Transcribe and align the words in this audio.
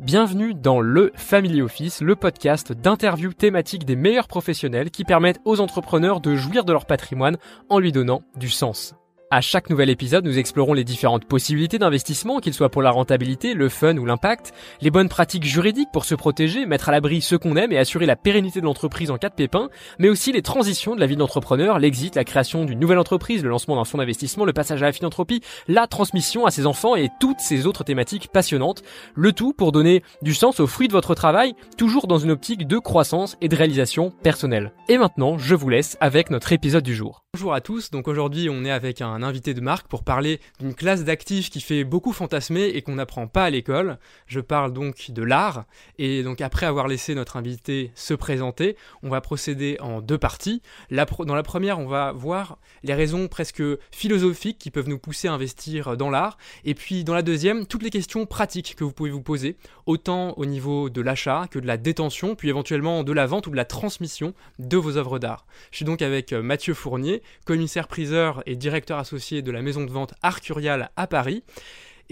Bienvenue 0.00 0.54
dans 0.54 0.80
le 0.80 1.12
Family 1.14 1.60
Office, 1.60 2.00
le 2.00 2.16
podcast 2.16 2.72
d'interviews 2.72 3.34
thématiques 3.34 3.84
des 3.84 3.96
meilleurs 3.96 4.28
professionnels 4.28 4.90
qui 4.90 5.04
permettent 5.04 5.42
aux 5.44 5.60
entrepreneurs 5.60 6.22
de 6.22 6.36
jouir 6.36 6.64
de 6.64 6.72
leur 6.72 6.86
patrimoine 6.86 7.36
en 7.68 7.78
lui 7.78 7.92
donnant 7.92 8.22
du 8.34 8.48
sens. 8.48 8.94
À 9.32 9.40
chaque 9.40 9.70
nouvel 9.70 9.90
épisode, 9.90 10.24
nous 10.24 10.40
explorons 10.40 10.72
les 10.72 10.82
différentes 10.82 11.24
possibilités 11.24 11.78
d'investissement, 11.78 12.40
qu'ils 12.40 12.52
soient 12.52 12.68
pour 12.68 12.82
la 12.82 12.90
rentabilité, 12.90 13.54
le 13.54 13.68
fun 13.68 13.96
ou 13.96 14.04
l'impact, 14.04 14.52
les 14.80 14.90
bonnes 14.90 15.08
pratiques 15.08 15.44
juridiques 15.44 15.92
pour 15.92 16.04
se 16.04 16.16
protéger, 16.16 16.66
mettre 16.66 16.88
à 16.88 16.92
l'abri 16.92 17.20
ceux 17.20 17.38
qu'on 17.38 17.54
aime 17.54 17.70
et 17.70 17.78
assurer 17.78 18.06
la 18.06 18.16
pérennité 18.16 18.60
de 18.60 18.64
l'entreprise 18.64 19.12
en 19.12 19.18
cas 19.18 19.28
de 19.28 19.34
pépin, 19.34 19.68
mais 20.00 20.08
aussi 20.08 20.32
les 20.32 20.42
transitions 20.42 20.96
de 20.96 21.00
la 21.00 21.06
vie 21.06 21.14
d'entrepreneur, 21.14 21.78
l'exit, 21.78 22.16
la 22.16 22.24
création 22.24 22.64
d'une 22.64 22.80
nouvelle 22.80 22.98
entreprise, 22.98 23.44
le 23.44 23.50
lancement 23.50 23.76
d'un 23.76 23.84
fonds 23.84 23.98
d'investissement, 23.98 24.44
le 24.44 24.52
passage 24.52 24.82
à 24.82 24.86
la 24.86 24.92
philanthropie, 24.92 25.42
la 25.68 25.86
transmission 25.86 26.44
à 26.44 26.50
ses 26.50 26.66
enfants 26.66 26.96
et 26.96 27.08
toutes 27.20 27.38
ces 27.38 27.68
autres 27.68 27.84
thématiques 27.84 28.32
passionnantes. 28.32 28.82
Le 29.14 29.30
tout 29.30 29.52
pour 29.52 29.70
donner 29.70 30.02
du 30.22 30.34
sens 30.34 30.58
aux 30.58 30.66
fruits 30.66 30.88
de 30.88 30.92
votre 30.92 31.14
travail, 31.14 31.54
toujours 31.76 32.08
dans 32.08 32.18
une 32.18 32.32
optique 32.32 32.66
de 32.66 32.78
croissance 32.78 33.36
et 33.40 33.46
de 33.46 33.54
réalisation 33.54 34.10
personnelle. 34.24 34.72
Et 34.88 34.98
maintenant, 34.98 35.38
je 35.38 35.54
vous 35.54 35.68
laisse 35.68 35.96
avec 36.00 36.30
notre 36.30 36.52
épisode 36.52 36.82
du 36.82 36.96
jour. 36.96 37.22
Bonjour 37.34 37.54
à 37.54 37.60
tous, 37.60 37.92
donc 37.92 38.08
aujourd'hui 38.08 38.50
on 38.50 38.64
est 38.64 38.72
avec 38.72 39.00
un 39.00 39.22
invité 39.22 39.54
de 39.54 39.60
marque 39.60 39.86
pour 39.86 40.02
parler 40.02 40.40
d'une 40.58 40.74
classe 40.74 41.04
d'actifs 41.04 41.48
qui 41.48 41.60
fait 41.60 41.84
beaucoup 41.84 42.12
fantasmer 42.12 42.64
et 42.64 42.82
qu'on 42.82 42.96
n'apprend 42.96 43.28
pas 43.28 43.44
à 43.44 43.50
l'école. 43.50 43.98
Je 44.26 44.40
parle 44.40 44.72
donc 44.72 45.12
de 45.12 45.22
l'art, 45.22 45.64
et 45.96 46.24
donc 46.24 46.40
après 46.40 46.66
avoir 46.66 46.88
laissé 46.88 47.14
notre 47.14 47.36
invité 47.36 47.92
se 47.94 48.14
présenter, 48.14 48.76
on 49.04 49.10
va 49.10 49.20
procéder 49.20 49.76
en 49.78 50.00
deux 50.00 50.18
parties. 50.18 50.60
dans 50.90 51.34
la 51.36 51.42
première, 51.44 51.78
on 51.78 51.86
va 51.86 52.10
voir 52.10 52.58
les 52.82 52.94
raisons 52.94 53.28
presque 53.28 53.62
philosophiques 53.92 54.58
qui 54.58 54.72
peuvent 54.72 54.88
nous 54.88 54.98
pousser 54.98 55.28
à 55.28 55.32
investir 55.32 55.96
dans 55.96 56.10
l'art, 56.10 56.36
et 56.64 56.74
puis 56.74 57.04
dans 57.04 57.14
la 57.14 57.22
deuxième, 57.22 57.64
toutes 57.64 57.84
les 57.84 57.90
questions 57.90 58.26
pratiques 58.26 58.74
que 58.74 58.82
vous 58.82 58.92
pouvez 58.92 59.10
vous 59.10 59.22
poser, 59.22 59.56
autant 59.86 60.34
au 60.36 60.46
niveau 60.46 60.90
de 60.90 61.00
l'achat 61.00 61.46
que 61.48 61.60
de 61.60 61.66
la 61.68 61.76
détention, 61.76 62.34
puis 62.34 62.48
éventuellement 62.48 63.04
de 63.04 63.12
la 63.12 63.26
vente 63.26 63.46
ou 63.46 63.50
de 63.50 63.56
la 63.56 63.64
transmission 63.64 64.34
de 64.58 64.76
vos 64.76 64.96
œuvres 64.96 65.20
d'art. 65.20 65.46
Je 65.70 65.76
suis 65.76 65.84
donc 65.84 66.02
avec 66.02 66.32
Mathieu 66.32 66.74
Fournier, 66.74 67.19
commissaire-priseur 67.44 68.42
et 68.46 68.56
directeur 68.56 68.98
associé 68.98 69.42
de 69.42 69.50
la 69.50 69.62
maison 69.62 69.84
de 69.84 69.90
vente 69.90 70.14
Arcurial 70.22 70.90
à 70.96 71.06
Paris. 71.06 71.42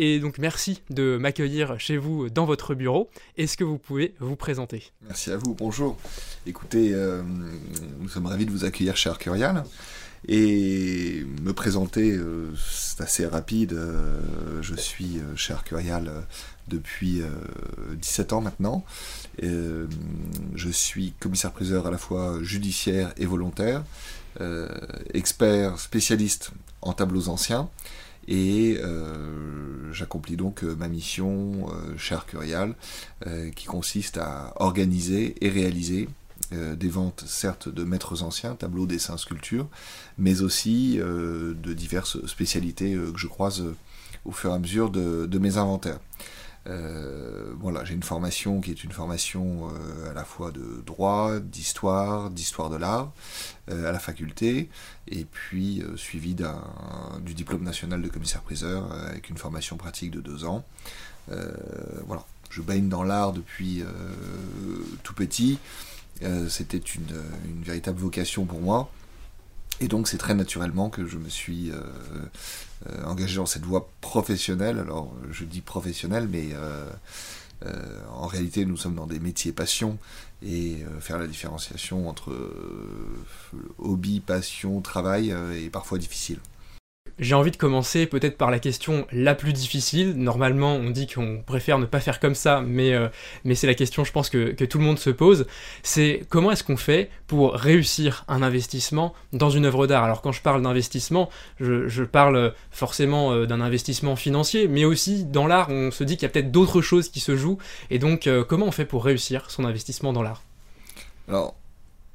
Et 0.01 0.21
donc 0.21 0.39
merci 0.39 0.81
de 0.91 1.19
m'accueillir 1.21 1.79
chez 1.81 1.97
vous 1.97 2.31
dans 2.31 2.45
votre 2.45 2.77
bureau. 2.77 3.11
Est-ce 3.37 3.57
que 3.57 3.65
vous 3.65 3.79
pouvez 3.79 4.15
vous 4.21 4.37
présenter? 4.37 4.93
Merci 5.03 5.33
à 5.33 5.37
vous, 5.37 5.55
bonjour. 5.55 5.99
Écoutez, 6.47 6.95
euh, 6.95 7.21
nous 7.99 8.09
sommes 8.09 8.27
ravis 8.27 8.47
de 8.47 8.53
vous 8.53 8.65
accueillir 8.65 8.97
chez 8.97 9.11
Arcurial. 9.11 9.65
Et 10.29 11.25
me 11.43 11.53
présenter, 11.53 12.13
euh, 12.13 12.53
c'est 12.57 13.01
assez 13.03 13.27
rapide. 13.27 13.73
Euh, 13.73 14.63
je 14.63 14.77
suis 14.77 15.21
chez 15.35 15.53
Arcurial 15.53 16.13
depuis 16.69 17.23
17 18.01 18.33
ans 18.35 18.41
maintenant. 18.41 18.85
je 19.43 20.69
suis 20.71 21.13
commissaire-priseur 21.19 21.89
à 21.89 21.91
la 21.91 21.99
fois 21.99 22.39
judiciaire 22.43 23.13
et 23.17 23.27
volontaire. 23.27 23.83
Euh, 24.41 24.69
expert 25.15 25.81
spécialiste 25.81 26.53
en 26.81 26.93
tableaux 26.93 27.29
anciens. 27.29 27.69
Et 28.29 28.79
euh, 28.79 29.93
j'accomplis 29.93 30.37
donc 30.37 30.63
euh, 30.63 30.77
ma 30.77 30.87
mission 30.87 31.67
chez 31.97 32.15
Arcurial, 32.15 32.75
qui 33.57 33.67
consiste 33.67 34.19
à 34.19 34.53
organiser 34.57 35.35
et 35.41 35.49
réaliser 35.49 36.09
des 36.53 36.89
ventes 36.89 37.25
certes 37.27 37.69
de 37.69 37.85
maîtres 37.85 38.23
anciens, 38.23 38.55
tableaux, 38.55 38.87
dessins, 38.87 39.19
sculptures, 39.19 39.69
mais 40.17 40.41
aussi 40.41 40.99
de 40.99 41.73
diverses 41.75 42.25
spécialités 42.27 42.95
que 42.95 43.19
je 43.19 43.27
croise 43.27 43.65
au 44.25 44.33
fur 44.33 44.51
et 44.51 44.55
à 44.55 44.59
mesure 44.59 44.91
de 44.91 45.39
mes 45.39 45.59
inventaires. 45.59 45.99
Euh, 46.67 47.53
voilà, 47.59 47.85
j'ai 47.85 47.95
une 47.95 48.03
formation 48.03 48.61
qui 48.61 48.71
est 48.71 48.85
une 48.85 48.93
formation 48.93 49.69
euh, 49.69 50.11
à 50.11 50.15
la 50.15 50.25
fois 50.25 50.51
de 50.51 50.83
droit, 50.85 51.39
d'histoire, 51.41 52.31
d'histoire 52.31 52.69
de 52.69 52.77
l'art 52.77 53.13
euh, 53.71 53.89
à 53.89 53.93
la 53.93 53.99
faculté, 53.99 54.69
et 55.09 55.25
puis 55.25 55.83
suivi 55.97 56.35
du 56.35 57.35
diplôme 57.35 57.63
national 57.63 58.03
de 58.03 58.09
commissaire-priseur 58.09 58.93
avec 58.93 59.31
une 59.31 59.39
formation 59.39 59.77
pratique 59.77 60.11
de 60.11 60.21
deux 60.21 60.45
ans. 60.45 60.65
voilà, 62.07 62.25
je 62.51 62.63
baigne 62.63 62.89
dans 62.89 63.03
l'art 63.03 63.33
depuis 63.33 63.83
tout 65.03 65.15
petit. 65.15 65.59
C'était 66.49 66.79
une, 66.79 67.63
véritable 67.63 67.99
vocation 67.99 68.45
pour 68.45 68.61
moi. 68.61 68.91
Et 69.81 69.89
donc 69.89 70.09
c'est 70.09 70.19
très 70.19 70.35
naturellement 70.35 70.91
que 70.91 71.07
je 71.07 71.17
me 71.19 71.29
suis 71.29 71.71
engagé 73.05 73.37
dans 73.37 73.47
cette 73.47 73.65
voie 73.65 73.91
professionnelle. 74.01 74.79
Alors, 74.79 75.13
je 75.31 75.45
dis 75.45 75.61
professionnelle, 75.61 76.29
mais 76.31 76.51
euh, 76.53 76.89
euh, 77.67 78.01
en 78.13 78.27
réalité, 78.27 78.65
nous 78.65 78.77
sommes 78.77 78.95
dans 78.95 79.07
des 79.07 79.19
métiers 79.19 79.53
passion 79.53 79.99
et 80.43 80.85
faire 81.01 81.19
la 81.19 81.27
différenciation 81.27 82.09
entre 82.09 82.33
hobby, 83.79 84.21
passion, 84.21 84.81
travail 84.81 85.31
est 85.31 85.71
parfois 85.71 85.99
difficile. 85.99 86.39
J'ai 87.19 87.35
envie 87.35 87.51
de 87.51 87.57
commencer 87.57 88.07
peut-être 88.07 88.39
par 88.39 88.53
la 88.53 88.61
question 88.61 89.05
la 89.11 89.35
plus 89.35 89.53
difficile. 89.53 90.13
Normalement, 90.13 90.77
on 90.77 90.91
dit 90.91 91.09
qu'on 91.09 91.43
préfère 91.45 91.81
ne 91.81 91.85
pas 91.85 91.99
faire 91.99 92.21
comme 92.21 92.37
ça, 92.37 92.61
mais, 92.61 92.95
euh, 92.95 93.09
mais 93.45 93.57
c'est 93.57 93.67
la 93.67 93.75
question, 93.75 94.05
je 94.05 94.13
pense, 94.13 94.31
que, 94.31 94.53
tout 94.53 94.79
le 94.79 94.85
monde 94.85 95.01
se 95.01 95.11
pose. 95.11 95.47
C'est 95.83 96.25
comment 96.29 96.53
est-ce 96.53 96.63
qu'on 96.63 96.77
fait 96.77 97.11
pour 97.27 97.55
réussir 97.55 98.25
un 98.29 98.41
investissement 98.43 99.15
dans 99.33 99.51
une 99.51 99.65
œuvre 99.65 99.89
d'art? 99.89 100.05
Alors 100.05 100.23
quand 100.23 100.31
je 100.31 100.43
parle 100.43 100.63
d'investissement, 100.63 101.29
je, 101.59 102.05
parle 102.05 102.55
forcément 102.71 103.33
euh, 103.33 103.47
d'un 103.47 103.61
investissement 103.61 104.15
financier, 104.15 104.69
mais 104.69 104.85
aussi 104.85 105.25
dans 105.25 105.49
l'art, 105.49 105.71
on 105.71 105.91
se 105.91 106.05
dit 106.05 106.17
qu'il 106.17 106.23
y 106.23 106.27
a 106.27 106.29
peut-être 106.29 106.53
d'autres 106.53 106.83
choses 106.83 107.09
qui 107.09 107.19
se 107.19 107.37
jouent. 107.37 107.59
Et 107.91 107.99
donc, 107.99 108.29
euh, 108.29 108.45
comment 108.45 108.67
on 108.67 108.73
fait 108.73 108.85
pour 108.85 109.05
réussir 109.05 109.51
son 109.51 109.65
investissement 109.65 110.13
dans 110.13 110.23
l'art? 110.23 110.43
Alors, 111.29 111.57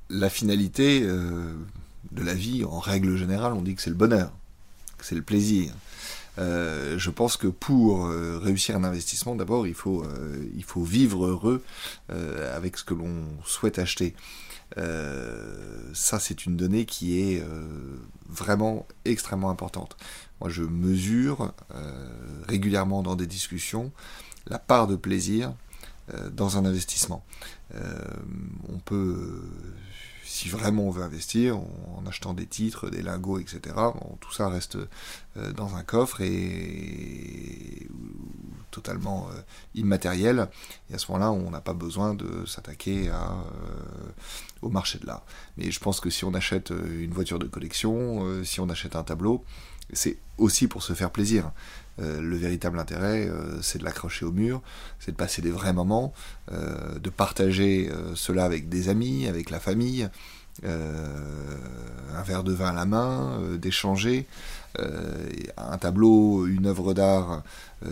la 0.09 0.30
finalité 0.30 1.02
de 1.02 2.24
la 2.24 2.34
vie, 2.34 2.63
en 2.63 2.80
règle 2.80 3.18
générale, 3.18 3.53
on 3.53 3.62
dit 3.62 3.75
que 3.75 3.81
c'est 3.81 3.90
le 3.90 3.96
bonheur 3.96 4.31
c'est 5.03 5.16
le 5.16 5.22
plaisir. 5.22 5.72
Euh, 6.40 6.97
je 6.97 7.09
pense 7.09 7.38
que 7.38 7.47
pour 7.47 8.08
euh, 8.08 8.40
réussir 8.41 8.75
un 8.75 8.84
investissement, 8.84 9.36
d'abord, 9.36 9.68
il, 9.68 9.75
euh, 9.86 10.50
il 10.56 10.64
faut 10.64 10.84
vivre 10.84 11.25
heureux 11.25 11.64
avec 12.09 12.78
ce 12.78 12.84
que 12.84 12.94
l'on 12.94 13.25
souhaite 13.46 13.80
acheter. 13.80 14.16
ça, 14.75 16.19
c'est 16.19 16.46
une 16.46 16.58
donnée 16.58 16.86
qui 16.86 17.19
est 17.19 17.44
vraiment 18.28 18.88
extrêmement 19.06 19.50
importante. 19.50 19.96
Moi, 20.42 20.50
je 20.50 20.63
mesure 20.63 21.53
régulièrement 22.47 23.03
dans 23.03 23.16
des 23.16 23.28
discussions 23.28 23.92
la 24.47 24.59
part 24.59 24.88
de 24.88 24.96
plaisir 24.96 25.53
dans 26.31 26.58
un 26.58 26.66
investissement. 26.66 27.24
on 27.74 28.80
peut 28.80 29.42
si 30.34 30.50
vraiment 30.50 30.88
on 30.88 30.90
veut 30.90 31.04
investir, 31.04 31.58
en 31.58 32.04
achetant 32.08 32.34
des 32.34 32.48
titres, 32.48 32.90
des 32.90 33.04
lingots, 33.04 33.38
etc., 33.38 33.76
tout 34.20 34.34
ça 34.34 34.50
reste 34.50 34.78
euh, 35.38 35.52
dans 35.52 35.76
un 35.76 35.84
coffre 35.84 36.22
et, 36.22 37.88
totalement 38.72 39.28
euh, 39.30 39.40
immatériel. 39.76 40.50
Et 40.90 40.96
à 40.96 40.98
ce 40.98 41.12
moment-là, 41.12 41.32
on 41.32 41.52
n'a 41.52 41.62
pas 41.62 41.76
besoin 41.76 42.16
de 42.16 42.48
s'attaquer 42.48 43.10
euh, 43.10 43.14
au 44.64 44.70
marché 44.70 44.98
de 44.98 45.06
l'art. 45.06 45.24
Mais 45.58 45.70
je 45.70 45.80
pense 45.80 46.00
que 46.00 46.10
si 46.10 46.26
on 46.26 46.34
achète 46.34 46.72
une 46.72 47.14
voiture 47.14 47.38
de 47.38 47.46
collection, 47.46 48.44
si 48.44 48.60
on 48.60 48.68
achète 48.70 48.96
un 48.96 49.04
tableau, 49.04 49.46
c'est 49.92 50.18
aussi 50.38 50.68
pour 50.68 50.84
se 50.84 50.94
faire 50.94 51.12
plaisir. 51.12 51.52
le 52.00 52.36
véritable 52.36 52.80
intérêt, 52.80 53.30
c'est 53.62 53.78
de 53.80 53.84
l'accrocher 53.84 54.26
au 54.26 54.32
mur, 54.32 54.62
c'est 55.00 55.12
de 55.12 55.16
passer 55.16 55.42
des 55.42 55.52
vrais 55.52 55.74
moments, 55.74 56.14
de 56.52 57.10
partager 57.10 57.92
cela 58.16 58.46
avec 58.46 58.68
des 58.68 58.90
amis, 58.90 59.28
avec 59.28 59.52
la 59.52 59.60
famille, 59.60 60.10
un 60.64 62.22
verre 62.26 62.44
de 62.44 62.52
vin 62.52 62.70
à 62.70 62.74
la 62.74 62.86
main, 62.86 63.40
d'échanger. 63.58 64.26
un 64.80 65.78
tableau, 65.78 66.48
une 66.48 66.66
œuvre 66.66 66.96
d'art, 66.96 67.44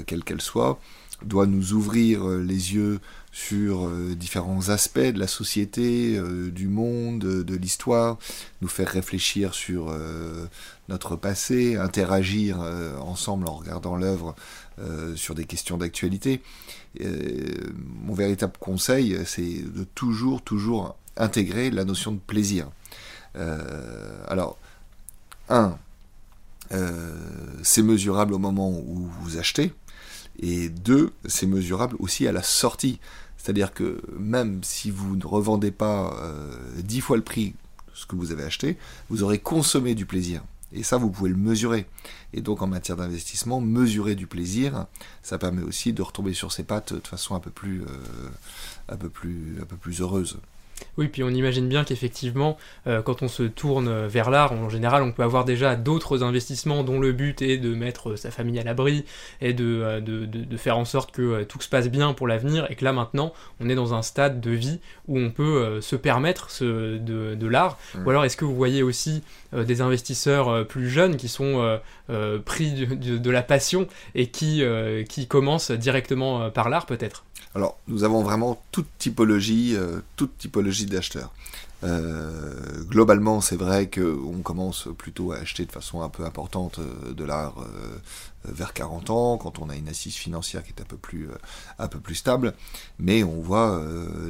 quelle 0.07 0.24
qu'elle 0.24 0.41
soit, 0.41 0.80
doit 1.23 1.45
nous 1.45 1.73
ouvrir 1.73 2.25
les 2.25 2.73
yeux 2.73 2.99
sur 3.31 3.89
différents 4.15 4.69
aspects 4.69 5.00
de 5.00 5.19
la 5.19 5.27
société, 5.27 6.19
du 6.51 6.68
monde, 6.68 7.19
de 7.19 7.56
l'histoire, 7.56 8.18
nous 8.62 8.68
faire 8.68 8.89
réfléchir 8.89 9.53
sur 9.53 9.95
notre 10.89 11.15
passé, 11.15 11.77
interagir 11.77 12.59
ensemble 13.00 13.47
en 13.47 13.53
regardant 13.53 13.95
l'œuvre 13.95 14.35
sur 15.15 15.33
des 15.33 15.45
questions 15.45 15.77
d'actualité. 15.77 16.41
mon 17.00 18.13
véritable 18.13 18.53
conseil, 18.59 19.17
c'est 19.25 19.63
de 19.63 19.85
toujours, 19.95 20.41
toujours 20.41 20.97
intégrer 21.15 21.71
la 21.71 21.85
notion 21.85 22.12
de 22.12 22.19
plaisir. 22.19 22.67
alors, 24.27 24.57
un, 25.47 25.77
c'est 27.63 27.81
mesurable 27.81 28.33
au 28.33 28.39
moment 28.39 28.71
où 28.71 29.09
vous 29.21 29.38
achetez, 29.38 29.74
et 30.41 30.69
deux, 30.69 31.11
c'est 31.25 31.45
mesurable 31.45 31.95
aussi 31.99 32.27
à 32.27 32.31
la 32.31 32.43
sortie. 32.43 32.99
C'est-à-dire 33.38 33.73
que 33.73 34.01
même 34.19 34.63
si 34.63 34.91
vous 34.91 35.15
ne 35.15 35.25
revendez 35.25 35.71
pas 35.71 36.15
euh, 36.21 36.55
dix 36.83 37.01
fois 37.01 37.17
le 37.17 37.23
prix 37.23 37.49
de 37.88 37.91
ce 37.93 38.05
que 38.05 38.15
vous 38.15 38.31
avez 38.31 38.43
acheté, 38.43 38.77
vous 39.09 39.23
aurez 39.23 39.39
consommé 39.39 39.95
du 39.95 40.05
plaisir 40.05 40.43
Et 40.73 40.83
ça, 40.83 40.97
vous 40.97 41.09
pouvez 41.09 41.29
le 41.29 41.38
mesurer. 41.38 41.88
Et 42.33 42.41
donc 42.41 42.61
en 42.61 42.67
matière 42.67 42.97
d'investissement, 42.97 43.61
mesurer 43.61 44.15
du 44.15 44.27
plaisir, 44.27 44.85
ça 45.23 45.38
permet 45.38 45.63
aussi 45.63 45.93
de 45.93 46.01
retomber 46.01 46.33
sur 46.33 46.51
ses 46.51 46.63
pattes 46.63 46.93
de 46.93 47.07
façon 47.07 47.35
un 47.35 47.39
peu 47.39 47.51
plus, 47.51 47.83
un 48.89 48.97
peu 48.97 49.09
plus, 49.09 49.57
un 49.61 49.65
peu 49.65 49.75
plus 49.75 50.01
heureuse. 50.01 50.38
Oui, 50.98 51.07
puis 51.07 51.24
on 51.24 51.30
imagine 51.30 51.68
bien 51.68 51.83
qu'effectivement, 51.83 52.57
euh, 52.88 53.01
quand 53.01 53.22
on 53.22 53.28
se 53.28 53.44
tourne 53.44 54.07
vers 54.07 54.30
l'art, 54.30 54.51
en 54.51 54.69
général, 54.69 55.04
on 55.04 55.12
peut 55.12 55.24
avoir 55.24 55.45
déjà 55.45 55.75
d'autres 55.75 56.24
investissements 56.24 56.83
dont 56.83 57.00
le 57.00 57.12
but 57.12 57.42
est 57.42 57.57
de 57.57 57.74
mettre 57.74 58.16
sa 58.16 58.31
famille 58.31 58.60
à 58.60 58.63
l'abri 58.63 59.06
et 59.39 59.54
de, 59.54 59.81
euh, 59.83 60.01
de, 60.01 60.57
faire 60.57 60.78
en 60.78 60.86
sorte 60.86 61.12
que 61.12 61.22
euh, 61.22 61.45
tout 61.45 61.62
se 61.62 61.69
passe 61.69 61.89
bien 61.89 62.13
pour 62.13 62.28
l'avenir, 62.28 62.68
et 62.69 62.75
que 62.75 62.86
là 62.86 62.94
maintenant, 62.94 63.33
on 63.60 63.69
est 63.69 63.75
dans 63.75 63.94
un 63.94 64.01
stade 64.01 64.42
de 64.42 64.51
vie 64.51 64.80
où 65.07 65.18
on 65.18 65.31
peut 65.31 65.81
se 65.81 65.95
permettre 65.95 66.50
ce, 66.50 66.98
de, 66.98 67.48
l'art. 67.48 67.77
Ou 68.06 68.10
alors, 68.10 68.25
est-ce 68.25 68.38
que 68.38 68.45
vous 68.45 68.56
voyez 68.56 68.84
aussi 68.84 69.24
des 69.54 69.81
investisseurs 69.81 70.66
plus 70.68 70.89
jeunes 70.89 71.18
qui 71.18 71.27
sont 71.27 71.80
pris 72.45 72.88
de, 72.88 73.30
la 73.31 73.42
passion 73.42 73.88
et 74.16 74.27
qui, 74.27 74.63
qui 75.10 75.27
commencent 75.27 75.72
directement 75.72 76.50
par 76.50 76.69
l'art 76.69 76.86
peut-être? 76.86 77.24
Alors, 77.53 77.77
nous 77.88 78.03
avons 78.03 78.24
vraiment 78.24 78.62
toute 78.71 78.88
typologie, 78.98 79.75
euh, 79.75 80.00
toute 80.15 80.38
typologie 80.38 80.86
d'acheteurs. 80.86 81.33
Euh, 81.83 82.83
globalement, 82.83 83.42
c'est 83.42 83.56
vrai 83.56 83.89
qu'on 83.89 84.42
commence 84.44 84.88
plutôt 84.98 85.31
à 85.31 85.38
acheter 85.38 85.65
de 85.65 85.71
façon 85.71 86.01
un 86.01 86.09
peu 86.09 86.24
importante 86.24 86.80
euh, 86.80 87.13
de 87.13 87.24
l'art 87.25 87.56
vers 88.45 88.74
40 88.74 89.09
ans, 89.12 89.38
quand 89.38 89.59
on 89.59 89.69
a 89.69 89.75
une 89.75 89.88
assise 89.88 90.15
financière 90.15 90.63
qui 90.63 90.69
est 90.69 90.81
un 90.81 90.86
peu 90.86 90.98
plus, 90.98 91.30
un 91.77 91.88
peu 91.88 92.00
plus 92.00 92.15
stable. 92.15 92.56
Mais 92.98 93.24
on 93.24 93.39
voit 93.39 93.80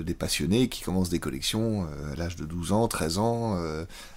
des 0.03 0.13
passionnés 0.13 0.67
qui 0.67 0.83
commencent 0.83 1.07
des 1.07 1.19
collections 1.19 1.87
à 2.11 2.15
l'âge 2.17 2.35
de 2.35 2.43
12 2.43 2.73
ans, 2.73 2.89
13 2.89 3.19
ans, 3.19 3.57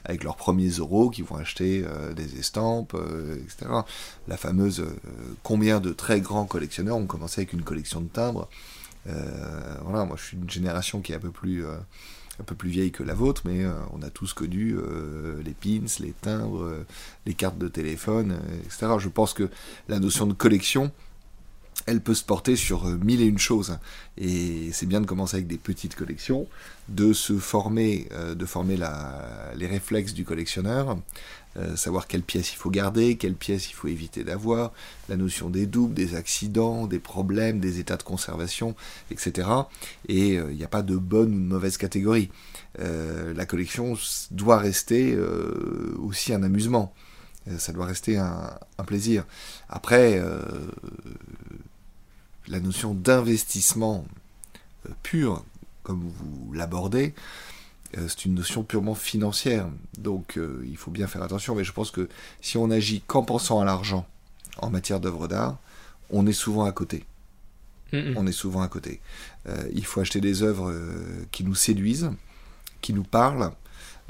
avec 0.05 0.25
leurs 0.25 0.35
premiers 0.35 0.71
euros, 0.71 1.11
qui 1.11 1.23
vont 1.23 1.37
acheter 1.37 1.85
des 2.17 2.41
estampes, 2.41 2.97
etc. 3.37 3.71
La 4.27 4.37
fameuse 4.37 4.85
combien 5.45 5.79
de 5.79 5.93
très 5.93 6.21
grands 6.21 6.47
collectionneurs 6.47 6.97
ont 6.97 7.06
commencé 7.06 7.43
avec 7.43 7.53
une 7.53 7.62
collection 7.62 8.01
de 8.01 8.09
timbres 8.09 8.49
euh, 8.49 8.84
voilà, 9.06 10.05
moi 10.05 10.17
je 10.17 10.25
suis 10.25 10.37
une 10.37 10.49
génération 10.51 11.01
qui 11.01 11.12
est 11.12 11.17
un 11.17 11.21
peu 11.21 11.31
plus, 11.31 11.65
euh, 11.65 11.77
un 12.41 12.45
peu 12.45 12.55
plus 12.55 12.71
vieille 12.71 12.91
que 12.91 13.03
la 13.03 13.15
vôtre, 13.15 13.43
mais 13.45 13.65
euh, 13.65 13.73
on 13.93 14.03
a 14.03 14.11
tous 14.11 14.33
connu 14.33 14.77
les 15.45 15.55
pins, 15.55 15.87
les 16.01 16.12
timbres, 16.12 16.85
les 17.27 17.35
cartes 17.35 17.59
de 17.59 17.69
téléphone, 17.69 18.39
etc. 18.65 18.87
Je 18.99 19.09
pense 19.09 19.35
que 19.35 19.49
la 19.89 19.99
notion 19.99 20.27
de 20.27 20.35
collection, 20.35 20.91
elle 21.87 22.01
peut 22.01 22.15
se 22.15 22.25
porter 22.25 22.56
sur 22.56 22.87
mille 22.87 23.21
et 23.21 23.27
une 23.27 23.39
choses. 23.39 23.79
Et 24.17 24.71
c'est 24.73 24.87
bien 24.87 25.01
de 25.01 25.06
commencer 25.06 25.37
avec 25.37 25.49
des 25.49 25.59
petites 25.59 25.97
collections, 25.97 26.47
de 26.89 27.12
se 27.12 27.37
former, 27.39 28.09
de 28.35 28.47
former 28.47 28.79
les 29.56 29.67
réflexes 29.67 30.15
du 30.15 30.25
collectionneur, 30.25 30.97
euh, 31.56 31.77
savoir 31.77 32.06
quelle 32.06 32.23
pièce 32.23 32.53
il 32.53 32.56
faut 32.56 32.71
garder, 32.71 33.17
quelle 33.17 33.35
pièce 33.35 33.71
il 33.71 33.75
faut 33.75 33.89
éviter 33.89 34.25
d'avoir, 34.25 34.73
la 35.09 35.17
notion 35.17 35.51
des 35.51 35.67
doubles, 35.67 35.95
des 35.95 36.15
accidents, 36.15 36.87
des 36.87 36.99
problèmes, 36.99 37.61
des 37.61 37.79
états 37.79 37.97
de 37.97 38.03
conservation, 38.03 38.75
etc. 39.11 39.49
Et 40.09 40.35
il 40.35 40.56
n'y 40.56 40.65
a 40.65 40.69
pas 40.69 40.83
de 40.83 40.97
bonne 40.97 41.35
ou 41.35 41.39
de 41.39 41.45
mauvaise 41.45 41.77
catégorie. 41.77 42.31
Euh, 42.81 43.33
la 43.35 43.47
collection 43.47 43.95
doit 44.31 44.59
rester 44.59 45.15
euh, 45.15 45.95
aussi 46.03 46.33
un 46.33 46.43
amusement. 46.43 46.93
ça 47.59 47.73
doit 47.73 47.87
rester 47.87 48.17
un, 48.17 48.59
plaisir. 48.87 49.25
Après, 49.69 50.21
la 52.49 52.61
notion 52.61 52.95
d'investissement 52.95 54.05
pur, 55.03 55.45
comme 55.83 56.11
vous 56.19 56.53
l'abordez, 56.53 57.15
euh, 57.15 57.54
c'est 58.08 58.25
une 58.25 58.35
notion 58.35 58.62
purement 58.62 58.94
financière. 58.94 59.69
Donc 59.99 60.37
euh, 60.37 60.64
il 60.69 60.76
faut 60.76 60.91
bien 60.91 61.06
faire 61.06 61.23
attention. 61.23 61.55
Mais 61.55 61.64
je 61.64 61.73
pense 61.73 61.91
que 61.91 62.08
si 62.41 62.56
on 62.56 62.70
agit 62.70 63.02
qu'en 63.06 63.23
pensant 63.23 63.61
à 63.61 63.64
l'argent 63.64 64.06
en 64.58 64.70
matière 64.70 65.00
d'œuvres 65.00 65.29
d'art, 65.29 65.58
on 66.11 66.26
est 66.26 66.32
souvent 66.32 66.64
à 66.64 66.73
côté. 66.73 67.05
On 68.17 68.26
est 68.26 68.32
souvent 68.32 68.62
à 68.62 68.67
côté. 68.67 69.00
Euh, 69.46 69.69
il 69.73 69.85
faut 69.85 70.00
acheter 70.00 70.20
des 70.20 70.43
œuvres 70.43 70.75
qui 71.31 71.44
nous 71.44 71.55
séduisent, 71.55 72.11
qui 72.81 72.93
nous 72.93 73.05
parlent, 73.05 73.52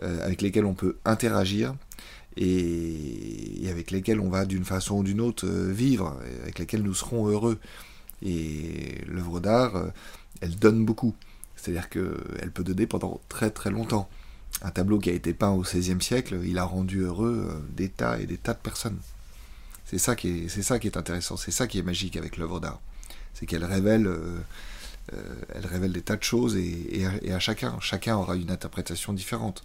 avec 0.01 0.41
lesquelles 0.41 0.65
on 0.65 0.73
peut 0.73 0.97
interagir 1.05 1.75
et, 2.39 3.69
avec 3.71 3.91
lesquelles 3.91 4.21
on 4.21 4.31
va 4.31 4.47
d'une 4.47 4.65
façon 4.65 4.97
ou 4.97 5.03
d'une 5.03 5.21
autre 5.21 5.47
vivre, 5.47 6.19
avec 6.43 6.61
lesquelles 6.61 6.83
nous 6.83 6.95
serons 6.95 7.29
heureux. 7.29 7.59
Et 8.23 9.03
l'œuvre 9.07 9.39
d'art, 9.39 9.93
elle 10.41 10.57
donne 10.57 10.87
beaucoup. 10.87 11.15
C'est-à-dire 11.65 11.89
qu'elle 11.89 12.51
peut 12.53 12.63
donner 12.63 12.87
pendant 12.87 13.21
très 13.31 13.51
très 13.51 13.71
longtemps. 13.71 14.11
Un 14.61 14.71
tableau 14.71 14.99
qui 14.99 15.09
a 15.09 15.15
été 15.15 15.33
peint 15.33 15.51
au 15.51 15.63
XVIe 15.63 16.01
siècle, 16.01 16.39
il 16.45 16.59
a 16.59 16.65
rendu 16.65 17.01
heureux 17.01 17.49
euh, 17.51 17.59
des 17.75 17.89
tas 17.89 18.21
et 18.21 18.27
des 18.27 18.37
tas 18.37 18.53
de 18.53 18.59
personnes. 18.59 18.99
C'est 19.87 19.99
ça 19.99 20.15
qui 20.15 20.29
est, 20.29 20.49
c'est 20.49 20.63
ça 20.63 20.79
qui 20.79 20.89
est 20.89 20.99
intéressant, 20.99 21.39
c'est 21.39 21.51
ça 21.51 21.67
qui 21.67 21.79
est 21.79 21.83
magique 21.83 22.17
avec 22.19 22.37
l'œuvre 22.37 22.61
d'art. 22.61 22.81
C'est 23.33 23.47
qu'elle 23.47 23.65
révèle, 23.65 24.07
euh, 24.07 24.37
euh, 25.15 25.35
elle 25.55 25.65
révèle 25.65 25.93
des 25.93 26.03
tas 26.03 26.17
de 26.17 26.23
choses 26.23 26.55
et, 26.57 27.07
à, 27.33 27.39
chacun, 27.39 27.79
chacun 27.81 28.17
aura 28.17 28.37
une 28.37 28.51
interprétation 28.51 29.15
différente. 29.15 29.65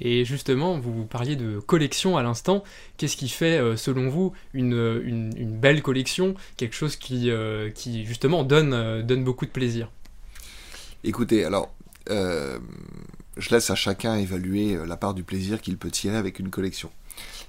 Et 0.00 0.24
justement, 0.24 0.78
vous 0.78 1.04
parliez 1.04 1.36
de 1.36 1.60
collection 1.60 2.16
à 2.16 2.22
l'instant. 2.22 2.64
Qu'est-ce 2.96 3.18
qui 3.18 3.28
fait, 3.28 3.76
selon 3.76 4.08
vous, 4.08 4.32
une, 4.54 5.02
une, 5.04 5.58
belle 5.58 5.82
collection? 5.82 6.34
Quelque 6.56 6.74
chose 6.74 6.96
qui, 6.96 7.30
qui 7.74 8.06
justement, 8.06 8.42
donne, 8.42 9.02
donne 9.02 9.24
beaucoup 9.24 9.44
de 9.44 9.50
plaisir 9.50 9.90
Écoutez, 11.02 11.46
alors, 11.46 11.72
euh, 12.10 12.58
je 13.38 13.48
laisse 13.50 13.70
à 13.70 13.74
chacun 13.74 14.16
évaluer 14.16 14.74
euh, 14.74 14.84
la 14.84 14.98
part 14.98 15.14
du 15.14 15.24
plaisir 15.24 15.62
qu'il 15.62 15.78
peut 15.78 15.90
tirer 15.90 16.18
avec 16.18 16.38
une 16.38 16.50
collection. 16.50 16.90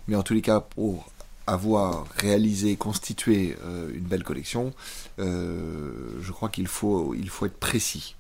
Mais 0.07 0.15
en 0.15 0.24
tous 0.24 0.33
les 0.33 0.42
cas, 0.42 0.62
pour 0.62 1.12
avoir 1.48 2.07
réalisé, 2.15 2.77
constitué 2.77 3.57
euh, 3.65 3.92
une 3.94 4.06
belle 4.06 4.24
collection, 4.24 4.74
je 5.18 6.31
crois 6.31 6.48
qu'il 6.48 6.68
faut, 6.68 7.13
il 7.13 7.30
faut 7.30 7.45
être 7.45 7.59
précis. 7.59 8.15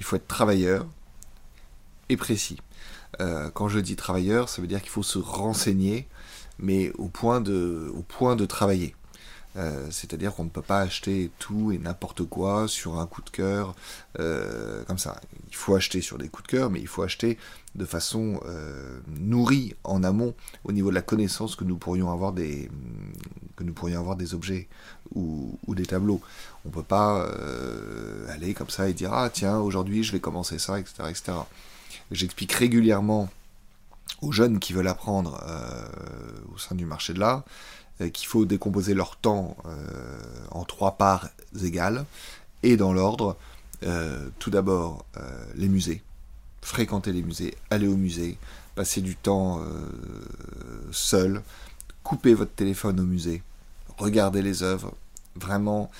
Il 0.00 0.04
faut 0.04 0.16
être 0.16 0.26
travailleur 0.26 0.86
et 2.08 2.16
précis. 2.16 2.58
quand 3.54 3.68
je 3.68 3.78
dis 3.78 3.94
travailleur, 3.94 4.48
ça 4.48 4.60
veut 4.60 4.68
dire 4.68 4.80
qu'il 4.82 4.90
faut 4.90 5.04
se 5.04 5.18
renseigner, 5.18 6.08
mais 6.58 6.90
au 6.98 7.08
point 7.08 7.40
de, 7.40 7.90
au 7.94 8.02
point 8.02 8.34
de 8.34 8.44
travailler. 8.46 8.96
Euh, 9.56 9.88
c'est-à-dire 9.90 10.34
qu'on 10.34 10.44
ne 10.44 10.48
peut 10.48 10.62
pas 10.62 10.80
acheter 10.80 11.30
tout 11.38 11.72
et 11.72 11.78
n'importe 11.78 12.24
quoi 12.24 12.68
sur 12.68 12.98
un 12.98 13.06
coup 13.06 13.22
de 13.22 13.30
cœur, 13.30 13.74
euh, 14.18 14.82
comme 14.84 14.98
ça. 14.98 15.20
Il 15.48 15.56
faut 15.56 15.74
acheter 15.74 16.00
sur 16.00 16.16
des 16.16 16.28
coups 16.28 16.44
de 16.44 16.56
cœur, 16.56 16.70
mais 16.70 16.80
il 16.80 16.86
faut 16.86 17.02
acheter 17.02 17.38
de 17.74 17.84
façon 17.84 18.40
euh, 18.46 19.00
nourrie 19.08 19.74
en 19.84 20.02
amont 20.04 20.34
au 20.64 20.72
niveau 20.72 20.90
de 20.90 20.94
la 20.94 21.02
connaissance 21.02 21.56
que 21.56 21.64
nous 21.64 21.76
pourrions 21.76 22.10
avoir 22.10 22.32
des, 22.32 22.70
que 23.56 23.64
nous 23.64 23.72
pourrions 23.72 24.00
avoir 24.00 24.16
des 24.16 24.34
objets 24.34 24.68
ou, 25.14 25.58
des 25.68 25.86
tableaux. 25.86 26.20
On 26.64 26.68
ne 26.68 26.74
peut 26.74 26.82
pas 26.82 27.26
aller 28.28 28.54
comme 28.54 28.70
ça 28.70 28.88
et 28.88 28.92
dire 28.92 29.12
ah 29.12 29.30
tiens 29.30 29.58
aujourd'hui 29.58 30.04
je 30.04 30.12
vais 30.12 30.20
commencer 30.20 30.58
ça, 30.58 30.78
etc. 30.78 30.94
etc. 31.08 31.32
J'explique 32.10 32.52
régulièrement 32.52 33.28
aux 34.20 34.32
jeunes 34.32 34.58
qui 34.58 34.74
veulent 34.74 34.88
apprendre 34.88 35.42
au 36.54 36.58
sein 36.58 36.74
du 36.74 36.84
marché 36.84 37.14
de 37.14 37.20
l'art 37.20 37.42
qu'il 38.12 38.26
faut 38.26 38.44
décomposer 38.44 38.94
leur 38.94 39.16
temps 39.16 39.56
euh, 39.66 39.76
en 40.50 40.64
trois 40.64 40.92
parts 40.92 41.28
égales, 41.62 42.04
et 42.62 42.76
dans 42.76 42.92
l'ordre, 42.92 43.36
euh, 43.84 44.28
tout 44.38 44.50
d'abord 44.50 45.04
les 45.54 45.68
musées, 45.68 46.02
fréquenter 46.60 47.12
les 47.12 47.22
musées, 47.22 47.56
aller 47.70 47.88
au 47.88 47.96
musée, 47.96 48.38
passer 48.74 49.00
du 49.00 49.16
temps 49.16 49.60
seul, 50.90 51.42
couper 52.02 52.34
votre 52.34 52.52
téléphone 52.52 53.00
au 53.00 53.04
musée, 53.04 53.42
regardez 53.98 54.42
les 54.42 54.62
œuvres, 54.62 54.94
vraiment 55.36 55.90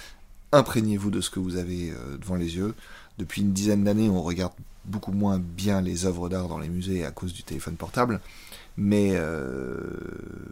imprégnez-vous 0.53 1.11
de 1.11 1.21
ce 1.21 1.31
que 1.31 1.41
vous 1.41 1.57
avez 1.57 1.93
devant 2.21 2.37
les 2.37 2.57
yeux. 2.57 2.75
Depuis 3.19 3.43
une 3.43 3.53
dizaine 3.53 3.85
d'années, 3.85 4.09
on 4.09 4.23
regarde 4.23 4.53
beaucoup 4.85 5.13
moins 5.13 5.39
bien 5.39 5.81
les 5.81 6.07
œuvres 6.07 6.29
d'art 6.29 6.49
dans 6.49 6.59
les 6.59 6.69
musées 6.69 7.05
à 7.05 7.11
cause 7.11 7.33
du 7.33 7.43
téléphone 7.43 7.77
portable. 7.77 8.21
Mais, 8.77 9.11
euh, 9.13 9.81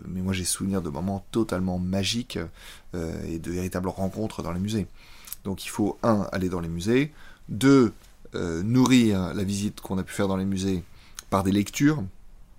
mais 0.07 0.21
moi 0.21 0.33
j'ai 0.33 0.45
souvenir 0.45 0.83
de 0.83 0.91
moments 0.91 1.25
totalement 1.31 1.79
magiques 1.79 2.39
euh, 2.95 3.25
et 3.27 3.39
de 3.39 3.51
véritables 3.51 3.89
rencontres 3.89 4.43
dans 4.43 4.53
les 4.53 4.61
musées. 4.61 4.87
Donc 5.45 5.65
il 5.65 5.69
faut, 5.69 5.99
un, 6.03 6.27
aller 6.33 6.49
dans 6.49 6.61
les 6.61 6.69
musées, 6.69 7.13
deux, 7.49 7.93
euh, 8.35 8.63
nourrir 8.63 9.35
la 9.35 9.43
visite 9.43 9.81
qu'on 9.81 9.99
a 9.99 10.03
pu 10.03 10.13
faire 10.13 10.29
dans 10.29 10.37
les 10.37 10.45
musées 10.45 10.85
par 11.31 11.45
des 11.45 11.53
lectures. 11.53 12.03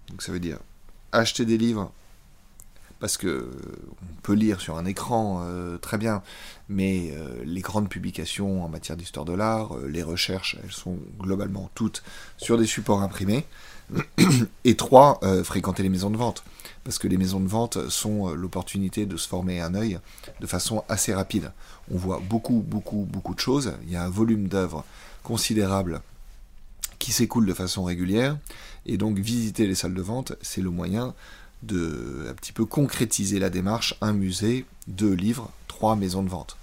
Donc 0.09 0.21
ça 0.21 0.31
veut 0.31 0.39
dire 0.39 0.57
acheter 1.11 1.45
des 1.45 1.57
livres, 1.57 1.91
parce 3.01 3.17
que 3.17 3.51
on 4.01 4.21
peut 4.21 4.33
lire 4.33 4.61
sur 4.61 4.77
un 4.77 4.85
écran 4.85 5.45
très 5.81 5.97
bien, 5.97 6.21
mais 6.69 7.13
les 7.43 7.61
grandes 7.61 7.89
publications 7.89 8.63
en 8.63 8.69
matière 8.69 8.95
d'histoire 8.95 9.25
de 9.25 9.33
l'art, 9.33 9.75
les 9.87 10.03
recherches, 10.03 10.57
elles 10.63 10.71
sont 10.71 10.97
globalement 11.19 11.69
toutes 11.75 12.03
sur 12.37 12.57
des 12.57 12.67
supports 12.67 13.01
imprimés. 13.01 13.45
Et 14.63 14.75
trois, 14.75 15.19
euh, 15.23 15.43
fréquenter 15.43 15.83
les 15.83 15.89
maisons 15.89 16.09
de 16.09 16.17
vente. 16.17 16.43
Parce 16.83 16.97
que 16.97 17.07
les 17.07 17.17
maisons 17.17 17.39
de 17.39 17.47
vente 17.47 17.89
sont 17.89 18.29
euh, 18.29 18.33
l'opportunité 18.33 19.05
de 19.05 19.17
se 19.17 19.27
former 19.27 19.61
un 19.61 19.75
œil 19.75 19.99
de 20.39 20.47
façon 20.47 20.83
assez 20.89 21.13
rapide. 21.13 21.51
On 21.91 21.97
voit 21.97 22.21
beaucoup, 22.27 22.63
beaucoup, 22.65 23.07
beaucoup 23.09 23.35
de 23.35 23.39
choses. 23.39 23.73
Il 23.83 23.91
y 23.91 23.95
a 23.95 24.03
un 24.03 24.09
volume 24.09 24.47
d'œuvres 24.47 24.85
considérable 25.23 26.01
qui 26.99 27.11
s'écoule 27.11 27.45
de 27.45 27.53
façon 27.53 27.83
régulière. 27.83 28.37
Et 28.85 28.97
donc 28.97 29.17
visiter 29.17 29.67
les 29.67 29.75
salles 29.75 29.93
de 29.93 30.01
vente, 30.01 30.33
c'est 30.41 30.61
le 30.61 30.69
moyen 30.69 31.13
de 31.63 32.27
un 32.29 32.33
petit 32.33 32.53
peu 32.53 32.65
concrétiser 32.65 33.39
la 33.39 33.49
démarche, 33.49 33.95
un 34.01 34.13
musée, 34.13 34.65
deux 34.87 35.13
livres, 35.13 35.51
trois 35.67 35.95
maisons 35.95 36.23
de 36.23 36.29
vente. 36.29 36.57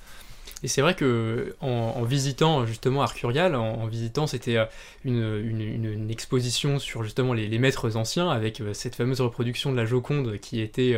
Et 0.63 0.69
c'est 0.69 0.81
vrai 0.81 0.95
que 0.95 1.55
en, 1.61 2.03
visitant 2.03 2.67
justement 2.67 3.03
Arcurial, 3.03 3.55
en, 3.55 3.87
visitant, 3.87 4.27
c'était 4.27 4.57
euh, 4.57 4.67
une, 5.05 6.09
exposition 6.11 6.79
sur 6.79 7.05
justement 7.05 7.33
les, 7.33 7.59
maîtres 7.59 7.97
anciens 7.97 8.31
avec 8.31 8.61
euh, 8.61 8.75
cette 8.75 8.97
fameuse 8.97 9.21
reproduction 9.21 9.71
de 9.71 9.77
la 9.77 9.85
Joconde 9.85 10.39
qui 10.39 10.61
était 10.61 10.95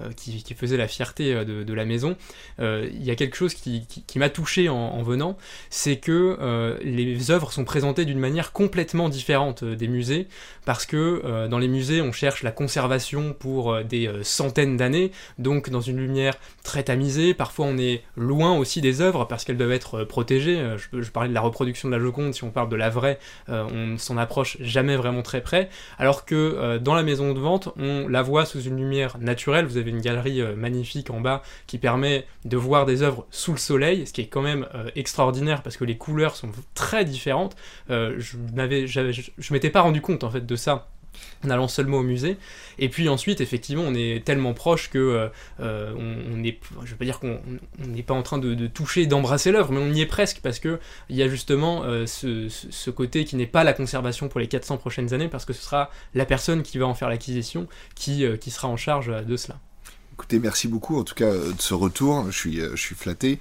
euh, 0.00 0.10
qui, 0.16 0.54
faisait 0.54 0.76
la 0.76 0.88
fierté 0.88 1.44
de, 1.44 1.72
la 1.72 1.84
maison. 1.84 2.16
Il 2.58 3.04
y 3.04 3.10
a 3.10 3.14
quelque 3.14 3.36
chose 3.36 3.54
qui, 3.54 3.86
m'a 4.16 4.28
touché 4.28 4.68
en, 4.68 5.02
venant, 5.02 5.36
c'est 5.70 5.96
que 5.96 6.78
les 6.82 7.30
œuvres 7.30 7.52
sont 7.52 7.64
présentées 7.64 8.04
d'une 8.04 8.18
manière 8.18 8.52
complètement 8.52 9.08
différente 9.08 9.64
des 9.64 9.88
musées, 9.88 10.26
parce 10.64 10.86
que 10.86 11.46
dans 11.48 11.58
les 11.58 11.68
musées 11.68 12.00
on 12.02 12.12
cherche 12.12 12.42
la 12.42 12.50
conservation 12.50 13.34
pour 13.34 13.82
des 13.82 14.10
centaines 14.22 14.76
d'années, 14.76 15.12
donc 15.38 15.70
dans 15.70 15.80
une 15.80 15.98
lumière 15.98 16.34
très 16.62 16.84
tamisée. 16.84 17.34
Parfois 17.34 17.66
on 17.66 17.78
est 17.78 18.02
loin 18.16 18.56
aussi 18.56 18.80
des 18.80 19.00
œuvres 19.00 19.03
parce 19.12 19.44
qu'elles 19.44 19.56
doivent 19.56 19.72
être 19.72 20.00
euh, 20.00 20.04
protégées. 20.04 20.58
Euh, 20.58 20.78
je, 20.78 21.10
parlais 21.10 21.28
de 21.28 21.34
la 21.34 21.40
reproduction 21.40 21.88
de 21.88 21.94
la 21.94 22.00
Joconde, 22.00 22.34
si 22.34 22.44
on 22.44 22.50
parle 22.50 22.68
de 22.68 22.76
la 22.76 22.90
vraie, 22.90 23.18
euh, 23.48 23.64
on 23.72 23.86
ne 23.88 23.96
s'en 23.96 24.16
approche 24.16 24.56
jamais 24.60 24.96
vraiment 24.96 25.22
très 25.22 25.40
près, 25.40 25.68
alors 25.98 26.24
que 26.24 26.78
dans 26.78 26.94
la 26.94 27.02
maison 27.02 27.32
de 27.32 27.40
vente, 27.40 27.68
on 27.78 28.08
la 28.08 28.22
voit 28.22 28.44
sous 28.44 28.60
une 28.60 28.76
lumière 28.76 29.18
naturelle. 29.18 29.66
Vous 29.66 29.76
avez 29.76 29.90
une 29.90 30.00
galerie 30.00 30.42
magnifique 30.56 31.10
en 31.10 31.20
bas 31.20 31.42
qui 31.66 31.78
permet 31.78 32.26
de 32.44 32.56
voir 32.56 32.86
des 32.86 33.02
œuvres 33.02 33.26
sous 33.30 33.52
le 33.52 33.58
soleil, 33.58 34.06
ce 34.06 34.12
qui 34.12 34.22
est 34.22 34.26
quand 34.26 34.42
même 34.42 34.66
extraordinaire 34.96 35.62
parce 35.62 35.76
que 35.76 35.84
les 35.84 35.96
couleurs 35.96 36.36
sont 36.36 36.50
très 36.74 37.04
différentes. 37.04 37.56
je 37.88 38.36
n'avais, 38.52 38.86
je 38.86 39.52
m'étais 39.52 39.70
pas 39.70 39.82
rendu 39.82 40.00
compte 40.00 40.24
en 40.24 40.30
fait 40.30 40.44
de 40.44 40.56
ça 40.56 40.88
en 41.44 41.50
allant 41.50 41.68
seulement 41.68 41.98
au 41.98 42.02
musée. 42.02 42.36
Et 42.78 42.88
puis 42.88 43.08
ensuite, 43.08 43.40
effectivement, 43.40 43.84
on 43.86 43.94
est 43.94 44.24
tellement 44.24 44.54
proche 44.54 44.90
que 44.90 44.98
euh, 44.98 45.28
euh, 45.60 45.92
on, 45.96 46.42
est, 46.42 46.58
je 46.84 46.90
veux 46.90 46.96
pas 46.96 47.04
dire 47.04 47.20
qu'on 47.20 47.40
n'est 47.78 48.02
pas 48.02 48.14
en 48.14 48.22
train 48.22 48.38
de, 48.38 48.66
toucher, 48.66 49.06
d'embrasser 49.06 49.52
l'œuvre, 49.52 49.72
mais 49.72 49.80
on 49.80 49.92
y 49.92 50.00
est 50.00 50.06
presque 50.06 50.40
parce 50.42 50.58
que 50.58 50.78
il 51.08 51.16
y 51.16 51.22
a 51.22 51.28
justement 51.28 51.84
euh, 51.84 52.06
ce, 52.06 52.90
côté 52.90 53.24
qui 53.24 53.36
n'est 53.36 53.46
pas 53.46 53.64
la 53.64 53.72
conservation 53.72 54.28
pour 54.28 54.40
les 54.40 54.48
400 54.48 54.76
prochaines 54.76 55.12
années, 55.14 55.28
parce 55.28 55.44
que 55.44 55.52
ce 55.52 55.62
sera 55.62 55.90
la 56.14 56.26
personne 56.26 56.62
qui 56.62 56.78
va 56.78 56.86
en 56.86 56.94
faire 56.94 57.08
l'acquisition 57.08 57.66
qui, 57.94 58.24
sera 58.50 58.68
en 58.68 58.76
charge 58.76 59.10
de 59.24 59.36
cela. 59.36 59.58
Écoutez, 60.12 60.38
merci 60.38 60.68
beaucoup 60.68 60.98
en 60.98 61.02
tout 61.02 61.14
cas 61.14 61.32
de 61.32 61.54
ce 61.58 61.74
retour. 61.74 62.30
Je 62.30 62.76
suis 62.76 62.94
flatté. 62.94 63.40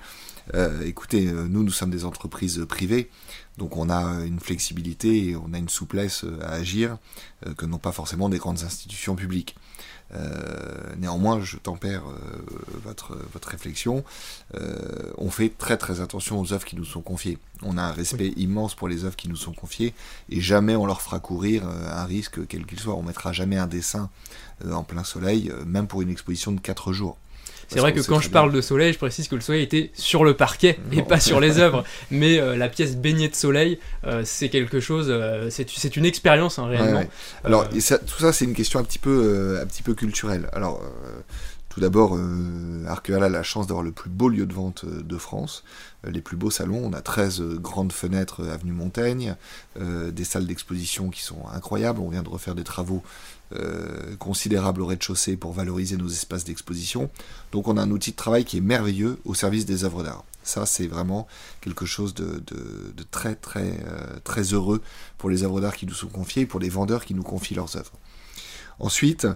Écoutez, 0.86 1.26
nous, 1.26 1.64
nous 1.64 1.72
sommes 1.72 1.92
des 1.92 2.06
entreprises 2.06 2.66
privées. 2.68 3.10
Donc 3.58 3.78
on 3.78 3.90
a 3.90 4.26
une 4.26 4.40
flexibilité 4.40 5.30
et 5.30 5.36
on 5.36 5.54
a 5.54 5.58
une 5.58 5.70
souplesse 5.70 6.24
euh, 6.24 6.40
à 6.42 6.54
agir 6.54 6.98
euh, 7.46 7.54
que 7.54 7.66
n'ont 7.66 7.78
pas 7.78 7.92
forcément 7.92 8.30
des 8.30 8.40
grandes 8.40 8.64
institutions 8.64 9.16
publiques. 9.16 9.56
Euh, 10.16 10.96
néanmoins, 10.98 11.40
je 11.42 11.58
tempère 11.58 12.04
votre, 12.84 13.18
votre 13.32 13.48
réflexion. 13.48 14.04
on 15.18 15.32
fait 15.32 15.50
très 15.50 15.76
très 15.76 16.02
attention 16.02 16.40
aux 16.40 16.54
œuvres 16.54 16.66
qui 16.66 16.76
nous 16.76 16.86
sont 16.86 17.02
confiées. 17.02 17.40
On 17.64 17.80
a 17.80 17.82
un 17.82 17.92
respect 17.92 18.34
immense 18.38 18.76
pour 18.76 18.88
les 18.88 19.06
œuvres 19.06 19.16
qui 19.16 19.28
nous 19.28 19.36
sont 19.36 19.54
confiées 19.54 19.96
et 20.30 20.40
jamais 20.40 20.76
on 20.76 20.86
leur 20.86 21.02
fera 21.02 21.20
courir 21.20 21.68
un 21.68 22.06
risque 22.06 22.46
quel 22.48 22.68
qu'il 22.68 22.80
soit. 22.80 22.94
On 22.94 23.02
mettra 23.02 23.32
jamais 23.32 23.58
un 23.58 23.66
dessin 23.66 24.12
en 24.70 24.84
plein 24.84 25.04
soleil, 25.04 25.52
même 25.66 25.88
pour 25.88 26.04
une 26.04 26.12
exposition 26.12 26.52
de 26.52 26.60
4 26.60 26.94
jours. 26.94 27.18
C'est 27.68 27.80
vrai 27.80 27.94
que 27.94 28.02
quand 28.02 28.20
je 28.20 28.30
parle 28.30 28.52
de 28.52 28.62
soleil, 28.62 28.94
je 28.94 28.98
précise 28.98 29.28
que 29.28 29.36
le 29.36 29.42
soleil 29.42 29.64
était 29.64 29.92
sur 29.94 30.24
le 30.24 30.36
parquet 30.36 30.78
et 30.92 31.02
pas 31.02 31.20
sur 31.20 31.40
les 31.40 31.58
œuvres. 31.60 31.84
Mais 32.12 32.40
euh, 32.40 32.56
la 32.56 32.70
pièce 32.70 32.96
baignée 32.96 33.30
de 33.30 33.36
soleil, 33.36 33.80
euh, 34.06 34.22
c'est 34.26 34.50
quelque 34.50 34.80
chose, 34.80 35.08
euh, 35.10 35.50
c'est 35.50 35.96
une 35.96 36.06
expérience 36.06 36.60
hein, 36.60 36.68
réellement. 36.68 37.04
Alors 37.44 37.68
tout 37.70 37.80
ça, 38.20 38.34
c'est 38.34 38.46
une 38.46 38.54
question 38.54 38.80
un 38.80 38.84
petit 38.84 39.00
peu, 39.00 39.60
un 39.62 39.66
petit 39.66 39.84
peu 39.84 39.94
culturelle. 39.94 40.50
Alors 40.54 40.82
tout 41.70 41.80
d'abord, 41.80 42.16
euh, 42.16 42.86
a 42.86 43.30
la 43.30 43.44
chance 43.44 43.68
d'avoir 43.68 43.84
le 43.84 43.92
plus 43.92 44.10
beau 44.10 44.30
lieu 44.30 44.46
de 44.46 44.54
vente 44.54 44.86
de 44.86 45.18
France, 45.18 45.64
les 46.08 46.22
plus 46.22 46.38
beaux 46.38 46.52
salons. 46.52 46.82
On 46.84 46.94
a 46.94 47.02
13 47.02 47.42
grandes 47.56 47.92
fenêtres 47.92 48.48
avenue 48.48 48.74
Montaigne, 48.74 49.36
des 49.80 50.24
salles 50.24 50.46
d'exposition 50.46 51.10
qui 51.10 51.24
sont 51.24 51.48
incroyables. 51.52 52.00
On 52.00 52.10
vient 52.10 52.24
de 52.24 52.30
refaire 52.30 52.54
des 52.54 52.64
travaux 52.64 53.02
euh, 53.56 54.16
considérable 54.18 54.82
au 54.82 54.86
rez-de-chaussée 54.86 55.38
pour 55.38 55.54
valoriser 55.54 55.98
nos 55.98 56.08
espaces 56.08 56.44
d'exposition. 56.44 57.10
Donc 57.52 57.68
on 57.68 57.78
a 57.78 57.82
un 57.82 57.92
outil 57.92 58.12
de 58.12 58.16
travail 58.16 58.46
qui 58.46 58.58
est 58.58 58.62
merveilleux 58.62 59.20
au 59.26 59.34
service 59.34 59.66
des 59.66 59.84
œuvres 59.84 60.04
d'art. 60.04 60.24
Ça, 60.44 60.66
c'est 60.66 60.88
vraiment 60.88 61.28
quelque 61.62 61.86
chose 61.86 62.14
de, 62.14 62.44
très, 63.12 63.36
très, 63.36 63.80
euh, 63.88 64.20
très 64.24 64.54
heureux 64.54 64.82
pour 65.18 65.30
les 65.30 65.44
œuvres 65.44 65.62
d'art 65.62 65.76
qui 65.76 65.86
nous 65.86 65.94
sont 65.94 66.08
confiées 66.08 66.44
et 66.44 66.46
pour 66.46 66.60
les 66.60 66.70
vendeurs 66.70 67.06
qui 67.06 67.14
nous 67.14 67.24
confient 67.24 67.56
leurs 67.56 67.76
œuvres. 67.78 67.94
Ensuite, 68.80 69.28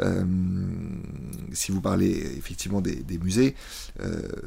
euh, 0.00 0.24
si 1.52 1.70
vous 1.70 1.80
parlez 1.80 2.10
effectivement 2.36 2.80
des, 2.80 3.18
musées, 3.22 3.54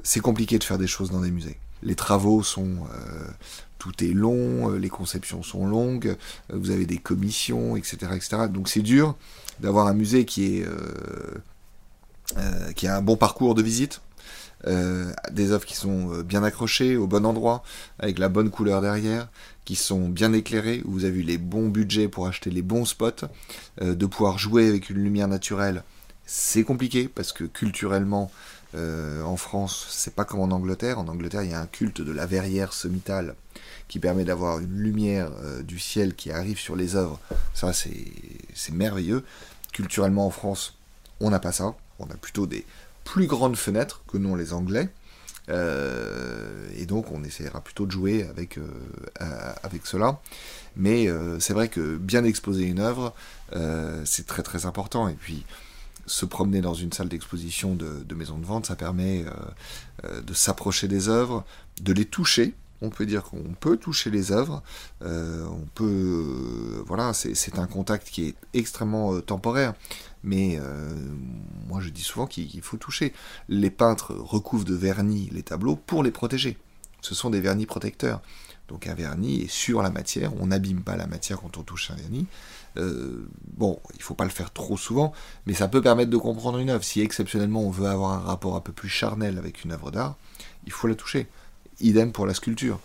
c'est 0.03 0.19
compliqué 0.19 0.57
de 0.57 0.63
faire 0.63 0.77
des 0.77 0.87
choses 0.87 1.11
dans 1.11 1.21
des 1.21 1.31
musées. 1.31 1.59
Les 1.83 1.95
travaux 1.95 2.43
sont 2.43 2.87
tout 3.79 4.03
est 4.03 4.13
long, 4.13 4.71
euh, 4.71 4.77
les 4.77 4.89
conceptions 4.89 5.41
sont 5.41 5.65
longues, 5.65 6.15
euh, 6.53 6.57
vous 6.57 6.69
avez 6.69 6.85
des 6.85 6.97
commissions, 6.97 7.75
etc. 7.75 8.11
etc. 8.15 8.43
Donc 8.53 8.69
c'est 8.69 8.81
dur 8.81 9.15
d'avoir 9.59 9.87
un 9.87 9.93
musée 9.93 10.25
qui, 10.25 10.57
est, 10.57 10.65
euh, 10.65 11.41
a 12.35 12.95
un 12.95 13.01
bon 13.01 13.15
parcours 13.15 13.55
de 13.55 13.63
visite, 13.63 14.01
des 15.31 15.51
œuvres 15.51 15.65
qui 15.65 15.75
sont 15.75 16.21
bien 16.21 16.43
accrochées 16.43 16.97
au 16.97 17.07
bon 17.07 17.25
endroit, 17.25 17.63
avec 17.97 18.19
la 18.19 18.27
bonne 18.27 18.49
couleur 18.49 18.81
derrière, 18.81 19.29
qui 19.63 19.75
sont 19.75 20.09
bien 20.09 20.33
éclairées, 20.33 20.81
où 20.83 20.91
vous 20.91 21.05
avez 21.05 21.19
eu 21.19 21.23
les 21.23 21.37
bons 21.37 21.69
budgets 21.69 22.09
pour 22.09 22.27
acheter 22.27 22.49
les 22.49 22.61
bons 22.61 22.83
spots, 22.83 23.25
de 23.81 24.05
pouvoir 24.05 24.37
jouer 24.37 24.67
avec 24.67 24.89
une 24.89 24.97
lumière 24.97 25.29
naturelle. 25.29 25.83
C'est 26.25 26.63
compliqué 26.63 27.07
parce 27.07 27.31
que 27.31 27.45
culturellement, 27.45 28.29
en 28.75 29.35
France, 29.37 29.87
c'est 29.89 30.13
pas 30.13 30.25
comme 30.25 30.41
en 30.41 30.51
Angleterre. 30.55 30.99
En 30.99 31.07
Angleterre, 31.07 31.43
il 31.43 31.51
y 31.51 31.53
a 31.53 31.59
un 31.59 31.67
culte 31.67 32.01
de 32.01 32.11
la 32.11 32.25
verrière 32.25 32.73
sommitale 32.73 33.35
qui 33.89 33.99
permet 33.99 34.23
d'avoir 34.23 34.59
une 34.59 34.77
lumière 34.77 35.31
euh, 35.43 35.61
du 35.63 35.79
ciel 35.79 36.13
qui 36.15 36.31
arrive 36.31 36.59
sur 36.59 36.77
les 36.77 36.95
œuvres. 36.95 37.19
Ça, 37.53 37.73
c'est 37.73 38.71
merveilleux. 38.71 39.25
Culturellement, 39.73 40.27
en 40.27 40.29
France, 40.29 40.77
on 41.19 41.31
n'a 41.31 41.39
pas 41.39 41.51
ça. 41.51 41.75
On 41.97 42.05
a 42.05 42.15
plutôt 42.15 42.45
des 42.45 42.65
plus 43.03 43.25
grandes 43.25 43.57
fenêtres 43.57 44.03
que 44.07 44.17
non 44.17 44.35
les 44.35 44.53
Anglais. 44.53 44.89
Euh, 45.49 46.69
et 46.77 46.85
donc, 46.85 47.11
on 47.11 47.23
essaiera 47.23 47.61
plutôt 47.61 47.87
de 47.87 47.91
jouer 47.91 48.27
avec, 48.29 48.59
euh, 48.59 48.67
avec 49.63 49.87
cela. 49.87 50.21
Mais 50.75 51.07
c'est 51.39 51.53
vrai 51.53 51.67
que 51.67 51.97
bien 51.97 52.23
exposer 52.23 52.63
une 52.63 52.79
œuvre, 52.79 53.13
c'est 54.05 54.27
très 54.27 54.43
très 54.43 54.65
important. 54.67 55.09
Et 55.09 55.15
puis, 55.15 55.43
se 56.09 56.25
promener 56.25 56.61
dans 56.61 56.73
une 56.73 56.91
salle 56.91 57.07
d'exposition 57.07 57.75
de, 57.75 58.15
maison 58.15 58.37
de 58.37 58.45
vente, 58.45 58.65
ça 58.65 58.75
permet 58.75 59.25
de 60.03 60.33
s'approcher 60.33 60.87
des 60.87 61.07
œuvres, 61.07 61.45
de 61.81 61.93
les 61.93 62.05
toucher, 62.05 62.53
on 62.81 62.89
peut 62.89 63.05
dire 63.05 63.23
qu'on 63.23 63.55
peut 63.59 63.77
toucher 63.77 64.09
les 64.09 64.31
œuvres, 64.31 64.63
euh, 65.01 65.45
on 65.47 65.65
peut, 65.75 65.85
euh, 65.85 66.83
voilà, 66.85 67.13
c'est 67.13 67.59
un 67.59 67.67
contact 67.67 68.09
qui 68.09 68.27
est 68.27 68.35
extrêmement 68.53 69.13
euh, 69.13 69.21
temporaire, 69.21 69.73
mais 70.23 70.59
moi 71.67 71.79
je 71.79 71.89
dis 71.89 72.01
souvent 72.01 72.27
qu'il 72.27 72.61
faut 72.61 72.77
toucher. 72.77 73.13
Les 73.47 73.69
peintres 73.69 74.13
recouvrent 74.13 74.65
de 74.65 74.75
vernis 74.75 75.29
les 75.31 75.43
tableaux 75.43 75.77
pour 75.77 76.03
les 76.03 76.11
protéger. 76.11 76.57
Ce 77.01 77.15
sont 77.15 77.29
des 77.29 77.39
vernis 77.39 77.65
protecteurs. 77.65 78.21
Donc 78.67 78.85
un 78.85 78.93
vernis 78.93 79.43
est 79.43 79.49
sur 79.49 79.81
la 79.81 79.89
matière, 79.89 80.31
on 80.41 80.47
n'abîme 80.47 80.81
pas 80.81 80.97
la 80.97 81.07
matière 81.07 81.39
quand 81.39 81.57
on 81.57 81.63
touche 81.63 81.89
un 81.91 81.95
vernis. 81.95 82.27
Bon, 82.75 83.79
il 83.93 83.97
ne 83.97 84.03
faut 84.03 84.13
pas 84.13 84.23
le 84.23 84.29
faire 84.29 84.51
trop 84.51 84.77
souvent, 84.77 85.13
mais 85.45 85.53
ça 85.53 85.67
peut 85.67 85.81
permettre 85.81 86.11
de 86.11 86.17
comprendre 86.17 86.59
une 86.59 86.69
œuvre. 86.69 86.83
Si 86.83 87.01
exceptionnellement 87.01 87.61
on 87.61 87.71
veut 87.71 87.87
avoir 87.87 88.13
un 88.13 88.19
rapport 88.19 88.55
un 88.55 88.61
peu 88.61 88.71
plus 88.71 88.89
charnel 88.89 89.37
avec 89.37 89.63
une 89.63 89.71
œuvre 89.71 89.91
d'art, 89.91 90.15
il 90.65 90.71
faut 90.71 90.87
la 90.87 90.95
toucher. 90.95 91.27
Idem 91.81 92.11
pour 92.11 92.25
la 92.25 92.33
sculpture. 92.33 92.79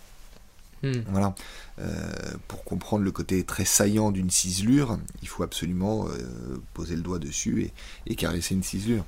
Hmm. 0.83 1.01
Voilà. 1.09 1.35
Euh, 1.79 2.13
pour 2.47 2.63
comprendre 2.63 3.03
le 3.03 3.11
côté 3.11 3.43
très 3.43 3.65
saillant 3.65 4.11
d'une 4.11 4.29
ciselure, 4.29 4.97
il 5.21 5.27
faut 5.27 5.43
absolument 5.43 6.07
euh, 6.07 6.61
poser 6.73 6.95
le 6.95 7.01
doigt 7.01 7.19
dessus 7.19 7.71
et, 8.05 8.15
caresser 8.15 8.55
une 8.55 8.63
ciselure. 8.63 9.05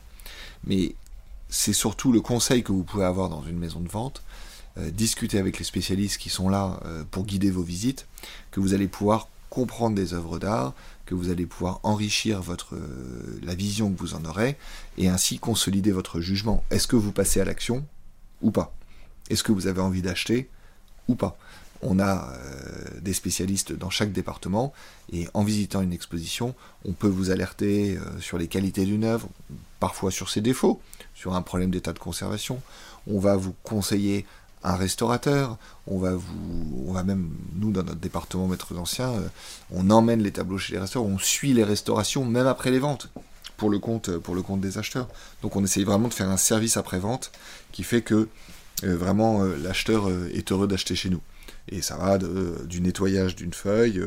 Mais 0.66 0.96
c'est 1.50 1.74
surtout 1.74 2.12
le 2.12 2.22
conseil 2.22 2.64
que 2.64 2.72
vous 2.72 2.84
pouvez 2.84 3.06
avoir 3.06 3.30
dans 3.30 3.44
une 3.44 3.58
maison 3.58 3.80
de 3.80 3.90
vente. 3.90 4.24
Euh, 4.78 4.92
discuter 4.92 5.40
avec 5.40 5.60
les 5.60 5.66
spécialistes 5.66 6.18
qui 6.18 6.30
sont 6.30 6.50
là 6.50 6.80
pour 7.12 7.26
guider 7.26 7.52
vos 7.52 7.64
visites, 7.64 8.08
que 8.52 8.60
vous 8.60 8.74
allez 8.74 8.88
pouvoir 8.88 9.30
comprendre 9.50 9.96
des 9.96 10.14
œuvres 10.14 10.40
d'art, 10.40 10.74
que 11.06 11.16
vous 11.16 11.30
allez 11.30 11.46
pouvoir 11.46 11.80
enrichir 11.84 12.42
votre, 12.42 12.78
la 13.42 13.56
vision 13.56 13.92
que 13.92 14.00
vous 14.00 14.14
en 14.14 14.26
aurez, 14.26 14.58
et 14.98 15.08
ainsi 15.08 15.40
consolider 15.40 15.92
votre 15.92 16.20
jugement. 16.20 16.64
Est-ce 16.70 16.88
que 16.88 16.96
vous 16.96 17.12
passez 17.12 17.40
à 17.40 17.46
l'action 17.46 17.86
ou 18.42 18.52
pas? 18.52 18.76
Est-ce 19.30 19.44
que 19.44 19.52
vous 19.52 19.68
avez 19.68 19.82
envie 19.82 20.02
d'acheter 20.02 20.50
ou 21.08 21.16
pas? 21.16 21.38
On 21.82 22.00
a 22.00 22.32
euh, 22.32 23.00
des 23.02 23.14
spécialistes 23.14 23.72
dans 23.72 23.92
chaque 23.92 24.12
département 24.12 24.74
et 25.12 25.28
en 25.34 25.44
visitant 25.44 25.82
une 25.82 25.94
exposition, 25.94 26.56
on 26.86 26.94
peut 26.94 27.08
vous 27.08 27.30
alerter 27.30 27.98
euh, 27.98 28.20
sur 28.20 28.38
les 28.38 28.48
qualités 28.48 28.84
d'une 28.84 29.04
œuvre, 29.04 29.30
parfois 29.80 30.10
sur 30.10 30.30
ses 30.30 30.42
défauts, 30.42 30.82
sur 31.14 31.36
un 31.36 31.42
problème 31.42 31.70
d'état 31.70 31.94
de 31.94 32.00
conservation. 32.00 32.62
On 33.06 33.20
va 33.20 33.36
vous 33.36 33.54
conseiller 33.64 34.26
un 34.64 34.76
restaurateur, 34.76 35.58
on 35.86 36.00
va 36.00 36.16
vous, 36.16 36.84
on 36.88 36.92
va 36.92 37.04
même 37.04 37.30
nous 37.56 37.72
dans 37.72 37.84
notre 37.84 38.00
département 38.00 38.48
maître 38.48 38.74
d'anciens, 38.74 39.12
euh, 39.12 39.28
on 39.72 39.90
emmène 39.90 40.22
les 40.22 40.32
tableaux 40.32 40.58
chez 40.58 40.74
les 40.74 40.80
restaurateurs, 40.80 41.14
on 41.14 41.20
suit 41.20 41.54
les 41.54 41.64
restaurations 41.64 42.26
même 42.26 42.48
après 42.48 42.72
les 42.72 42.80
ventes 42.80 43.10
pour 43.56 43.70
le 43.70 43.80
compte, 43.80 44.18
pour 44.18 44.36
le 44.36 44.42
compte 44.42 44.62
des 44.62 44.78
acheteurs. 44.78 45.08
Donc 45.42 45.56
on 45.56 45.64
essaye 45.64 45.84
vraiment 45.84 46.08
de 46.08 46.14
faire 46.14 46.30
un 46.30 46.38
service 46.38 46.78
après-vente 46.78 47.32
qui 47.72 47.84
fait 47.84 48.02
que 48.02 48.28
vraiment 48.84 49.44
l'acheteur 49.44 50.12
est 50.32 50.52
heureux 50.52 50.68
d'acheter 50.68 50.96
chez 50.96 51.10
nous. 51.10 51.22
Et 51.70 51.82
ça 51.82 51.98
va 51.98 52.18
du 52.18 52.82
nettoyage 52.82 53.36
d'une 53.36 53.54
feuille 53.54 54.02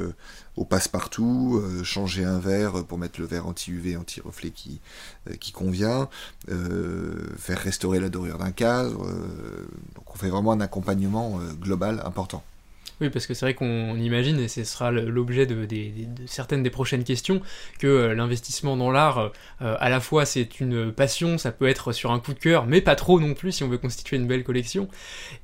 au 0.56 0.64
passe-partout, 0.64 1.62
changer 1.84 2.24
un 2.24 2.38
verre 2.38 2.84
pour 2.84 2.98
mettre 2.98 3.20
le 3.20 3.26
verre 3.26 3.46
anti-UV, 3.46 3.96
anti-reflet 3.96 4.50
qui, 4.50 4.80
qui 5.40 5.52
convient, 5.52 6.08
faire 6.48 7.58
restaurer 7.58 8.00
la 8.00 8.08
dorure 8.08 8.38
d'un 8.38 8.52
cadre. 8.52 8.98
donc 9.94 10.14
on 10.14 10.18
fait 10.18 10.30
vraiment 10.30 10.52
un 10.52 10.60
accompagnement 10.60 11.38
global 11.60 12.02
important. 12.04 12.42
Oui, 13.00 13.08
parce 13.08 13.26
que 13.26 13.32
c'est 13.32 13.46
vrai 13.46 13.54
qu'on 13.54 13.96
imagine, 13.96 14.38
et 14.38 14.48
ce 14.48 14.62
sera 14.64 14.90
l'objet 14.90 15.46
de, 15.46 15.66
certaines 16.26 16.62
des 16.62 16.68
prochaines 16.68 17.02
questions, 17.02 17.40
que 17.78 17.86
euh, 17.86 18.14
l'investissement 18.14 18.76
dans 18.76 18.90
l'art, 18.90 19.32
euh, 19.62 19.76
à 19.80 19.88
la 19.88 20.00
fois 20.00 20.26
c'est 20.26 20.60
une 20.60 20.92
passion, 20.92 21.38
ça 21.38 21.50
peut 21.50 21.66
être 21.66 21.92
sur 21.92 22.12
un 22.12 22.20
coup 22.20 22.34
de 22.34 22.38
cœur, 22.38 22.66
mais 22.66 22.82
pas 22.82 22.96
trop 22.96 23.18
non 23.18 23.32
plus 23.32 23.52
si 23.52 23.64
on 23.64 23.68
veut 23.68 23.78
constituer 23.78 24.18
une 24.18 24.26
belle 24.26 24.44
collection. 24.44 24.88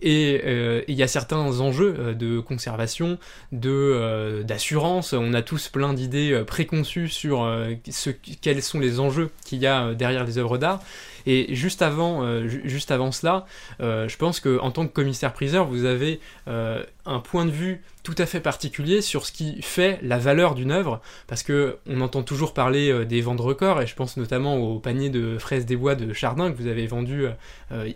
Et 0.02 0.42
euh, 0.44 0.82
il 0.86 0.96
y 0.96 1.02
a 1.02 1.08
certains 1.08 1.60
enjeux 1.60 2.14
de 2.14 2.40
conservation, 2.40 3.18
de 3.52 4.42
d'assurance. 4.46 5.14
On 5.14 5.32
a 5.32 5.42
tous 5.42 5.68
plein 5.68 5.94
d'idées 5.94 6.42
préconçues 6.46 7.08
sur 7.08 7.48
ce, 7.88 8.10
quels 8.10 8.62
sont 8.62 8.80
les 8.80 9.00
enjeux 9.00 9.30
qu'il 9.44 9.58
y 9.58 9.66
a 9.66 9.94
derrière 9.94 10.24
les 10.24 10.38
œuvres 10.38 10.58
d'art. 10.58 10.82
Et 11.26 11.54
juste 11.54 11.82
avant, 11.82 12.22
euh, 12.22 12.46
juste 12.46 12.90
avant 12.90 13.10
cela, 13.10 13.46
euh, 13.80 14.08
je 14.08 14.16
pense 14.16 14.40
qu'en 14.40 14.70
tant 14.70 14.86
que 14.86 14.92
commissaire-priseur, 14.92 15.66
vous 15.66 15.84
avez 15.84 16.20
euh, 16.46 16.82
un 17.04 17.18
point 17.18 17.44
de 17.44 17.50
vue 17.50 17.82
tout 18.04 18.14
à 18.18 18.26
fait 18.26 18.40
particulier 18.40 19.02
sur 19.02 19.26
ce 19.26 19.32
qui 19.32 19.60
fait 19.62 19.98
la 20.02 20.18
valeur 20.18 20.54
d'une 20.54 20.70
œuvre, 20.70 21.00
parce 21.26 21.42
que 21.42 21.78
on 21.88 22.00
entend 22.00 22.22
toujours 22.22 22.54
parler 22.54 23.04
des 23.04 23.20
ventes 23.20 23.40
records, 23.40 23.82
et 23.82 23.86
je 23.88 23.96
pense 23.96 24.16
notamment 24.16 24.56
au 24.56 24.78
panier 24.78 25.10
de 25.10 25.38
fraises 25.38 25.66
des 25.66 25.74
bois 25.74 25.96
de 25.96 26.12
Chardin 26.12 26.52
que 26.52 26.56
vous 26.56 26.68
avez 26.68 26.86
vendu 26.86 27.26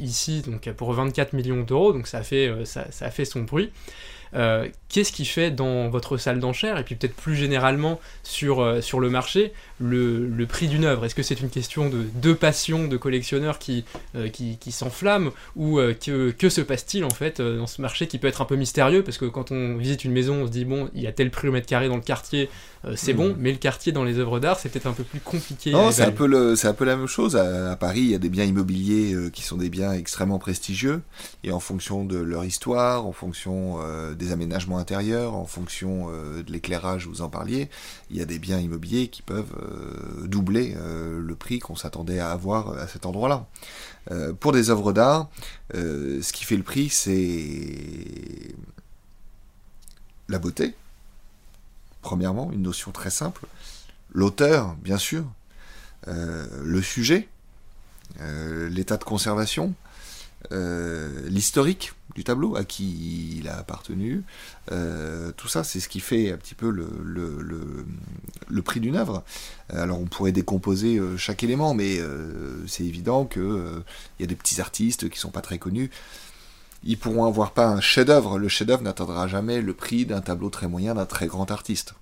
ici 0.01 0.43
donc 0.43 0.69
pour 0.73 0.93
24 0.93 1.33
millions 1.33 1.63
d'euros, 1.63 1.93
donc 1.93 2.09
ça 2.09 2.25
fait, 2.25 2.53
ça, 2.65 3.11
fait 3.11 3.25
son 3.25 3.43
bruit. 3.43 3.71
Qu'est-ce 4.91 5.13
qui 5.13 5.25
fait 5.25 5.51
dans 5.51 5.89
votre 5.89 6.19
salle 6.19 6.41
d'enchères, 6.41 6.77
et 6.77 6.85
puis 6.85 6.97
peut-être 6.97 7.15
plus 7.15 7.37
généralement 7.37 8.01
sur, 8.23 8.61
euh, 8.61 8.81
sur 8.81 9.01
le 9.01 9.09
marché, 9.09 9.53
le, 9.79 10.45
prix 10.47 10.69
d'une 10.69 10.85
œuvre? 10.85 11.05
Est-ce 11.05 11.15
que 11.15 11.23
c'est 11.23 11.41
une 11.41 11.49
question 11.49 11.89
de, 11.89 12.05
de 12.21 12.33
passion 12.33 12.89
de 12.89 12.97
collectionneurs 12.97 13.59
qui, 13.59 13.85
euh, 14.17 14.29
qui, 14.29 14.59
qui 14.59 14.73
s'enflamment, 14.73 15.31
ou 15.57 15.79
que, 15.79 16.31
que, 16.33 16.49
se 16.49 16.61
passe-t-il 16.61 17.05
en 17.05 17.11
fait 17.11 17.41
dans 17.41 17.69
ce 17.69 17.81
marché 17.81 18.09
qui 18.09 18.19
peut 18.19 18.27
être 18.27 18.43
un 18.43 18.45
peu 18.45 18.57
mystérieux, 18.57 19.03
parce 19.03 19.17
que 19.17 19.27
quand 19.27 19.53
on 19.53 19.77
visite 19.77 20.05
une 20.05 20.13
maison, 20.13 20.43
on 20.43 20.47
se 20.47 20.51
dit, 20.51 20.65
bon, 20.65 20.91
il 20.95 21.03
y 21.03 21.07
a 21.07 21.13
tel 21.13 21.31
prix 21.31 21.49
au 21.49 21.53
mètre 21.53 21.69
carré 21.69 21.89
dans 21.89 21.97
le 21.97 22.03
quartier, 22.03 22.51
c'est 22.97 23.13
bon, 23.13 23.29
hmm. 23.29 23.37
mais 23.39 23.53
le 23.53 23.59
quartier 23.59 23.93
dans 23.93 24.05
les 24.05 24.19
œuvres 24.19 24.41
d'art, 24.41 24.59
c'est 24.59 24.71
peut-être 24.71 24.87
un 24.87 24.93
peu 24.93 25.05
plus 25.05 25.21
compliqué. 25.21 25.71
Non, 25.71 25.93
c'est 25.93 26.03
un, 26.03 26.11
peu 26.11 26.27
le, 26.27 26.55
un 26.63 26.73
peu 26.73 26.85
la 26.85 26.97
même 26.97 27.07
chose. 27.07 27.37
À, 27.37 27.77
Paris, 27.77 28.01
il 28.01 28.11
y 28.11 28.15
a 28.15 28.19
des 28.19 28.31
biens 28.31 28.45
immobiliers 28.45 29.15
qui 29.33 29.43
sont 29.43 29.57
des 29.57 29.69
biens 29.69 29.93
extrêmement 29.93 30.39
prestigieux, 30.39 31.03
et 31.45 31.53
en 31.53 31.61
fonction 31.61 32.05
de 32.05 32.17
leur 32.17 32.45
histoire, 32.45 33.07
en 33.07 33.13
fonction 33.13 33.79
des 34.19 34.33
aménagements 34.33 34.80
intérieurs, 34.81 35.35
en 35.35 35.47
fonction 35.47 36.09
euh, 36.11 36.43
de 36.43 36.51
l'éclairage, 36.51 37.07
vous 37.07 37.23
en 37.23 37.29
parliez, 37.29 37.71
il 38.11 38.17
y 38.17 38.21
a 38.21 38.25
des 38.25 38.39
biens 38.39 38.59
immobiliers 38.59 39.09
qui 39.09 39.23
peuvent 39.23 39.55
euh, 39.63 40.27
doubler 40.27 40.75
euh, 40.77 41.21
le 41.21 41.37
prix 41.37 41.61
qu'on 41.61 41.77
s'attendait 41.77 42.19
à 42.19 42.33
avoir 42.33 42.77
à 42.77 42.89
cet 42.89 43.07
endroit-là. 43.07 43.47
pour 44.41 44.53
des 44.53 44.71
œuvres 44.71 44.93
d'art, 44.93 45.29
ce 45.73 46.33
qui 46.33 46.45
fait 46.45 46.57
le 46.57 46.63
prix, 46.63 46.89
c'est 46.89 48.55
la 50.29 50.39
beauté, 50.39 50.75
premièrement, 52.03 52.51
une 52.51 52.63
notion 52.63 52.91
très 52.91 53.11
simple, 53.11 53.47
l'auteur, 54.13 54.75
bien 54.77 54.99
sûr, 54.99 55.25
le 56.07 56.83
sujet, 56.83 57.29
l'état 58.19 58.97
de 58.97 59.05
conservation, 59.05 59.75
l'historique 60.51 61.93
du 62.15 62.25
tableau, 62.25 62.57
à 62.57 62.65
qui 62.65 63.39
il 63.39 63.49
a 63.49 63.59
appartenu, 63.59 64.23
euh, 64.73 65.33
tout 65.37 65.49
ça, 65.49 65.65
c'est 65.65 65.81
ce 65.81 65.89
qui 65.89 66.01
fait 66.01 66.33
un 66.33 66.37
petit 66.37 66.55
peu 66.55 66.71
le, 66.71 68.63
prix 68.63 68.81
d'une 68.81 68.97
œuvre. 68.97 69.25
Alors 69.69 69.99
on 69.99 70.07
pourrait 70.07 70.33
décomposer 70.33 70.99
euh, 70.99 71.17
chaque 71.17 71.43
élément, 71.43 71.75
mais 71.75 71.99
c'est 72.67 72.85
évident 72.85 73.25
qu'il 73.25 73.43
il 73.43 74.23
y 74.23 74.25
a 74.25 74.27
des 74.27 74.37
petits 74.37 74.61
artistes 74.61 75.09
qui 75.09 75.19
sont 75.19 75.31
pas 75.31 75.41
très 75.41 75.59
connus. 75.59 75.91
Ils 76.83 76.99
pourront 76.99 77.27
avoir 77.27 77.53
pas 77.53 77.69
un 77.69 77.81
chef-d'œuvre. 77.81 78.39
Le 78.39 78.49
chef-d'œuvre 78.49 78.83
n'atteindra 78.83 79.29
jamais 79.29 79.61
le 79.61 79.75
prix 79.75 80.07
d'un 80.07 80.21
tableau 80.21 80.49
très 80.49 80.67
moyen 80.67 80.95
d'un 80.95 81.07
très 81.07 81.27
grand 81.27 81.51
artiste. 81.51 81.95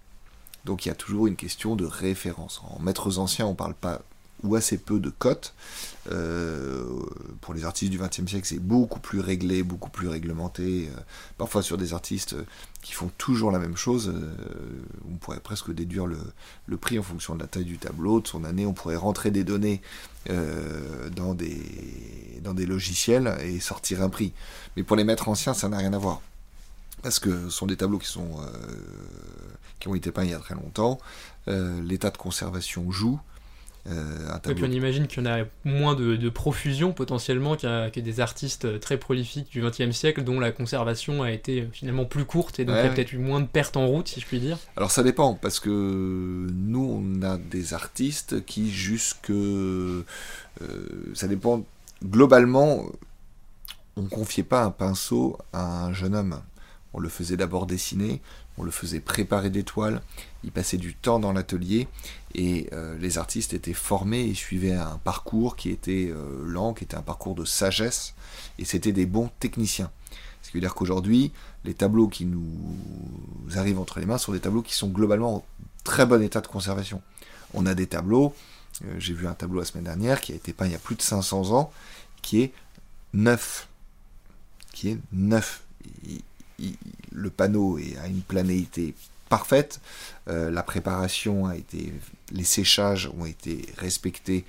Donc 0.65 0.85
il 0.85 0.89
y 0.89 0.93
a 0.93 0.95
toujours 0.95 1.27
une 1.27 1.37
question 1.37 1.77
de 1.77 1.85
référence. 1.85 2.63
En 2.65 2.79
maîtres 2.81 3.19
anciens, 3.19 3.47
on 3.47 3.55
parle 3.55 3.75
pas 3.75 4.03
ou 4.43 4.57
assez 4.57 4.79
peu 4.79 5.01
de 5.01 5.11
cotes. 5.11 5.55
Euh, 6.11 6.85
pour 7.43 7.53
les 7.55 7.65
artistes 7.65 7.91
du 7.91 7.99
XXe 7.99 8.27
siècle, 8.27 8.47
c'est 8.47 8.61
beaucoup 8.61 9.01
plus 9.01 9.21
réglé, 9.21 9.63
beaucoup 9.63 9.91
plus 9.91 10.09
réglementé. 10.09 10.89
Euh, 10.89 11.01
parfois 11.37 11.63
sur 11.63 11.77
des 11.77 11.93
artistes 11.93 12.35
qui 12.83 12.93
font 12.93 13.11
toujours 13.19 13.51
la 13.51 13.59
même 13.59 13.77
chose, 13.77 14.09
euh, 14.09 14.35
on 15.11 15.17
pourrait 15.17 15.41
presque 15.41 15.73
déduire 15.73 16.07
le, 16.07 16.77
prix 16.77 16.99
en 16.99 17.03
fonction 17.03 17.35
de 17.35 17.41
la 17.41 17.47
taille 17.47 17.65
du 17.65 17.79
tableau, 17.79 18.21
de 18.21 18.27
son 18.27 18.45
année. 18.45 18.65
On 18.65 18.73
pourrait 18.73 18.97
rentrer 18.97 19.31
des 19.31 19.45
données 19.45 19.83
dans, 21.17 21.33
des, 21.33 22.39
dans 22.43 22.53
des 22.53 22.67
logiciels 22.67 23.35
et 23.43 23.61
sortir 23.61 24.03
un 24.03 24.11
prix. 24.11 24.35
Mais 24.77 24.83
pour 24.83 24.95
les 24.95 25.05
maîtres 25.05 25.29
anciens, 25.29 25.55
ça 25.55 25.71
n'a 25.71 25.79
rien 25.79 25.95
à 25.95 25.99
voir. 25.99 26.21
Parce 27.03 27.19
que 27.19 27.45
ce 27.45 27.51
sont 27.51 27.67
des 27.67 27.79
tableaux 27.79 27.99
qui, 27.99 28.09
sont, 28.09 28.39
qui 29.81 29.89
ont 29.89 29.95
été 29.95 30.13
peints 30.13 30.25
il 30.25 30.31
y 30.31 30.35
a 30.35 30.39
très 30.39 30.55
longtemps. 30.55 30.99
L'état 31.47 32.11
de 32.11 32.19
conservation 32.19 32.91
joue. 32.91 33.19
Euh, 33.87 34.39
Et 34.49 34.55
puis 34.55 34.65
on 34.65 34.71
imagine 34.71 35.07
qu'il 35.07 35.25
y 35.25 35.27
en 35.27 35.31
a 35.31 35.45
moins 35.65 35.95
de, 35.95 36.29
profusion 36.29 36.93
potentiellement 36.93 37.57
que 37.57 38.01
des 38.01 38.21
artistes 38.21 38.67
euh, 38.67 38.79
très 38.79 38.99
prolifiques 38.99 39.51
du 39.51 39.63
XXe 39.63 39.93
siècle 39.93 40.25
dont 40.25 40.41
la 40.41 40.53
conservation 40.53 41.23
a 41.23 41.31
été 41.31 41.63
euh, 41.63 41.69
finalement 41.73 42.05
plus 42.05 42.25
courte 42.25 42.61
et 42.61 42.65
donc 42.65 42.77
il 42.79 42.85
y 42.85 42.87
a 42.87 42.91
peut-être 42.91 43.13
eu 43.13 43.19
moins 43.19 43.41
de 43.41 43.47
pertes 43.47 43.77
en 43.77 43.87
route 43.87 44.09
si 44.09 44.21
je 44.21 44.27
puis 44.27 44.41
dire. 44.41 44.59
Alors 44.77 44.91
ça 44.91 45.03
dépend 45.03 45.35
parce 45.35 45.59
que 45.59 45.71
nous 45.71 47.03
on 47.03 47.23
a 47.23 47.39
des 47.39 47.73
artistes 47.73 48.45
qui 48.45 48.71
jusque... 48.71 49.33
ça 51.15 51.29
dépend 51.29 51.65
globalement 52.05 52.85
on 53.99 54.03
ne 54.03 54.09
confiait 54.09 54.45
pas 54.45 54.63
un 54.63 54.71
pinceau 54.71 55.39
à 55.53 55.85
un 55.85 55.93
jeune 55.93 56.15
homme. 56.15 56.41
On 56.95 57.01
le 57.01 57.09
faisait 57.09 57.37
d'abord 57.37 57.67
dessiner, 57.67 58.23
on 58.59 58.63
le 58.65 58.71
faisait 58.71 59.01
préparer 59.01 59.51
des 59.51 59.63
toiles, 59.63 60.03
il 60.45 60.51
passait 60.51 60.77
du 60.77 60.95
temps 60.95 61.19
dans 61.19 61.33
l'atelier 61.33 61.89
et 62.35 62.69
euh, 62.73 62.99
les 62.99 63.19
artistes 63.19 63.55
étaient 63.55 63.73
formés 63.73 64.25
et 64.25 64.35
suivaient 64.35 64.75
un 64.75 64.99
parcours 65.05 65.57
qui 65.57 65.71
était 65.71 66.09
euh, 66.11 66.45
lent, 66.45 66.75
qui 66.75 66.85
était 66.85 66.97
un 66.97 67.03
parcours 67.03 67.35
de 67.35 67.45
sagesse 67.45 68.15
et 68.59 68.65
c'était 68.65 68.93
des 68.93 69.07
bons 69.07 69.31
techniciens. 69.41 69.91
Ce 70.43 70.51
qui 70.51 70.57
veut 70.57 70.61
dire 70.61 70.75
qu'aujourd'hui, 70.75 71.33
les 71.65 71.75
tableaux 71.75 72.09
qui 72.09 72.25
nous 72.25 72.47
arrivent 73.57 73.79
entre 73.79 74.01
les 74.01 74.07
mains 74.07 74.19
sont 74.19 74.33
des 74.33 74.41
tableaux 74.41 74.63
qui 74.63 74.75
sont 74.75 74.89
globalement 74.89 75.37
en 75.37 75.45
très 75.85 76.07
bon 76.07 76.23
état 76.23 76.41
de 76.41 76.47
conservation. 76.47 77.03
On 77.55 77.67
a 77.67 77.75
des 77.75 77.87
tableaux, 77.87 78.35
euh, 78.85 78.95
j'ai 78.99 79.15
vu 79.15 79.27
un 79.27 79.35
tableau 79.35 79.61
la 79.61 79.67
semaine 79.67 79.85
dernière 79.85 80.21
qui 80.21 80.33
a 80.33 80.35
été 80.35 80.53
peint 80.53 80.67
il 80.67 80.73
y 80.73 80.77
a 80.77 80.79
plus 80.79 80.97
de 80.97 81.03
500 81.03 81.53
ans, 81.53 81.73
qui 82.23 82.43
est 82.43 82.53
neuf. 83.13 83.69
Qui 84.73 84.91
est 84.91 84.99
neuf 85.13 85.63
le 87.19 87.31
panneau 87.31 87.79
a 88.03 88.07
une 88.07 88.23
planéité 88.23 88.95
parfaite, 89.29 89.81
euh, 90.29 90.51
la 90.51 90.63
préparation 90.63 91.47
a 91.47 91.57
été, 91.57 91.93
les 92.33 92.45
séchages 92.45 93.11
ont 93.19 93.27
été 93.27 93.67
respectés 93.77 94.45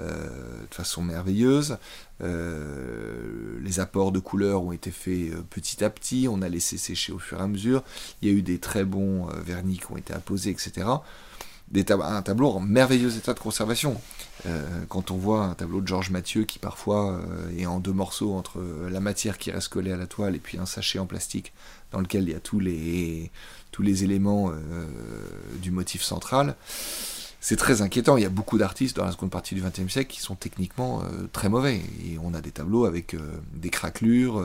euh, 0.00 0.62
de 0.68 0.74
façon 0.74 1.02
merveilleuse, 1.02 1.78
euh, 2.22 3.58
les 3.62 3.80
apports 3.80 4.12
de 4.12 4.18
couleurs 4.18 4.62
ont 4.62 4.72
été 4.72 4.90
faits 4.90 5.34
petit 5.50 5.84
à 5.84 5.90
petit, 5.90 6.26
on 6.28 6.42
a 6.42 6.48
laissé 6.48 6.76
sécher 6.78 7.12
au 7.12 7.18
fur 7.18 7.38
et 7.38 7.42
à 7.42 7.46
mesure, 7.46 7.82
il 8.20 8.28
y 8.28 8.32
a 8.32 8.34
eu 8.34 8.42
des 8.42 8.58
très 8.58 8.84
bons 8.84 9.26
vernis 9.44 9.78
qui 9.78 9.92
ont 9.92 9.96
été 9.96 10.12
apposés, 10.12 10.50
etc 10.50 10.86
un 11.88 12.22
tableau 12.22 12.50
en 12.50 12.60
merveilleux 12.60 13.16
état 13.16 13.34
de 13.34 13.40
conservation. 13.40 14.00
Quand 14.88 15.10
on 15.10 15.16
voit 15.16 15.44
un 15.44 15.54
tableau 15.54 15.80
de 15.80 15.88
Georges 15.88 16.10
Mathieu 16.10 16.44
qui 16.44 16.58
parfois 16.58 17.20
est 17.56 17.66
en 17.66 17.80
deux 17.80 17.92
morceaux 17.92 18.34
entre 18.34 18.62
la 18.90 19.00
matière 19.00 19.38
qui 19.38 19.50
reste 19.50 19.68
collée 19.68 19.90
à 19.90 19.96
la 19.96 20.06
toile 20.06 20.36
et 20.36 20.38
puis 20.38 20.58
un 20.58 20.66
sachet 20.66 20.98
en 20.98 21.06
plastique 21.06 21.52
dans 21.94 22.00
lequel 22.00 22.24
il 22.24 22.30
y 22.30 22.34
a 22.34 22.40
tous 22.40 22.60
les, 22.60 23.30
tous 23.70 23.82
les 23.82 24.04
éléments 24.04 24.52
du 25.62 25.70
motif 25.70 26.02
central, 26.02 26.56
c'est 27.40 27.56
très 27.56 27.82
inquiétant. 27.82 28.16
Il 28.16 28.22
y 28.22 28.26
a 28.26 28.30
beaucoup 28.30 28.58
d'artistes 28.58 28.96
dans 28.96 29.04
la 29.04 29.12
seconde 29.12 29.30
partie 29.30 29.54
du 29.54 29.62
XXe 29.62 29.90
siècle 29.90 30.12
qui 30.12 30.20
sont 30.20 30.34
techniquement 30.34 31.02
très 31.32 31.48
mauvais. 31.48 31.80
Et 32.04 32.18
on 32.22 32.34
a 32.34 32.40
des 32.40 32.50
tableaux 32.50 32.84
avec 32.84 33.16
des 33.54 33.70
craquelures, 33.70 34.44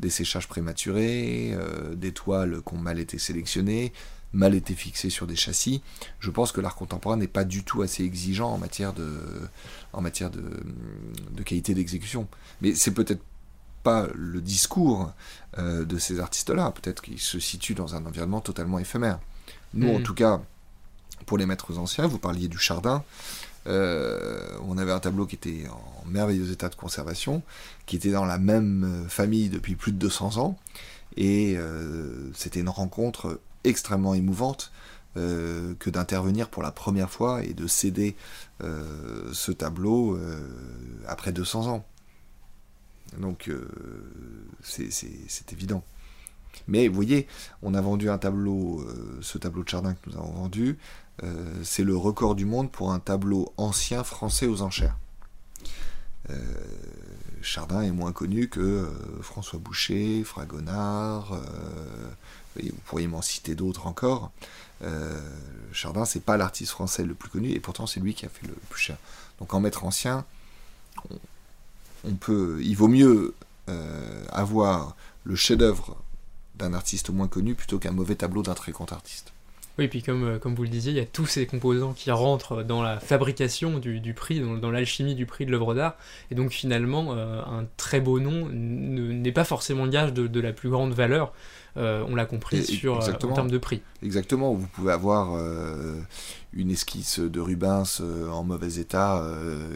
des 0.00 0.10
séchages 0.10 0.48
prématurés, 0.48 1.56
des 1.94 2.12
toiles 2.12 2.60
qui 2.66 2.74
ont 2.74 2.78
mal 2.78 2.98
été 2.98 3.18
sélectionnées, 3.18 3.92
mal 4.32 4.54
été 4.54 4.74
fixé 4.74 5.10
sur 5.10 5.26
des 5.26 5.36
châssis. 5.36 5.82
Je 6.20 6.30
pense 6.30 6.52
que 6.52 6.60
l'art 6.60 6.76
contemporain 6.76 7.16
n'est 7.16 7.28
pas 7.28 7.44
du 7.44 7.64
tout 7.64 7.82
assez 7.82 8.04
exigeant 8.04 8.52
en 8.52 8.58
matière 8.58 8.92
de, 8.92 9.08
en 9.92 10.00
matière 10.00 10.30
de, 10.30 10.42
qualité 11.44 11.74
d'exécution. 11.74 12.28
Mais 12.60 12.74
c'est 12.74 12.92
peut-être 12.92 13.22
pas 13.88 14.06
le 14.14 14.40
discours 14.40 15.12
euh, 15.58 15.84
de 15.84 15.98
ces 15.98 16.20
artistes-là. 16.20 16.72
Peut-être 16.72 17.00
qu'ils 17.00 17.20
se 17.20 17.38
situent 17.38 17.74
dans 17.74 17.94
un 17.94 18.04
environnement 18.04 18.40
totalement 18.40 18.78
éphémère. 18.78 19.18
Nous, 19.72 19.88
en 19.88 20.00
mm. 20.00 20.02
tout 20.02 20.14
cas, 20.14 20.42
pour 21.24 21.38
les 21.38 21.46
maîtres 21.46 21.78
anciens, 21.78 22.06
vous 22.06 22.18
parliez 22.18 22.48
du 22.48 22.58
Chardin. 22.58 23.02
on 23.66 24.78
avait 24.78 24.92
un 24.92 25.00
tableau 25.00 25.26
qui 25.26 25.36
était 25.36 25.66
en 25.70 26.06
merveilleux 26.06 26.50
état 26.52 26.68
de 26.68 26.74
conservation, 26.74 27.42
qui 27.86 27.96
était 27.96 28.10
dans 28.10 28.24
la 28.26 28.38
même 28.38 29.06
famille 29.08 29.48
depuis 29.48 29.74
plus 29.74 29.92
de 29.92 29.98
200 29.98 30.36
ans, 30.38 30.58
et 31.16 31.58
c'était 32.34 32.60
une 32.60 32.68
rencontre 32.70 33.40
extrêmement 33.64 34.14
émouvante 34.14 34.72
que 35.14 35.90
d'intervenir 35.90 36.48
pour 36.48 36.62
la 36.62 36.70
première 36.70 37.10
fois 37.10 37.42
et 37.44 37.52
de 37.52 37.66
céder 37.66 38.16
ce 38.60 39.52
tableau 39.52 40.18
après 41.06 41.32
200 41.32 41.66
ans. 41.66 41.84
Donc 43.16 43.50
c'est 44.62 45.52
évident. 45.52 45.82
Mais 46.66 46.88
vous 46.88 46.94
voyez, 46.94 47.26
on 47.62 47.74
a 47.74 47.80
vendu 47.80 48.10
un 48.10 48.18
tableau, 48.18 48.80
euh, 48.80 49.18
ce 49.22 49.38
tableau 49.38 49.62
de 49.62 49.68
Chardin 49.68 49.94
que 49.94 50.10
nous 50.10 50.16
avons 50.16 50.32
vendu, 50.32 50.78
euh, 51.22 51.54
c'est 51.62 51.84
le 51.84 51.96
record 51.96 52.34
du 52.34 52.44
monde 52.44 52.70
pour 52.70 52.92
un 52.92 52.98
tableau 52.98 53.52
ancien 53.56 54.04
français 54.04 54.46
aux 54.46 54.62
enchères. 54.62 54.96
Euh, 56.30 56.36
Chardin 57.40 57.82
est 57.82 57.90
moins 57.90 58.12
connu 58.12 58.48
que 58.48 58.90
François 59.22 59.58
Boucher, 59.58 60.24
Fragonard, 60.24 61.40
vous 62.56 62.72
pourriez 62.84 63.06
m'en 63.06 63.22
citer 63.22 63.54
d'autres 63.54 63.86
encore. 63.86 64.32
Chardin, 65.72 66.04
c'est 66.04 66.22
pas 66.22 66.36
l'artiste 66.36 66.72
français 66.72 67.04
le 67.04 67.14
plus 67.14 67.30
connu, 67.30 67.50
et 67.52 67.60
pourtant 67.60 67.86
c'est 67.86 68.00
lui 68.00 68.14
qui 68.14 68.26
a 68.26 68.28
fait 68.28 68.46
le 68.46 68.54
plus 68.68 68.80
cher. 68.80 68.98
Donc 69.38 69.54
en 69.54 69.60
maître 69.60 69.84
ancien, 69.84 70.26
peut, 72.20 72.58
il 72.62 72.76
vaut 72.76 72.88
mieux 72.88 73.34
avoir 74.30 74.96
le 75.24 75.36
chef-d'œuvre 75.36 75.96
d'un 76.54 76.72
artiste 76.72 77.10
moins 77.10 77.28
connu 77.28 77.54
plutôt 77.54 77.78
qu'un 77.78 77.92
mauvais 77.92 78.14
tableau 78.14 78.42
d'un 78.42 78.54
très 78.54 78.72
grand 78.72 78.90
artiste. 78.92 79.32
Oui, 79.78 79.86
puis 79.86 80.02
comme, 80.02 80.24
euh, 80.24 80.38
comme 80.40 80.56
vous 80.56 80.64
le 80.64 80.68
disiez, 80.68 80.90
il 80.90 80.98
y 80.98 81.00
a 81.00 81.06
tous 81.06 81.26
ces 81.26 81.46
composants 81.46 81.92
qui 81.92 82.10
rentrent 82.10 82.64
dans 82.64 82.82
la 82.82 82.98
fabrication 82.98 83.78
du, 83.78 84.00
du 84.00 84.12
prix, 84.12 84.40
dans, 84.40 84.70
l'alchimie 84.72 85.14
du 85.14 85.24
prix 85.24 85.46
de 85.46 85.52
l'œuvre 85.52 85.72
d'art. 85.72 85.94
Et 86.32 86.34
donc 86.34 86.50
finalement, 86.50 87.14
euh, 87.14 87.40
un 87.42 87.64
très 87.76 88.00
beau 88.00 88.18
nom 88.18 88.48
n'est 88.48 89.32
pas 89.32 89.44
forcément 89.44 89.86
gage 89.86 90.12
de, 90.12 90.26
de, 90.26 90.40
la 90.40 90.52
plus 90.52 90.68
grande 90.68 90.92
valeur. 90.92 91.32
Euh, 91.76 92.04
on 92.08 92.16
l'a 92.16 92.24
compris 92.24 92.64
sur, 92.64 92.96
en 92.96 93.32
termes 93.32 93.50
de 93.50 93.58
prix. 93.58 93.80
Exactement, 94.02 94.52
vous 94.52 94.66
pouvez 94.66 94.90
avoir 94.90 95.40
une 96.52 96.70
esquisse 96.72 97.20
de 97.20 97.38
Rubens 97.38 98.02
en 98.32 98.42
mauvais 98.42 98.80
état 98.80 99.24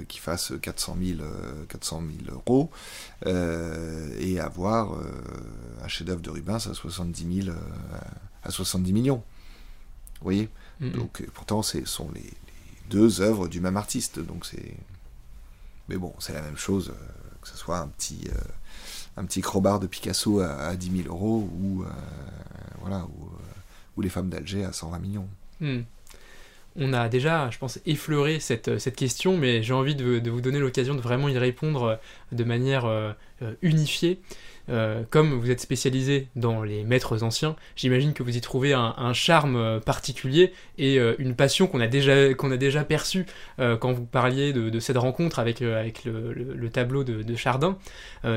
qui 0.09 0.19
fasse 0.19 0.53
400 0.61 0.97
000, 1.01 1.19
400 1.69 2.03
000 2.27 2.37
euros 2.37 2.71
et 4.19 4.41
avoir 4.41 4.97
un 5.85 5.89
chef-d'œuvre 5.89 6.23
de 6.23 6.31
Rubens 6.31 6.67
à 6.69 6.75
70, 6.75 7.45
000, 7.45 7.57
à 8.43 8.51
70 8.51 8.93
millions. 8.93 9.23
Vous 10.23 10.31
voyez 10.31 10.49
Donc 10.81 11.21
euh, 11.21 11.27
pourtant, 11.35 11.63
ce 11.63 11.85
sont 11.85 12.09
les, 12.15 12.31
deux 12.91 13.21
œuvres 13.21 13.49
du 13.49 13.61
même 13.61 13.77
artiste. 13.77 14.21
Donc 14.21 14.47
c'est. 14.47 14.77
Mais 15.89 15.97
bon, 15.97 16.15
c'est 16.21 16.33
la 16.33 16.43
même 16.43 16.57
chose, 16.57 16.91
euh, 16.91 17.35
que 17.41 17.49
ce 17.49 17.57
soit 17.57 17.79
un 17.79 17.89
petit, 17.89 18.21
euh, 18.29 18.39
un 19.17 19.25
petit 19.25 19.41
crowbar 19.41 19.81
de 19.81 19.89
Picasso 19.89 20.39
à, 20.39 20.77
10 20.77 21.03
000 21.05 21.09
euros 21.09 21.51
ou, 21.61 21.85
voilà, 22.81 23.05
ou, 23.97 24.01
les 24.01 24.09
femmes 24.09 24.29
d'Alger 24.29 24.65
à 24.65 24.73
120 24.73 24.99
millions. 25.01 25.29
Mm. 25.61 25.81
On 26.77 26.93
a 26.93 27.09
déjà, 27.09 27.51
je 27.51 27.59
pense, 27.59 27.81
effleuré 27.85 28.39
cette, 28.39 28.79
cette 28.79 28.97
question, 28.97 29.37
mais 29.37 29.63
j'ai 29.63 29.75
envie 29.75 29.97
de, 29.97 30.21
de, 30.21 30.31
vous 30.31 30.41
donner 30.41 30.61
l'occasion 30.61 30.95
de 30.95 31.01
vraiment 31.01 31.29
y 31.29 31.37
répondre 31.37 31.99
de 32.31 32.45
manière 32.45 33.17
unifiée. 33.61 34.23
Euh, 34.69 35.03
comme 35.11 35.33
vous 35.35 35.51
êtes 35.51 35.61
spécialisé 35.61 36.29
dans 36.37 36.63
les 36.63 36.85
maîtres 36.85 37.23
anciens, 37.23 37.57
j'imagine 37.77 38.13
que 38.13 38.23
vous 38.23 38.37
y 38.37 38.41
trouvez 38.41 38.73
un, 38.73 39.13
charme 39.13 39.57
euh, 39.57 39.81
particulier 39.81 40.53
et 40.79 40.99
euh, 40.99 41.15
une 41.19 41.35
passion 41.35 41.67
qu'on 41.67 41.81
a 41.81 41.87
déjà, 41.89 42.33
qu'on 42.35 42.51
déjà 42.57 42.85
perçue 42.85 43.27
quand 43.59 43.93
vous 43.93 44.05
parliez 44.05 44.53
de, 44.53 44.81
cette 44.81 44.97
rencontre 44.97 45.39
avec, 45.39 45.61
le, 45.61 46.69
tableau 46.71 47.05
de, 47.05 47.37
Chardin. 47.37 47.79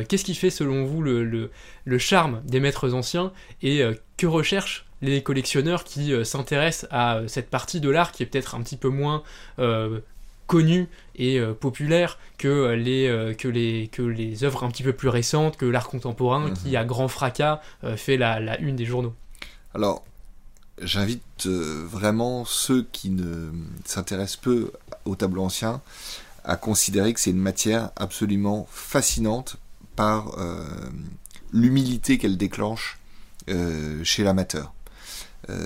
Qu'est-ce 0.08 0.24
qui 0.24 0.36
fait 0.36 0.50
selon 0.50 0.86
vous 0.86 1.02
le 1.02 1.98
charme 1.98 2.42
des 2.46 2.60
maîtres 2.60 2.94
anciens 2.94 3.32
et 3.62 3.84
que 4.18 4.28
recherchent 4.28 4.86
les 5.02 5.22
collectionneurs 5.22 5.84
qui 5.84 6.14
s'intéressent 6.24 6.88
à 6.92 7.22
cette 7.28 7.50
partie 7.50 7.82
de 7.82 7.90
l'art 7.90 8.12
qui 8.12 8.24
est 8.24 8.26
peut-être 8.26 8.56
un 8.56 8.62
petit 8.62 8.78
peu 8.78 8.90
moins 8.90 9.24
connu 10.48 10.88
et 11.16 11.40
euh, 11.40 11.54
populaire 11.54 12.18
que 12.38 12.48
euh, 12.48 12.76
les, 12.76 13.08
euh, 13.08 13.34
que, 13.34 13.48
les, 13.48 13.90
que 13.92 14.02
les 14.02 14.44
œuvres 14.44 14.64
un 14.64 14.70
petit 14.70 14.84
peu 14.84 14.94
plus 14.94 15.10
récentes, 15.10 15.58
que 15.58 15.66
l'art 15.66 15.88
contemporain, 15.88 16.52
qui 16.52 16.70
mhm. 16.70 16.76
à 16.76 16.86
grand 16.86 17.08
fracas 17.08 17.62
fait 17.96 18.18
la, 18.18 18.40
la, 18.40 18.60
une 18.60 18.76
des 18.76 18.86
journaux. 18.86 19.14
Alors, 19.74 20.04
j'invite 20.82 21.48
vraiment 21.48 22.46
ceux 22.46 22.88
qui 22.92 23.10
ne 23.10 23.52
s'intéressent 23.86 24.38
peu 24.38 24.72
au 25.06 25.16
tableau 25.16 25.44
ancien 25.44 25.82
à 26.44 26.58
considérer 26.58 27.14
que 27.14 27.20
c'est 27.20 27.32
une 27.32 27.38
matière 27.38 27.92
absolument 27.96 28.68
fascinante 28.70 29.58
par 29.96 30.36
l'humilité 31.52 32.18
qu'elle 32.18 32.38
déclenche 32.38 33.00
chez 34.04 34.24
l'amateur. 34.24 34.74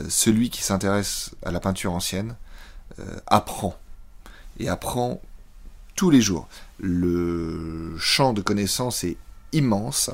celui 0.07 0.49
qui 0.49 0.63
s'intéresse 0.63 1.31
à 1.43 1.51
la 1.51 1.59
peinture 1.59 1.91
ancienne 1.91 2.35
apprend 3.27 3.77
et 4.59 4.69
apprend 4.69 5.21
tous 5.95 6.09
les 6.09 6.21
jours. 6.21 6.47
Le 6.79 7.95
champ 7.97 8.33
de 8.33 8.41
connaissances 8.41 9.03
est 9.03 9.17
immense 9.51 10.09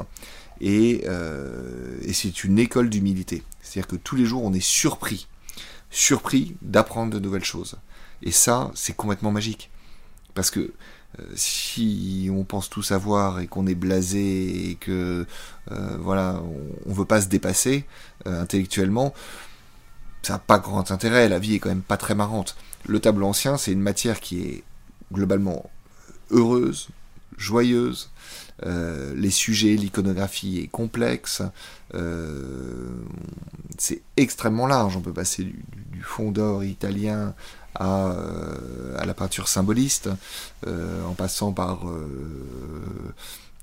et, 0.62 1.04
euh, 1.06 1.98
et 2.02 2.14
c'est 2.14 2.44
une 2.44 2.60
école 2.60 2.90
d'humilité. 2.90 3.44
C'est-à-dire 3.62 3.88
que 3.88 3.96
tous 3.96 4.16
les 4.16 4.26
jours 4.26 4.44
on 4.44 4.54
est 4.54 4.64
surpris, 4.64 5.28
surpris 5.90 6.56
d'apprendre 6.62 7.14
de 7.14 7.20
nouvelles 7.20 7.44
choses. 7.44 7.76
Et 8.24 8.32
ça, 8.32 8.72
c'est 8.74 8.96
complètement 8.96 9.32
magique. 9.32 9.70
Parce 10.34 10.50
que 10.50 10.74
euh, 11.20 11.24
si 11.36 12.30
on 12.32 12.44
pense 12.44 12.70
tout 12.70 12.82
savoir 12.82 13.40
et 13.40 13.48
qu'on 13.48 13.68
est 13.68 13.76
blasé 13.76 14.72
et 14.72 14.76
que 14.76 15.26
euh, 15.72 15.98
voilà, 16.00 16.42
on, 16.86 16.90
ne 16.90 16.96
veut 16.96 17.06
pas 17.06 17.22
se 17.22 17.28
dépasser 17.28 17.86
intellectuellement, 18.26 19.14
ça 20.24 20.34
n'a 20.34 20.40
pas 20.40 20.58
grand 20.58 20.90
intérêt. 20.90 21.30
La 21.30 21.38
vie 21.38 21.56
est 21.56 21.60
quand 21.60 21.70
même 21.70 21.82
pas 21.82 21.98
très 21.98 22.16
marrante. 22.16 22.56
Le 22.88 23.00
tableau 23.00 23.28
ancien, 23.28 23.58
c'est 23.58 23.72
une 23.72 23.82
matière 23.82 24.20
qui 24.20 24.42
est 24.42 24.64
globalement 25.12 25.70
heureuse, 26.32 26.90
joyeuse. 27.38 28.10
Euh, 28.64 29.14
les 29.16 29.32
sujets, 29.32 29.76
l'iconographie 29.76 30.60
est 30.60 30.68
complexe. 30.68 31.42
Euh, 31.94 32.90
c'est 33.78 34.02
extrêmement 34.18 34.68
large. 34.68 34.96
On 34.96 35.02
peut 35.02 35.14
passer 35.14 35.44
du, 35.44 36.02
fond 36.02 36.32
d'or 36.32 36.64
italien 36.64 37.34
à, 37.74 38.12
euh, 38.12 38.98
à, 38.98 39.06
la 39.06 39.14
peinture 39.14 39.48
symboliste, 39.48 40.10
en 40.66 41.14
passant 41.14 41.52
par 41.52 41.86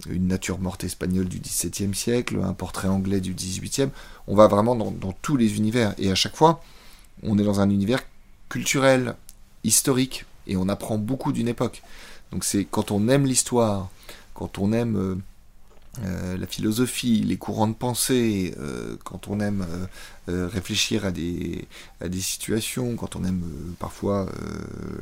une 0.09 0.27
nature 0.27 0.59
morte 0.59 0.83
espagnole 0.83 1.29
du 1.29 1.39
XVIIe 1.39 1.95
siècle, 1.95 2.41
un 2.43 2.53
portrait 2.53 2.89
anglais 2.89 3.21
du 3.21 3.33
XVIIIe. 3.33 3.91
On 4.27 4.35
va 4.35 4.49
vraiment 4.49 4.75
dans, 4.75 4.91
dans 4.91 5.13
tous 5.23 5.37
les 5.37 5.57
univers. 5.57 5.95
Et 5.99 6.11
à 6.11 6.17
chaque 6.17 6.37
fois, 6.37 6.63
on 7.23 7.39
est 7.39 7.45
dans 7.45 7.61
un 7.61 7.71
univers 7.71 8.03
culturel, 8.53 9.15
historique, 9.65 10.27
et 10.47 10.59
on 10.59 10.69
apprend 10.69 10.99
beaucoup 10.99 11.33
d'une 11.33 11.49
époque. 11.49 11.83
Donc 12.33 12.45
c'est 12.45 12.67
quand 12.67 12.91
on 12.91 13.09
aime 13.09 13.25
l'histoire, 13.25 13.88
quand 14.35 14.59
on 14.59 14.75
aime 14.75 14.97
euh, 14.97 15.15
euh, 16.05 16.37
la 16.37 16.47
philosophie, 16.47 17.23
les 17.23 17.38
courants 17.38 17.69
de 17.69 17.73
pensée, 17.73 18.55
euh, 18.59 18.97
quand 19.05 19.29
on 19.29 19.41
aime 19.41 19.67
réfléchir 20.29 21.07
à 21.07 21.12
des, 21.12 21.67
à 22.03 22.11
des 22.11 22.21
situations, 22.21 22.95
quand 22.95 23.17
on 23.17 23.25
aime 23.25 23.43
parfois 23.79 24.27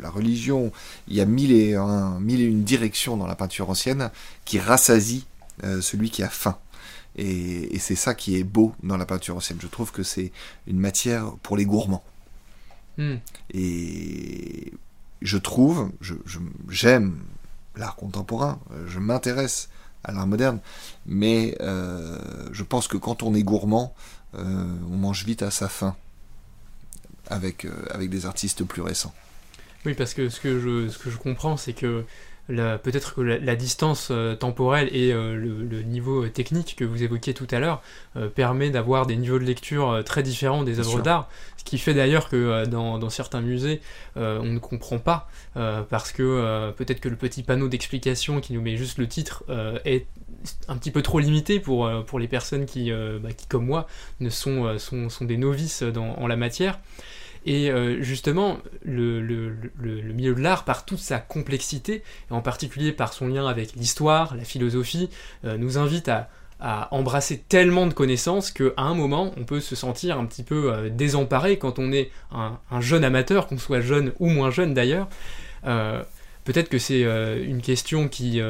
la 0.01 0.11
religion, 0.11 0.71
il 1.09 1.17
y 1.17 1.21
a 1.21 1.27
mille 1.27 1.51
et, 1.53 1.75
un, 1.75 2.21
mille 2.21 2.41
et 2.41 2.45
une 2.45 2.63
directions 2.63 3.17
dans 3.17 3.27
la 3.27 3.35
peinture 3.35 3.69
ancienne 3.69 4.11
qui 4.45 4.61
rassasie 4.61 5.27
celui 5.81 6.11
qui 6.11 6.23
a 6.23 6.29
faim. 6.29 6.57
Et, 7.17 7.75
et 7.75 7.79
c'est 7.81 7.97
ça 7.97 8.15
qui 8.15 8.37
est 8.37 8.45
beau 8.45 8.75
dans 8.85 8.97
la 8.97 9.07
peinture 9.07 9.37
ancienne. 9.37 9.59
Je 9.61 9.67
trouve 9.67 9.91
que 9.91 10.05
c'est 10.05 10.31
une 10.69 10.79
matière 10.79 11.33
pour 11.43 11.57
les 11.57 11.67
gourmands. 11.67 12.05
Hmm. 13.01 13.17
Et 13.55 14.75
je 15.23 15.39
trouve, 15.39 15.91
j'aime 16.69 17.19
l'art 17.75 17.97
contemporain, 17.97 18.61
je 18.89 18.99
m'intéresse 18.99 19.71
à 20.05 20.13
l'art 20.13 20.27
moderne, 20.27 20.61
mais 21.07 21.57
euh, 21.63 22.19
je 22.53 22.63
pense 22.63 22.89
que 22.89 22.99
quand 22.99 23.23
on 23.23 23.35
est 23.35 23.43
gourmand, 23.43 23.95
euh, 24.35 24.77
on 24.93 24.97
mange 24.99 25.25
vite 25.25 25.43
à 25.43 25.51
sa 25.51 25.71
faim 25.71 25.97
avec, 27.29 27.65
euh, 27.65 27.71
avec 27.91 28.11
des 28.11 28.27
artistes 28.27 28.65
plus 28.65 28.83
récents. 28.83 29.15
Oui, 29.87 29.95
parce 29.95 30.13
que 30.13 30.29
ce 30.29 30.39
que 30.39 30.61
je, 30.61 30.91
ce 30.91 30.99
que 30.99 31.09
je 31.11 31.17
comprends, 31.17 31.57
c'est 31.57 31.73
que 31.73 32.05
peut-être 32.83 33.15
que 33.15 33.21
la, 33.21 33.57
distance 33.57 34.09
euh, 34.11 34.35
temporelle 34.35 34.89
et 34.93 35.13
euh, 35.13 35.37
le, 35.37 35.83
niveau 35.83 36.27
technique 36.29 36.77
que 36.77 36.85
vous 36.85 37.03
évoquiez 37.03 37.35
tout 37.35 37.47
à 37.51 37.59
l'heure 37.59 37.83
euh, 38.17 38.29
permet 38.29 38.71
d'avoir 38.71 39.07
des 39.07 39.17
niveaux 39.17 39.39
de 39.39 39.45
lecture 39.45 40.03
très 40.05 40.23
différents 40.23 40.63
des 40.63 40.79
œuvres 40.79 41.01
d'art, 41.01 41.29
ce 41.57 41.65
qui 41.65 41.79
fait 41.79 41.95
d'ailleurs 41.95 42.29
que 42.29 42.67
dans, 42.67 43.11
certains 43.11 43.41
musées 43.41 43.81
on 44.17 44.45
ne 44.45 44.59
comprend 44.59 44.99
pas 44.99 45.29
parce 45.55 46.13
que 46.13 46.71
peut-être 46.77 47.01
que 47.01 47.09
le 47.09 47.17
petit 47.17 47.43
panneau 47.43 47.69
d'explication 47.69 48.41
qui 48.41 48.53
nous 48.53 48.61
met 48.61 48.77
juste 48.77 48.99
le 48.99 49.09
titre 49.09 49.45
est 49.85 50.07
un 50.69 50.77
petit 50.77 50.91
peu 50.91 51.03
trop 51.03 51.19
limité 51.19 51.61
pour, 51.61 51.91
pour 52.07 52.19
les 52.19 52.29
personnes 52.29 52.67
qui, 52.67 52.93
bah, 53.23 53.33
qui 53.37 53.47
comme 53.47 53.67
moi, 53.67 53.87
ne 54.21 54.31
sont, 54.31 54.79
sont, 54.79 55.09
sont 55.09 55.25
des 55.25 55.37
novices 55.37 55.83
dans, 55.83 56.15
en 56.15 56.27
la 56.27 56.37
matière. 56.37 56.79
Et 57.47 57.71
euh, 57.71 58.03
justement, 58.03 58.59
le, 58.85 59.11
milieu 60.15 60.35
de 60.35 60.41
l'art, 60.41 60.65
par 60.65 60.85
toute 60.85 60.99
sa 60.99 61.19
complexité, 61.19 62.03
et 62.31 62.35
en 62.35 62.43
particulier 62.43 62.93
par 62.93 63.13
son 63.13 63.29
lien 63.29 63.47
avec 63.47 63.75
l'histoire, 63.75 64.37
la 64.37 64.45
philosophie, 64.45 65.09
euh, 65.45 65.57
nous 65.57 65.79
invite 65.79 66.09
à, 66.09 66.29
embrasser 66.91 67.39
tellement 67.39 67.87
de 67.87 67.95
connaissances 67.95 68.51
qu'à 68.51 68.65
un 68.77 68.93
moment, 68.93 69.33
on 69.39 69.45
peut 69.45 69.61
se 69.61 69.75
sentir 69.75 70.19
un 70.19 70.27
petit 70.27 70.43
peu 70.43 70.71
euh, 70.71 70.91
désemparé 70.91 71.57
quand 71.57 71.79
on 71.79 71.91
est 71.91 72.11
un, 72.33 72.59
un 72.71 72.83
jeune 72.83 73.03
amateur, 73.03 73.47
qu'on 73.47 73.57
soit 73.57 73.81
jeune 73.81 74.13
ou 74.21 74.29
moins 74.29 74.51
jeune 74.51 74.75
d'ailleurs. 74.75 75.09
Peut-être 76.45 76.69
que 76.69 76.79
c'est 76.79 77.01
une 77.01 77.63
question 77.63 78.09
qui 78.09 78.43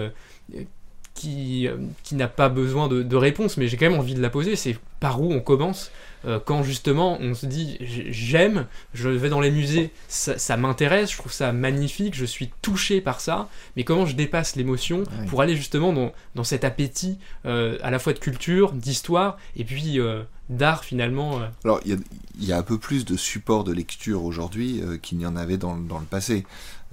n'a 2.11 2.29
pas 2.29 2.49
besoin 2.49 2.89
de, 2.89 3.17
réponse, 3.17 3.57
mais 3.57 3.69
j'ai 3.69 3.77
quand 3.77 3.89
même 3.89 4.01
envie 4.01 4.15
de 4.15 4.23
la 4.23 4.31
poser, 4.31 4.57
par 5.01 5.21
où 5.21 5.33
on 5.33 5.41
commence 5.41 5.91
euh, 6.27 6.39
quand 6.39 6.63
justement 6.63 7.19
on 7.21 7.35
se 7.35 7.47
dit 7.47 7.79
j'aime, 7.81 8.67
je 8.93 9.09
vais 9.09 9.31
dans 9.31 9.41
les 9.41 9.51
musées, 9.51 9.91
ça, 10.09 10.57
m'intéresse, 10.57 11.13
je 11.13 11.17
trouve 11.17 11.33
ça 11.33 11.53
magnifique, 11.53 12.15
je 12.15 12.27
suis 12.27 12.51
touché 12.61 13.01
par 13.01 13.21
ça, 13.21 13.49
mais 13.77 13.85
comment 13.85 14.05
je 14.05 14.15
dépasse 14.15 14.57
l'émotion 14.57 15.05
pour 15.29 15.41
aller 15.41 15.57
justement 15.57 15.93
dans, 15.93 16.13
dans 16.35 16.45
cet 16.45 16.65
appétit 16.65 17.19
euh, 17.47 17.79
à 17.83 17.91
la 17.91 17.99
fois 17.99 18.13
de 18.13 18.19
culture, 18.19 18.73
d'histoire 18.73 19.39
et 19.57 19.65
puis 19.65 19.99
euh, 19.99 20.23
d'art 20.51 20.85
finalement 20.85 21.41
Alors 21.65 21.81
il 21.87 21.99
y, 22.39 22.47
y, 22.47 22.53
a 22.53 22.59
un 22.59 22.63
peu 22.63 22.77
plus 22.77 23.07
de 23.07 23.17
support 23.17 23.65
de 23.65 23.73
lecture 23.73 24.25
aujourd'hui 24.25 24.83
qu'il 25.01 25.17
n'y 25.17 25.27
en 25.27 25.37
avait 25.37 25.57
dans, 25.57 25.77
dans 25.77 25.99
le 25.99 26.07
passé. 26.07 26.45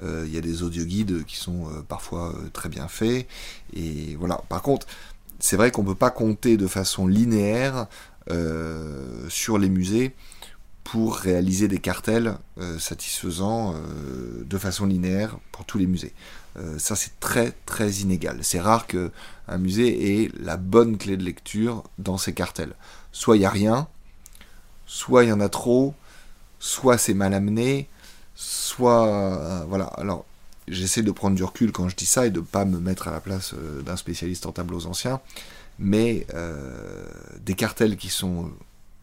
Il 0.03 0.31
y 0.31 0.37
a 0.37 0.41
des 0.41 0.61
audioguides 0.61 1.25
qui 1.25 1.37
sont 1.37 1.69
parfois 1.89 2.35
très 2.53 2.69
bien 2.69 2.87
faits 2.87 3.27
et 3.75 4.15
voilà. 4.19 4.41
Par 4.47 4.61
contre, 4.61 4.85
c'est 5.39 5.57
vrai 5.57 5.71
qu'on 5.71 5.83
ne 5.83 5.87
peut 5.87 5.95
pas 5.95 6.11
compter 6.11 6.57
de 6.57 6.67
façon 6.67 7.07
linéaire 7.07 7.87
euh, 8.31 9.25
sur 9.29 9.57
les 9.57 9.69
musées 9.69 10.13
pour 10.83 11.15
réaliser 11.15 11.67
des 11.67 11.79
cartels 11.79 12.37
euh, 12.59 12.79
satisfaisants 12.79 13.73
euh, 13.75 14.43
de 14.45 14.57
façon 14.57 14.85
linéaire 14.85 15.37
pour 15.51 15.65
tous 15.65 15.77
les 15.77 15.87
musées. 15.87 16.13
ça 16.77 16.95
c'est 16.95 17.19
très 17.19 17.53
très 17.65 17.89
inégal. 18.01 18.39
C'est 18.41 18.59
rare 18.59 18.87
qu'un 18.87 19.57
musée 19.57 20.23
ait 20.23 20.31
la 20.39 20.57
bonne 20.57 20.97
clé 20.97 21.15
de 21.15 21.23
lecture 21.23 21.83
dans 21.99 22.17
ses 22.17 22.33
cartels. 22.33 22.73
Soit 23.11 23.37
il 23.37 23.39
n'y 23.39 23.45
a 23.45 23.51
rien, 23.51 23.87
soit 24.87 25.23
il 25.23 25.29
y 25.29 25.31
en 25.31 25.39
a 25.39 25.49
trop, 25.49 25.93
soit 26.59 26.97
c'est 26.97 27.13
mal 27.13 27.33
amené, 27.33 27.87
soit 28.33 29.65
voilà. 29.69 29.85
Alors 29.97 30.25
j'essaie 30.67 31.01
de 31.01 31.11
prendre 31.11 31.35
du 31.35 31.43
recul 31.43 31.71
quand 31.71 31.89
je 31.89 31.95
dis 31.95 32.05
ça 32.05 32.25
et 32.25 32.29
de 32.29 32.39
ne 32.39 32.45
pas 32.45 32.65
me 32.65 32.79
mettre 32.79 33.07
à 33.07 33.11
la 33.11 33.19
place 33.19 33.53
d'un 33.85 33.95
spécialiste 33.95 34.45
en 34.45 34.51
tableaux 34.51 34.85
anciens 34.85 35.21
mais 35.79 36.25
euh, 36.33 37.05
des 37.41 37.53
cartels 37.53 37.97
qui 37.97 38.09
sont 38.09 38.51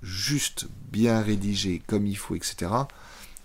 juste 0.03 0.67
bien 0.91 1.21
rédigés 1.23 1.83
comme 1.87 2.07
il 2.07 2.17
faut, 2.17 2.35
etc. 2.35 2.71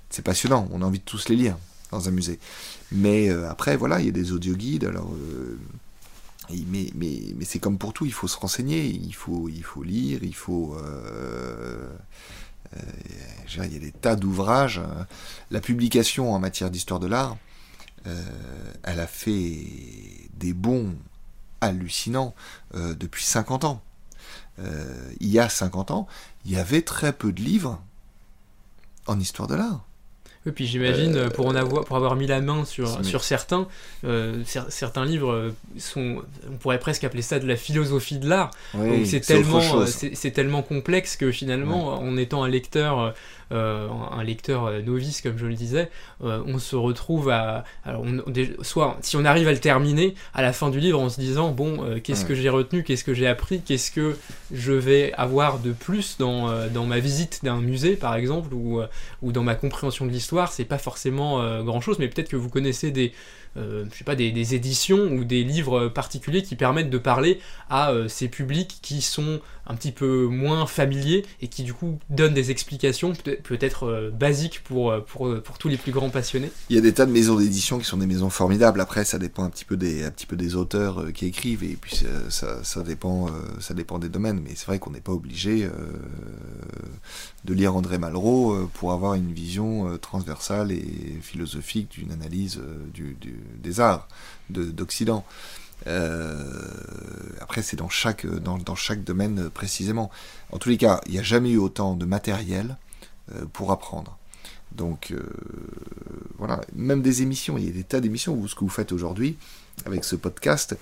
C'est 0.10 0.23
passionnant, 0.23 0.67
on 0.71 0.82
a 0.82 0.86
envie 0.86 0.99
de 0.99 1.03
tous 1.03 1.29
les 1.29 1.36
lire 1.36 1.58
dans 1.91 2.08
un 2.08 2.12
musée. 2.12 2.39
Mais 2.91 3.29
euh, 3.29 3.49
après, 3.49 3.77
voilà, 3.77 3.99
il 3.99 4.05
y 4.05 4.10
a 4.10 4.13
des 4.13 4.32
audioguides, 4.32 4.86
alors... 4.86 5.13
Euh, 5.13 5.58
mais, 6.51 6.91
c'est 7.43 7.60
comme 7.60 7.77
pour 7.77 7.93
tout, 7.93 8.08
il 8.08 8.12
faut 8.13 8.27
se 8.27 8.36
renseigner, 8.36 8.88
il 8.88 9.13
faut, 9.13 9.49
il 9.49 9.63
faut 9.63 9.84
lire, 9.84 10.23
il 10.23 10.34
faut... 10.34 10.75
il 12.73 13.71
y 13.71 13.75
a 13.75 13.79
des 13.79 13.91
tas 13.91 14.15
d'ouvrages. 14.15 14.82
La 15.51 15.62
publication 15.62 16.34
en 16.34 16.39
matière 16.39 16.71
d'histoire 16.71 16.99
de 16.99 17.05
l'art, 17.05 17.38
elle 18.05 18.99
a 18.99 19.07
fait 19.07 19.57
des 20.35 20.53
bons 20.53 20.95
hallucinant 21.62 22.33
euh, 22.75 22.93
depuis 22.95 23.23
50 23.23 23.65
ans. 23.65 23.81
Euh, 24.59 24.85
il 25.19 25.29
y 25.29 25.39
a 25.39 25.47
50 25.47 25.91
ans, 25.91 26.07
il 26.45 26.51
y 26.51 26.57
avait 26.57 26.81
très 26.81 27.13
peu 27.13 27.31
de 27.31 27.41
livres 27.41 27.81
en 29.07 29.19
histoire 29.19 29.47
de 29.47 29.55
l'art. 29.55 29.85
Et 30.45 30.51
puis 30.51 30.65
j'imagine, 30.65 31.15
euh, 31.15 31.29
pour, 31.29 31.47
en 31.47 31.55
avoir, 31.55 31.83
pour 31.83 31.97
avoir 31.97 32.15
mis 32.15 32.25
la 32.25 32.39
main 32.41 32.63
sur, 32.65 33.03
sur 33.03 33.23
certains, 33.23 33.67
certains 34.45 35.05
livres 35.05 35.53
sont, 35.77 36.23
on 36.49 36.55
pourrait 36.55 36.79
presque 36.79 37.03
appeler 37.03 37.21
ça 37.21 37.39
de 37.39 37.47
la 37.47 37.55
philosophie 37.55 38.17
de 38.17 38.27
l'art. 38.27 38.51
c'est 39.05 39.19
tellement, 39.19 39.85
c'est 39.85 40.31
tellement 40.31 40.62
complexe 40.62 41.17
que 41.17 41.31
finalement, 41.31 41.99
en 41.99 42.17
étant 42.17 42.43
un 42.43 42.49
lecteur 42.49 42.99
euh, 42.99 43.12
un 43.51 44.23
lecteur 44.23 44.65
euh, 44.65 44.81
novice, 44.81 45.21
comme 45.21 45.38
je 45.38 45.45
le 45.45 45.55
disais, 45.55 45.89
euh, 46.23 46.41
on 46.45 46.59
se 46.59 46.75
retrouve 46.75 47.29
à. 47.29 47.63
Alors 47.83 48.05
soit, 48.62 48.97
si 49.01 49.17
on 49.17 49.25
arrive 49.25 49.47
à 49.47 49.51
le 49.51 49.59
terminer, 49.59 50.15
à 50.33 50.41
la 50.41 50.53
fin 50.53 50.69
du 50.69 50.79
livre, 50.79 50.99
en 50.99 51.09
se 51.09 51.19
disant 51.19 51.51
bon, 51.51 51.99
qu'est-ce 52.03 52.25
que 52.25 52.35
j'ai 52.35 52.49
retenu, 52.49 52.83
qu'est-ce 52.83 53.03
que 53.03 53.13
j'ai 53.13 53.27
appris, 53.27 53.62
qu'est-ce 53.62 53.91
que 53.91 54.17
je 54.51 54.73
vais 54.73 55.13
avoir 55.13 55.59
de 55.59 55.71
plus 55.71 56.17
dans, 56.17 56.67
dans 56.69 56.85
ma 56.85 56.99
visite 56.99 57.39
d'un 57.43 57.59
musée, 57.59 57.95
par 57.95 58.15
exemple, 58.15 58.53
ou, 58.53 58.81
ou 59.21 59.31
dans 59.31 59.43
ma 59.43 59.55
compréhension 59.55 60.05
de 60.05 60.12
l'histoire, 60.12 60.51
c'est 60.51 60.65
pas 60.65 60.77
forcément 60.77 61.63
grand-chose, 61.63 61.99
mais 61.99 62.07
peut-être 62.07 62.29
que 62.29 62.35
vous 62.35 62.49
connaissez 62.49 62.91
des 62.91 63.13
euh, 63.57 63.85
je 63.91 63.97
sais 63.97 64.03
pas, 64.03 64.15
des, 64.15 64.55
éditions 64.55 64.99
ou 64.99 65.23
des 65.23 65.43
livres 65.43 65.88
particuliers 65.88 66.43
qui 66.43 66.55
permettent 66.55 66.91
de 66.91 66.97
parler 66.97 67.39
à 67.69 67.91
euh, 67.91 68.07
ces 68.07 68.27
publics 68.27 68.77
qui 68.81 69.01
sont 69.01 69.41
un 69.69 69.75
petit 69.75 69.91
peu 69.91 70.25
moins 70.25 70.65
familiers 70.65 71.25
et 71.41 71.47
qui 71.47 71.63
du 71.63 71.73
coup 71.73 71.99
donnent 72.10 72.34
des 72.34 72.51
explications 72.51 73.13
peut-être 73.43 73.84
euh, 73.86 74.10
basiques 74.10 74.63
pour, 74.63 74.93
pour, 75.05 75.41
pour, 75.41 75.58
tous 75.58 75.69
les 75.69 75.77
plus 75.77 75.91
grands 75.91 76.10
passionnés. 76.10 76.51
Il 76.69 76.75
y 76.75 76.79
a 76.79 76.82
des 76.82 76.93
tas 76.93 77.05
de 77.05 77.12
maisons 77.12 77.36
d'édition 77.38 77.77
qui 77.79 77.86
sont 77.86 77.97
des 77.97 78.08
maisons 78.08 78.29
formidables. 78.29 78.82
Après, 78.82 79.05
ça 79.05 79.19
dépend 79.19 79.43
un 79.43 79.49
petit 79.49 79.65
peu 79.65 79.77
des, 79.77 80.03
un 80.03 80.12
petit 80.12 80.25
peu 80.25 80.36
des 80.36 80.55
auteurs 80.55 81.13
qui 81.13 81.27
écrivent 81.27 81.63
et 81.63 81.77
puis 81.79 82.01
ça, 82.29 82.63
ça, 82.63 82.84
dépend, 82.84 83.27
ça 83.60 83.73
dépend 83.73 83.99
des 83.99 84.10
domaines. 84.10 84.41
Mais 84.43 84.51
c'est 84.55 84.65
vrai 84.65 84.79
qu'on 84.79 84.91
n'est 84.91 85.01
pas 85.01 85.12
obligé 85.12 85.69
de 87.45 87.53
lire 87.53 87.75
André 87.75 87.97
Malraux 87.97 88.67
pour 88.73 88.91
avoir 88.91 89.13
une 89.13 89.34
vision 89.34 89.97
transversale 89.97 90.71
et 90.71 91.19
philosophique 91.21 91.91
d'une 91.91 92.12
analyse 92.12 92.60
des 93.62 93.79
arts 93.79 94.08
d'Occident. 94.49 95.23
Euh, 95.27 95.68
après, 95.86 97.62
c'est 97.62 97.78
dans 97.78 97.89
chaque, 97.89 98.26
dans, 98.26 98.58
dans, 98.58 98.76
chaque 98.76 99.04
domaine 99.04 99.50
précisément. 99.50 100.12
En 100.52 100.58
tous 100.58 100.70
les 100.70 100.78
cas, 100.78 101.02
il 101.06 101.13
n'y 101.13 101.20
a 101.20 101.24
jamais 101.24 101.52
eu 101.52 101.58
autant 101.58 101.96
de 101.96 102.06
matériel 102.06 102.78
euh, 103.34 103.46
pour 103.52 103.72
apprendre. 103.72 104.18
Donc 104.72 105.12
euh, 105.12 105.24
voilà, 106.38 106.62
même 106.76 107.02
des 107.02 107.22
émissions, 107.24 107.58
il 107.58 107.65
y 107.65 107.70
a 107.70 107.72
des 107.72 107.84
tas 107.84 108.02
d'émissions. 108.02 108.48
Ce 108.48 108.54
que 108.56 108.60
vous 108.60 108.70
faites 108.70 108.92
aujourd'hui 108.92 109.38
avec 109.86 110.04
ce 110.04 110.18
podcast, 110.18 110.78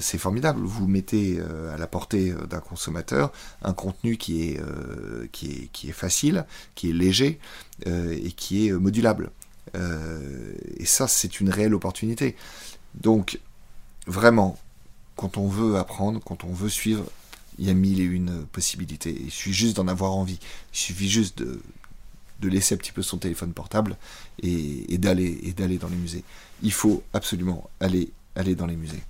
c'est 0.00 0.16
formidable. 0.16 0.60
Vous 0.62 0.88
mettez 0.88 1.38
à 1.70 1.76
la 1.76 1.86
portée 1.86 2.32
d'un 2.48 2.60
consommateur 2.60 3.30
un 3.62 3.74
contenu 3.74 4.16
qui 4.16 4.48
est, 4.48 4.60
qui 5.32 5.50
est, 5.50 5.68
qui 5.70 5.90
est 5.90 5.92
facile, 5.92 6.46
qui 6.74 6.88
est 6.88 6.94
léger 6.94 7.38
et 7.84 8.32
qui 8.32 8.66
est 8.66 8.72
modulable. 8.72 9.30
Euh, 9.76 10.52
et 10.76 10.86
ça, 10.86 11.08
c'est 11.08 11.40
une 11.40 11.50
réelle 11.50 11.74
opportunité. 11.74 12.36
Donc, 12.94 13.38
vraiment, 14.08 14.58
quand 15.16 15.36
on 15.36 15.46
veut 15.46 15.76
apprendre, 15.76 16.20
quand 16.24 16.44
on 16.44 16.52
veut 16.52 16.68
suivre, 16.68 17.04
il 17.58 17.66
y 17.66 17.70
a 17.70 17.74
mille 17.74 18.00
et 18.00 18.04
une 18.04 18.46
possibilités. 18.46 19.16
Il 19.20 19.30
suffit 19.30 19.52
juste 19.52 19.76
d'en 19.76 19.88
avoir 19.88 20.12
envie. 20.16 20.38
Il 20.72 20.78
suffit 20.78 21.08
juste 21.08 21.38
de, 21.38 21.60
de 22.40 22.48
laisser 22.48 22.74
un 22.74 22.78
petit 22.78 22.92
peu 22.92 23.02
son 23.02 23.18
téléphone 23.18 23.52
portable 23.52 23.96
et, 24.42 24.92
et 24.92 24.98
d'aller 24.98 25.78
dans 25.78 25.88
les 25.88 25.96
musées. 25.96 26.24
Il 26.62 26.72
faut 26.72 27.02
absolument 27.12 27.68
aller, 27.80 28.10
aller 28.34 28.54
dans 28.54 28.66
les 28.66 28.76
musées. 28.76 29.02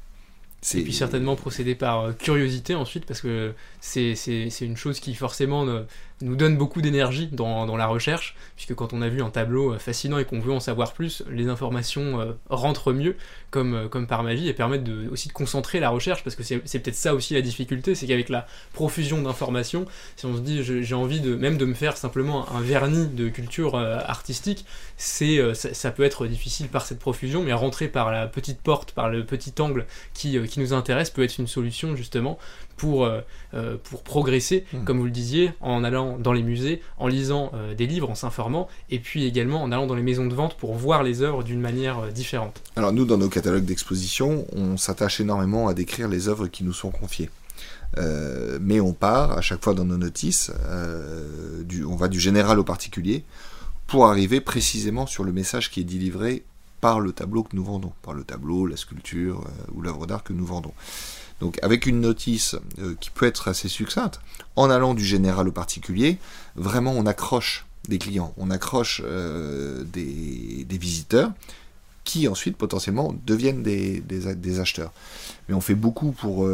Et 0.74 0.82
puis 0.82 0.92
certainement 0.92 1.37
procéder 1.37 1.76
par 1.76 2.00
euh, 2.00 2.12
curiosité 2.12 2.74
ensuite, 2.74 3.06
parce 3.06 3.20
que 3.20 3.54
c'est 3.80 4.16
une 4.61 4.76
chose 4.76 4.98
qui 4.98 5.14
forcément 5.14 5.64
nous 6.20 6.37
donne 6.37 6.57
beaucoup 6.57 6.83
d'énergie 6.83 7.28
dans, 7.33 7.76
la 7.76 7.87
recherche, 7.87 8.35
puisque 8.57 8.74
quand 8.74 8.92
on 8.92 9.02
a 9.02 9.09
vu 9.09 9.22
un 9.22 9.31
tableau 9.31 9.74
euh, 9.74 9.78
fascinant 9.78 10.18
et 10.18 10.24
qu'on 10.24 10.40
veut 10.40 10.52
en 10.52 10.61
savoir 10.61 10.92
plus, 10.92 11.22
les 11.31 11.48
informations 11.48 12.20
euh, 12.20 12.33
rentrent 12.48 12.92
mieux, 12.92 13.16
comme, 13.50 13.88
comme 13.88 14.07
par 14.07 14.22
magie, 14.22 14.48
et 14.48 14.52
permettent 14.52 14.85
de, 14.85 15.09
aussi 15.11 15.28
de 15.28 15.33
concentrer 15.33 15.81
la 15.81 15.90
recherche, 15.90 16.24
parce 16.24 16.35
que 16.35 16.42
c'est 16.42 16.59
peut-être 16.59 16.94
ça 16.94 17.14
aussi 17.14 17.35
la 17.35 17.40
difficulté, 17.40 17.94
c'est 17.94 18.07
qu'avec 18.07 18.28
la 18.28 18.46
profusion 18.72 19.22
d'informations, 19.22 19.87
si 20.16 20.26
on 20.26 20.37
se 20.37 20.40
dit 20.40 20.62
j'ai 20.62 20.94
envie 20.94 21.20
de 21.20 21.35
même 21.35 21.57
de 21.57 21.64
me 21.64 21.74
faire 21.74 21.96
simplement 21.96 22.50
un 22.52 22.61
vernis 22.61 23.07
de 23.07 23.28
culture 23.28 23.76
artistique, 23.76 24.66
ça, 24.96 25.90
peut 25.90 26.02
être 26.02 26.26
difficile 26.26 26.68
par 26.68 26.85
cette 26.85 26.98
profusion, 26.98 27.42
mais 27.42 27.52
rentrer 27.52 27.88
par 27.88 28.11
la 28.11 28.26
petite 28.26 28.61
porte, 28.61 28.92
par 28.92 29.09
le 29.09 29.24
petit 29.24 29.54
angle 29.61 29.87
qui 30.14 30.38
qui 30.48 30.61
nous 30.61 30.72
intéresse 30.72 31.11
peut 31.11 31.22
être 31.22 31.38
une 31.38 31.46
solution 31.46 31.96
justement 31.96 32.38
pour, 32.78 33.04
euh, 33.04 33.20
euh, 33.52 33.76
pour 33.82 34.02
progresser, 34.02 34.64
hmm. 34.72 34.84
comme 34.84 34.98
vous 34.98 35.04
le 35.04 35.10
disiez, 35.10 35.52
en 35.60 35.84
allant 35.84 36.16
dans 36.18 36.32
les 36.32 36.42
musées, 36.42 36.80
en 36.96 37.08
lisant 37.08 37.50
euh, 37.52 37.74
des 37.74 37.86
livres, 37.86 38.08
en 38.08 38.14
s'informant, 38.14 38.68
et 38.88 38.98
puis 38.98 39.26
également 39.26 39.62
en 39.62 39.70
allant 39.70 39.86
dans 39.86 39.94
les 39.94 40.02
maisons 40.02 40.26
de 40.26 40.34
vente 40.34 40.56
pour 40.56 40.74
voir 40.74 41.02
les 41.02 41.20
œuvres 41.20 41.44
d'une 41.44 41.60
manière 41.60 42.10
différente. 42.12 42.62
Alors 42.76 42.92
nous, 42.92 43.04
dans 43.04 43.18
nos 43.18 43.28
catalogues 43.28 43.66
d'exposition, 43.66 44.46
on 44.54 44.78
s'attache 44.78 45.20
énormément 45.20 45.68
à 45.68 45.74
décrire 45.74 46.08
les 46.08 46.28
œuvres 46.28 46.46
qui 46.46 46.64
nous 46.64 46.72
sont 46.72 46.90
confiées. 46.90 47.28
mais 48.60 48.80
on 48.80 48.92
part 48.92 49.32
à 49.36 49.40
chaque 49.40 49.62
fois 49.62 49.74
dans 49.74 49.84
nos 49.84 49.98
notices, 49.98 50.52
du, 51.64 51.84
on 51.84 51.96
va 51.96 52.08
du 52.08 52.20
général 52.20 52.58
au 52.58 52.64
particulier, 52.64 53.24
pour 53.86 54.06
arriver 54.06 54.40
précisément 54.40 55.06
sur 55.06 55.24
le 55.24 55.32
message 55.32 55.70
qui 55.70 55.80
est 55.80 55.84
délivré 55.84 56.44
par 56.80 57.00
le 57.00 57.12
tableau 57.12 57.42
que 57.42 57.56
nous 57.56 57.64
vendons, 57.64 57.92
par 58.02 58.14
le 58.14 58.24
tableau, 58.24 58.66
la 58.66 58.76
sculpture 58.76 59.40
euh, 59.40 59.72
ou 59.72 59.82
l'œuvre 59.82 60.06
d'art 60.06 60.22
que 60.22 60.32
nous 60.32 60.46
vendons. 60.46 60.72
Donc 61.40 61.59
avec 61.62 61.87
une 61.87 62.01
notice 62.01 62.57
euh, 62.79 62.94
qui 63.01 63.11
peut 63.11 63.27
être 63.27 63.48
assez 63.48 63.68
succincte, 63.68 64.20
en 64.57 64.70
allant 64.70 64.94
du 64.94 65.05
général 65.05 65.48
au 65.48 65.53
particulier, 65.53 66.18
vraiment 66.57 66.92
on 66.92 67.07
accroche 67.07 67.66
des 67.88 67.98
clients, 67.98 68.35
on 68.37 68.51
accroche 68.51 69.03
des, 69.03 70.66
visiteurs 70.68 71.33
qui 72.05 72.29
ensuite 72.29 72.57
potentiellement 72.57 73.14
deviennent 73.24 73.62
des, 73.62 74.01
des, 74.01 74.61
acheteurs. 74.61 74.92
Mais 75.48 75.55
on 75.55 75.62
fait 75.62 75.74
beaucoup 75.74 76.12
pour 76.12 76.46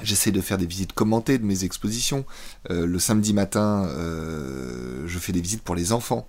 J'essaie 0.00 0.30
de 0.32 0.40
faire 0.40 0.56
des 0.56 0.66
visites 0.66 0.94
commentées 0.94 1.36
de 1.36 1.44
mes 1.44 1.64
expositions. 1.64 2.24
Euh, 2.70 2.86
le 2.86 2.98
samedi 2.98 3.34
matin, 3.34 3.84
euh, 3.88 5.04
je 5.06 5.18
fais 5.18 5.32
des 5.32 5.42
visites 5.42 5.62
pour 5.62 5.74
les 5.74 5.92
enfants. 5.92 6.26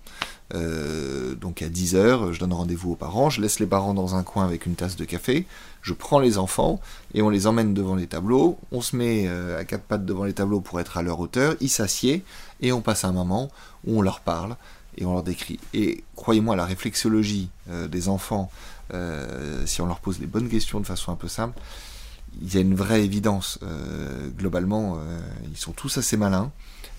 Euh, 0.54 1.34
donc 1.36 1.62
à 1.62 1.70
10h, 1.70 2.34
je 2.34 2.40
donne 2.40 2.52
rendez-vous 2.52 2.92
aux 2.92 2.96
parents, 2.96 3.30
je 3.30 3.42
laisse 3.42 3.60
les 3.60 3.66
parents 3.66 3.94
dans 3.94 4.16
un 4.16 4.24
coin 4.24 4.44
avec 4.44 4.66
une 4.66 4.76
tasse 4.76 4.98
de 4.98 5.06
café, 5.06 5.48
je 5.82 5.94
prends 5.94 6.20
les 6.20 6.38
enfants 6.38 6.82
et 7.14 7.22
on 7.22 7.30
les 7.30 7.48
emmène 7.48 7.74
devant 7.74 7.96
les 7.96 8.06
tableaux, 8.06 8.60
on 8.72 8.82
se 8.82 8.96
met 8.96 9.28
à 9.28 9.64
quatre 9.64 9.84
pattes 9.84 10.06
devant 10.06 10.26
les 10.26 10.34
tableaux 10.34 10.60
pour 10.60 10.80
être 10.80 10.98
à 10.98 11.02
leur 11.02 11.20
hauteur, 11.20 11.56
ils 11.60 11.70
s'assiedent 11.70 12.22
et 12.60 12.72
on 12.72 12.82
passe 12.82 13.06
un 13.06 13.14
moment 13.14 13.50
où 13.88 13.98
on 13.98 14.02
leur 14.02 14.20
parle 14.20 14.58
et 14.98 15.06
on 15.06 15.14
leur 15.14 15.24
décrit. 15.24 15.60
Et 15.74 16.04
croyez-moi, 16.16 16.56
la 16.56 16.66
réflexologie 16.66 17.50
des 17.90 18.10
enfants, 18.10 18.52
si 19.66 19.82
on 19.82 19.88
leur 19.88 20.02
pose 20.02 20.20
les 20.20 20.28
bonnes 20.28 20.50
questions 20.50 20.80
de 20.80 20.86
façon 20.86 21.12
un 21.12 21.16
peu 21.16 21.30
simple, 21.30 21.60
il 22.42 22.54
y 22.54 22.58
a 22.58 22.62
une 22.62 22.76
vraie 22.76 23.04
évidence. 23.04 23.60
Euh, 23.64 24.30
globalement, 24.38 24.98
euh, 24.98 25.20
ils 25.52 25.58
sont 25.58 25.72
tous 25.72 25.98
assez 25.98 26.18
malins. 26.18 26.52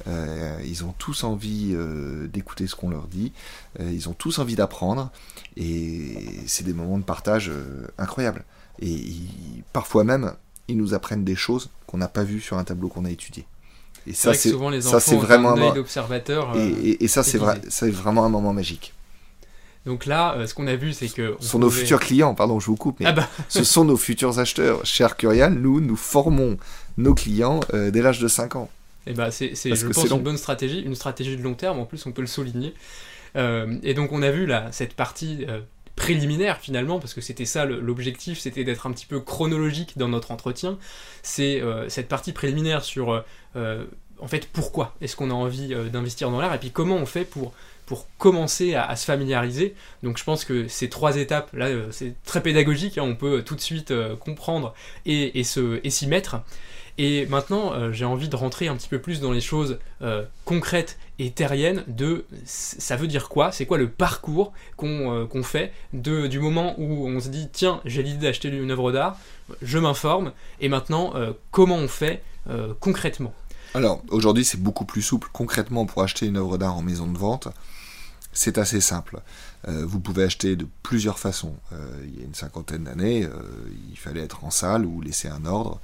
Euh, 0.06 0.58
ils 0.64 0.84
ont 0.84 0.94
tous 0.98 1.24
envie 1.24 1.74
d'écouter 2.32 2.66
ce 2.66 2.74
qu'on 2.74 2.90
leur 2.90 3.06
dit. 3.06 3.32
ils 3.80 4.08
ont 4.08 4.12
tous 4.12 4.38
envie 4.38 4.56
d'apprendre. 4.56 5.10
Et 5.56 6.16
c'est 6.46 6.64
des 6.64 6.74
moments 6.74 6.98
de 6.98 7.04
partage 7.04 7.50
incroyables. 7.98 8.44
Et 8.80 9.02
parfois 9.72 10.04
même, 10.04 10.32
ils 10.68 10.76
nous 10.76 10.94
apprennent 10.94 11.24
des 11.24 11.36
choses 11.36 11.70
qu'on 11.86 11.98
n'a 11.98 12.08
pas 12.08 12.24
vues 12.24 12.40
sur 12.40 12.58
un 12.58 12.64
tableau 12.64 12.88
qu'on 12.88 13.04
a 13.04 13.10
étudié. 13.10 13.46
Et 14.06 14.12
ça, 14.12 14.34
c'est 14.34 14.52
ça, 14.80 15.00
c'est 15.00 15.16
vraiment 15.16 15.52
un 15.54 15.74
d'observateur. 15.74 16.54
Et, 16.56 17.02
et, 17.02 17.08
ça, 17.08 17.22
c'est 17.22 17.38
vrai, 17.38 17.60
c'est 17.70 17.90
vraiment 17.90 18.24
un 18.24 18.28
moment 18.28 18.52
magique. 18.52 18.92
Donc 19.86 20.06
là, 20.06 20.34
euh, 20.36 20.46
ce 20.46 20.54
qu'on 20.54 20.66
a 20.66 20.76
vu, 20.76 20.92
c'est 20.92 21.08
que... 21.08 21.36
Ce 21.40 21.48
sont 21.48 21.58
nos 21.58 21.70
futurs 21.70 22.00
clients, 22.00 22.34
pardon, 22.34 22.58
je 22.58 22.66
vous 22.66 22.76
coupe, 22.76 23.00
mais 23.00 23.06
ah 23.06 23.12
bah. 23.12 23.28
ce 23.48 23.64
sont 23.64 23.84
nos 23.84 23.96
futurs 23.96 24.38
acheteurs. 24.38 24.84
Chez 24.84 25.04
Arcurial, 25.04 25.52
nous, 25.54 25.80
nous 25.80 25.96
formons 25.96 26.56
nos 26.96 27.14
clients 27.14 27.60
euh, 27.74 27.90
dès 27.90 28.00
l'âge 28.00 28.18
de 28.18 28.28
5 28.28 28.56
ans. 28.56 28.70
Et 29.06 29.10
eh 29.10 29.12
bah 29.12 29.30
c'est, 29.30 29.54
je 29.54 29.86
pense, 29.88 30.10
une 30.10 30.22
bonne 30.22 30.38
stratégie, 30.38 30.80
une 30.80 30.94
stratégie 30.94 31.36
de 31.36 31.42
long 31.42 31.52
terme, 31.52 31.78
en 31.78 31.84
plus 31.84 32.06
on 32.06 32.12
peut 32.12 32.22
le 32.22 32.26
souligner. 32.26 32.72
Euh, 33.36 33.76
et 33.82 33.92
donc 33.92 34.12
on 34.12 34.22
a 34.22 34.30
vu 34.30 34.46
là, 34.46 34.68
cette 34.72 34.94
partie 34.94 35.44
préliminaire 35.94 36.56
finalement, 36.56 36.98
parce 36.98 37.12
que 37.12 37.20
c'était 37.20 37.44
ça 37.44 37.66
l'objectif, 37.66 38.38
c'était 38.38 38.64
d'être 38.64 38.86
un 38.86 38.92
petit 38.92 39.04
peu 39.04 39.20
chronologique 39.20 39.98
dans 39.98 40.08
notre 40.08 40.30
entretien. 40.30 40.78
C'est 41.22 41.62
cette 41.88 42.08
partie 42.08 42.32
préliminaire 42.32 42.82
sur, 42.82 43.22
en 43.54 44.26
fait, 44.26 44.48
pourquoi 44.50 44.94
est-ce 45.02 45.16
qu'on 45.16 45.30
a 45.30 45.34
envie 45.34 45.74
d'investir 45.92 46.30
dans 46.30 46.40
l'art, 46.40 46.54
et 46.54 46.58
puis 46.58 46.70
comment 46.70 46.96
on 46.96 47.04
fait 47.04 47.26
pour 47.26 47.52
pour 47.86 48.08
commencer 48.18 48.74
à, 48.74 48.94
se 48.96 49.04
familiariser. 49.04 49.74
Donc 50.02 50.18
je 50.18 50.24
pense 50.24 50.44
que 50.44 50.68
ces 50.68 50.88
trois 50.88 51.16
étapes, 51.16 51.50
là 51.52 51.66
euh, 51.66 51.88
c'est 51.90 52.14
très 52.24 52.42
pédagogique, 52.42 52.98
hein, 52.98 53.02
on 53.02 53.14
peut 53.14 53.42
tout 53.42 53.54
de 53.54 53.60
suite 53.60 53.90
euh, 53.90 54.16
comprendre 54.16 54.74
et, 55.06 55.42
s'y 55.44 56.06
mettre. 56.06 56.36
Et 56.96 57.26
maintenant, 57.26 57.72
euh, 57.72 57.92
j'ai 57.92 58.04
envie 58.04 58.28
de 58.28 58.36
rentrer 58.36 58.68
un 58.68 58.76
petit 58.76 58.88
peu 58.88 59.00
plus 59.00 59.20
dans 59.20 59.32
les 59.32 59.40
choses 59.40 59.78
concrètes 60.44 60.98
et 61.18 61.30
terriennes 61.30 61.82
de 61.86 62.24
ça 62.44 62.96
veut 62.96 63.06
dire 63.06 63.28
quoi, 63.28 63.52
c'est 63.52 63.66
quoi 63.66 63.78
le 63.78 63.88
parcours 63.88 64.52
qu'on 64.76 65.42
fait 65.42 65.72
de, 65.92 66.26
du 66.26 66.40
moment 66.40 66.74
où 66.78 67.08
on 67.08 67.20
se 67.20 67.28
dit 67.28 67.48
tiens, 67.52 67.80
j'ai 67.84 68.02
l'idée 68.02 68.26
d'acheter 68.26 68.48
une 68.48 68.70
œuvre 68.70 68.92
d'art, 68.92 69.16
je 69.62 69.78
m'informe, 69.78 70.32
et 70.60 70.68
maintenant, 70.68 71.14
comment 71.50 71.76
on 71.76 71.88
fait 71.88 72.22
concrètement? 72.80 73.32
Alors, 73.74 74.04
aujourd'hui, 74.08 74.44
c'est 74.44 74.62
beaucoup 74.62 74.84
plus 74.84 75.02
souple. 75.02 75.28
Concrètement, 75.32 75.84
pour 75.84 76.02
acheter 76.02 76.26
une 76.26 76.36
œuvre 76.36 76.58
d'art 76.58 76.76
en 76.76 76.82
maison 76.82 77.08
de 77.08 77.18
vente, 77.18 77.48
c'est 78.32 78.56
assez 78.56 78.80
simple. 78.80 79.20
Euh, 79.68 79.84
vous 79.84 79.98
pouvez 79.98 80.22
acheter 80.22 80.54
de 80.54 80.66
plusieurs 80.84 81.18
façons. 81.18 81.54
Euh, 81.72 81.76
il 82.04 82.18
y 82.18 82.22
a 82.22 82.24
une 82.24 82.34
cinquantaine 82.34 82.84
d'années, 82.84 83.24
euh, 83.24 83.30
il 83.90 83.98
fallait 83.98 84.22
être 84.22 84.44
en 84.44 84.50
salle 84.50 84.84
ou 84.84 85.00
laisser 85.00 85.28
un 85.28 85.44
ordre. 85.44 85.80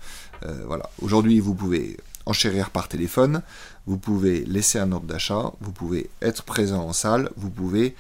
voilà. 0.67 0.89
Aujourd'hui, 1.03 1.41
vous 1.41 1.55
pouvez 1.55 1.97
enchérir 2.27 2.71
par 2.71 2.89
téléphone, 2.89 3.43
vous 3.87 3.99
pouvez 3.99 4.45
laisser 4.45 4.79
un 4.79 4.93
ordre 4.93 5.07
d'achat, 5.07 5.53
vous 5.61 5.73
pouvez 5.73 6.11
être 6.23 6.45
présent 6.45 6.83
en 6.83 6.93
salle, 6.93 7.31
vous 7.37 7.51
pouvez 7.51 7.95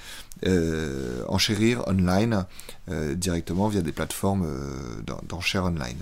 enchérir 1.29 1.87
online 1.87 2.47
directement 2.89 3.69
via 3.69 3.83
des 3.83 3.93
plateformes 3.93 4.47
d'enchères 5.29 5.65
online. 5.65 5.99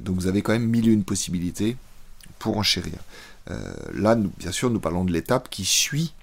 donc 0.00 0.16
vous 0.16 0.28
avez 0.28 0.40
quand 0.40 0.52
même 0.52 0.66
mille 0.66 0.88
et 0.88 0.96
possibilités 0.98 1.76
pour 2.40 2.58
enchérir. 2.58 2.98
Euh, 3.50 3.72
là, 3.94 4.16
bien 4.16 4.50
sûr, 4.50 4.70
nous 4.70 4.80
parlons 4.80 5.04
de 5.04 5.12
l'étape 5.12 5.48
qui 5.48 5.64
suit 5.64 6.14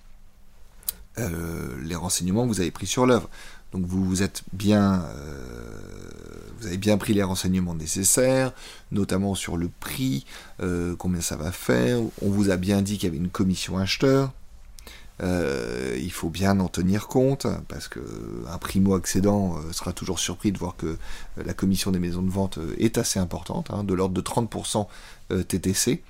euh, 1.18 1.78
les 1.84 1.96
renseignements 1.96 2.44
que 2.44 2.50
vous 2.50 2.60
avez 2.60 2.72
pris 2.72 2.88
sur 2.88 3.06
l'œuvre. 3.06 3.30
Donc 3.72 3.86
vous, 3.86 4.04
vous 4.04 4.24
êtes 4.24 4.44
bien, 4.52 5.04
euh, 5.04 6.52
vous 6.60 6.68
avez 6.68 6.78
bien 6.78 6.98
pris 6.98 7.14
les 7.14 7.24
renseignements 7.24 7.76
nécessaires, 7.76 8.52
notamment 8.92 9.36
sur 9.36 9.58
le 9.58 9.70
prix, 9.80 10.26
combien 10.98 11.22
ça 11.22 11.36
va 11.36 11.52
faire. 11.52 12.00
On 12.22 12.30
vous 12.30 12.50
a 12.50 12.58
bien 12.58 12.82
dit 12.82 12.98
qu'il 12.98 13.06
y 13.06 13.12
avait 13.12 13.18
une 13.18 13.30
commission 13.30 13.78
acheteur. 13.78 14.32
Euh, 15.24 15.98
il 16.00 16.12
faut 16.12 16.30
bien 16.30 16.60
en 16.60 16.68
tenir 16.68 17.08
compte 17.08 17.48
parce 17.68 17.88
que 17.88 18.00
un 18.48 18.58
primo-accédant 18.60 19.58
euh, 19.58 19.72
sera 19.72 19.92
toujours 19.92 20.20
surpris 20.20 20.52
de 20.52 20.60
voir 20.60 20.76
que 20.76 20.86
euh, 20.86 21.44
la 21.44 21.54
commission 21.54 21.90
des 21.90 21.98
maisons 21.98 22.22
de 22.22 22.30
vente 22.30 22.60
est 22.78 23.00
assez 23.00 23.18
importante, 23.18 23.72
hein, 23.72 23.84
de 23.84 23.94
l'ordre 23.94 24.14
de 24.14 24.22
30% 24.22 24.88
TTC 25.48 26.04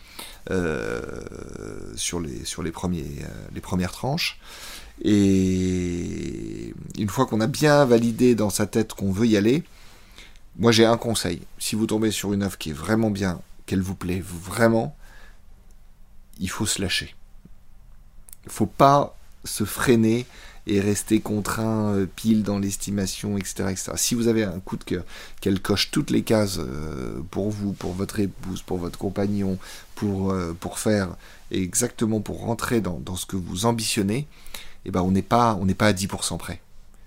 sur, 1.96 2.20
les, 2.20 2.46
sur 2.46 2.62
les, 2.62 2.72
premiers, 2.72 3.08
les 3.54 3.62
premières 3.62 3.92
tranches. 3.92 4.40
Et 5.04 6.74
une 6.98 7.10
fois 7.10 7.26
qu'on 7.26 7.42
a 7.42 7.48
bien 7.48 7.86
validé 7.86 8.36
dans 8.36 8.50
sa 8.50 8.68
tête 8.68 8.94
qu'on 8.94 9.12
veut 9.12 9.28
y 9.28 9.38
aller, 9.38 9.64
moi 10.60 10.72
j'ai 10.72 10.86
un 10.86 10.98
conseil. 10.98 11.42
Si 11.58 11.76
vous 11.76 11.88
tombez 11.88 12.12
sur 12.12 12.34
une 12.34 12.44
œuvre 12.44 12.58
qui 12.58 12.70
est 12.70 12.74
vraiment 12.74 13.10
bien, 13.10 13.42
qu'elle 13.66 13.82
vous 13.82 13.96
plaît 13.96 14.24
vraiment, 14.24 14.96
il 16.40 16.50
faut 16.50 16.68
se 16.68 16.80
lâcher 16.82 17.17
faut 18.52 18.66
pas 18.66 19.18
se 19.44 19.64
freiner 19.64 20.26
et 20.68 20.82
rester 20.82 21.22
contraint 21.22 21.94
euh, 21.94 22.06
pile 22.06 22.44
dans 22.44 22.60
l'estimation, 22.60 23.38
etc., 23.38 23.74
Si 23.96 24.16
vous 24.16 24.28
avez 24.28 24.44
un 24.44 24.60
coup 24.60 24.76
de 24.76 24.84
cœur, 24.84 25.04
qu'elle 25.40 25.62
coche 25.62 25.92
toutes 25.92 26.12
les 26.12 26.24
cases 26.24 26.58
euh, 26.60 27.22
pour 27.32 27.50
vous, 27.50 27.72
pour 27.72 27.94
votre 27.94 28.20
épouse, 28.20 28.62
pour 28.62 28.78
votre 28.78 29.00
compagnon, 29.00 29.58
pour, 29.96 30.32
euh, 30.32 30.56
pour 30.60 30.78
faire 30.78 31.16
exactement 31.52 32.20
pour 32.20 32.42
rentrer 32.42 32.82
dans, 32.82 33.16
ce 33.16 33.26
que 33.26 33.38
vous 33.38 33.66
ambitionnez, 33.66 34.28
eh 34.86 34.92
ben 34.92 35.02
on 35.02 35.12
n'est 35.12 35.22
pas, 35.22 35.58
on 35.60 35.66
n'est 35.66 35.74
pas 35.74 35.88
à 35.88 35.94
10% 35.94 36.38
près. 36.38 36.62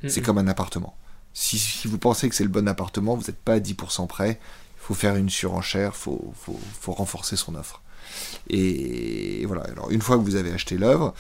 C'est 0.09 0.23
comme 0.23 0.39
un 0.39 0.49
appartement. 0.49 0.97
Si, 1.35 1.87
vous 1.87 1.99
pensez 1.99 2.31
que 2.31 2.35
c'est 2.35 2.43
le 2.43 2.49
bon 2.49 2.67
appartement, 2.67 3.17
vous 3.17 3.27
n'êtes 3.27 3.37
pas 3.37 3.55
à 3.55 3.59
10% 3.59 4.07
près. 4.07 4.41
Il 4.79 4.87
faut 4.87 4.95
faire 4.95 5.15
une 5.17 5.29
surenchère, 5.29 5.93
il 5.95 5.99
faut, 5.99 6.33
faut, 6.35 6.59
faut 6.81 6.93
renforcer 6.93 7.37
son 7.37 7.55
offre. 7.55 7.83
Et 8.49 9.45
voilà. 9.47 9.63
Alors 9.63 9.91
une 9.91 10.03
fois 10.03 10.17
que 10.17 10.23
vous 10.23 10.37
avez 10.37 10.53
acheté 10.53 10.77
l'œuvre, 10.79 11.15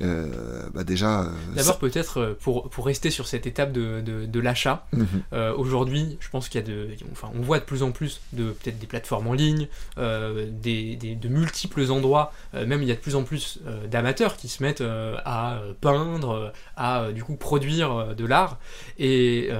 euh, 0.00 0.68
bah 0.74 0.84
déjà. 0.84 1.22
Euh, 1.22 1.30
D'abord, 1.54 1.78
peut-être 1.78 2.20
euh, 2.20 2.38
pour, 2.40 2.70
pour 2.70 2.86
rester 2.86 3.10
sur 3.10 3.26
cette 3.26 3.46
étape 3.46 3.72
de, 3.72 4.00
de, 4.00 4.40
l'achat, 4.40 4.86
mhm. 4.92 5.22
aujourd'hui, 5.56 6.18
je 6.20 6.28
pense 6.28 6.48
qu'il 6.48 6.60
y 6.60 6.64
a 6.64 6.66
de. 6.66 6.88
Enfin, 7.10 7.30
on 7.34 7.40
voit 7.40 7.58
de 7.58 7.64
plus 7.64 7.82
en 7.82 7.90
plus 7.90 8.20
de 8.32 8.52
peut-être 8.52 8.78
des 8.78 8.86
plateformes 8.86 9.26
en 9.26 9.32
ligne, 9.32 9.66
des, 9.96 10.96
des, 10.96 11.14
de 11.14 11.28
multiples 11.28 11.90
endroits, 11.90 12.32
même 12.54 12.82
il 12.82 12.88
y 12.88 12.92
a 12.92 12.94
de 12.94 13.00
plus 13.00 13.16
en 13.16 13.24
plus 13.24 13.58
d'amateurs 13.90 14.36
qui 14.36 14.48
se 14.48 14.62
mettent 14.62 14.82
à 14.82 15.60
peindre, 15.80 16.52
à 16.76 17.10
du 17.12 17.24
coup 17.24 17.36
produire 17.36 18.14
de 18.14 18.24
l'art. 18.24 18.58
Et 18.98 19.50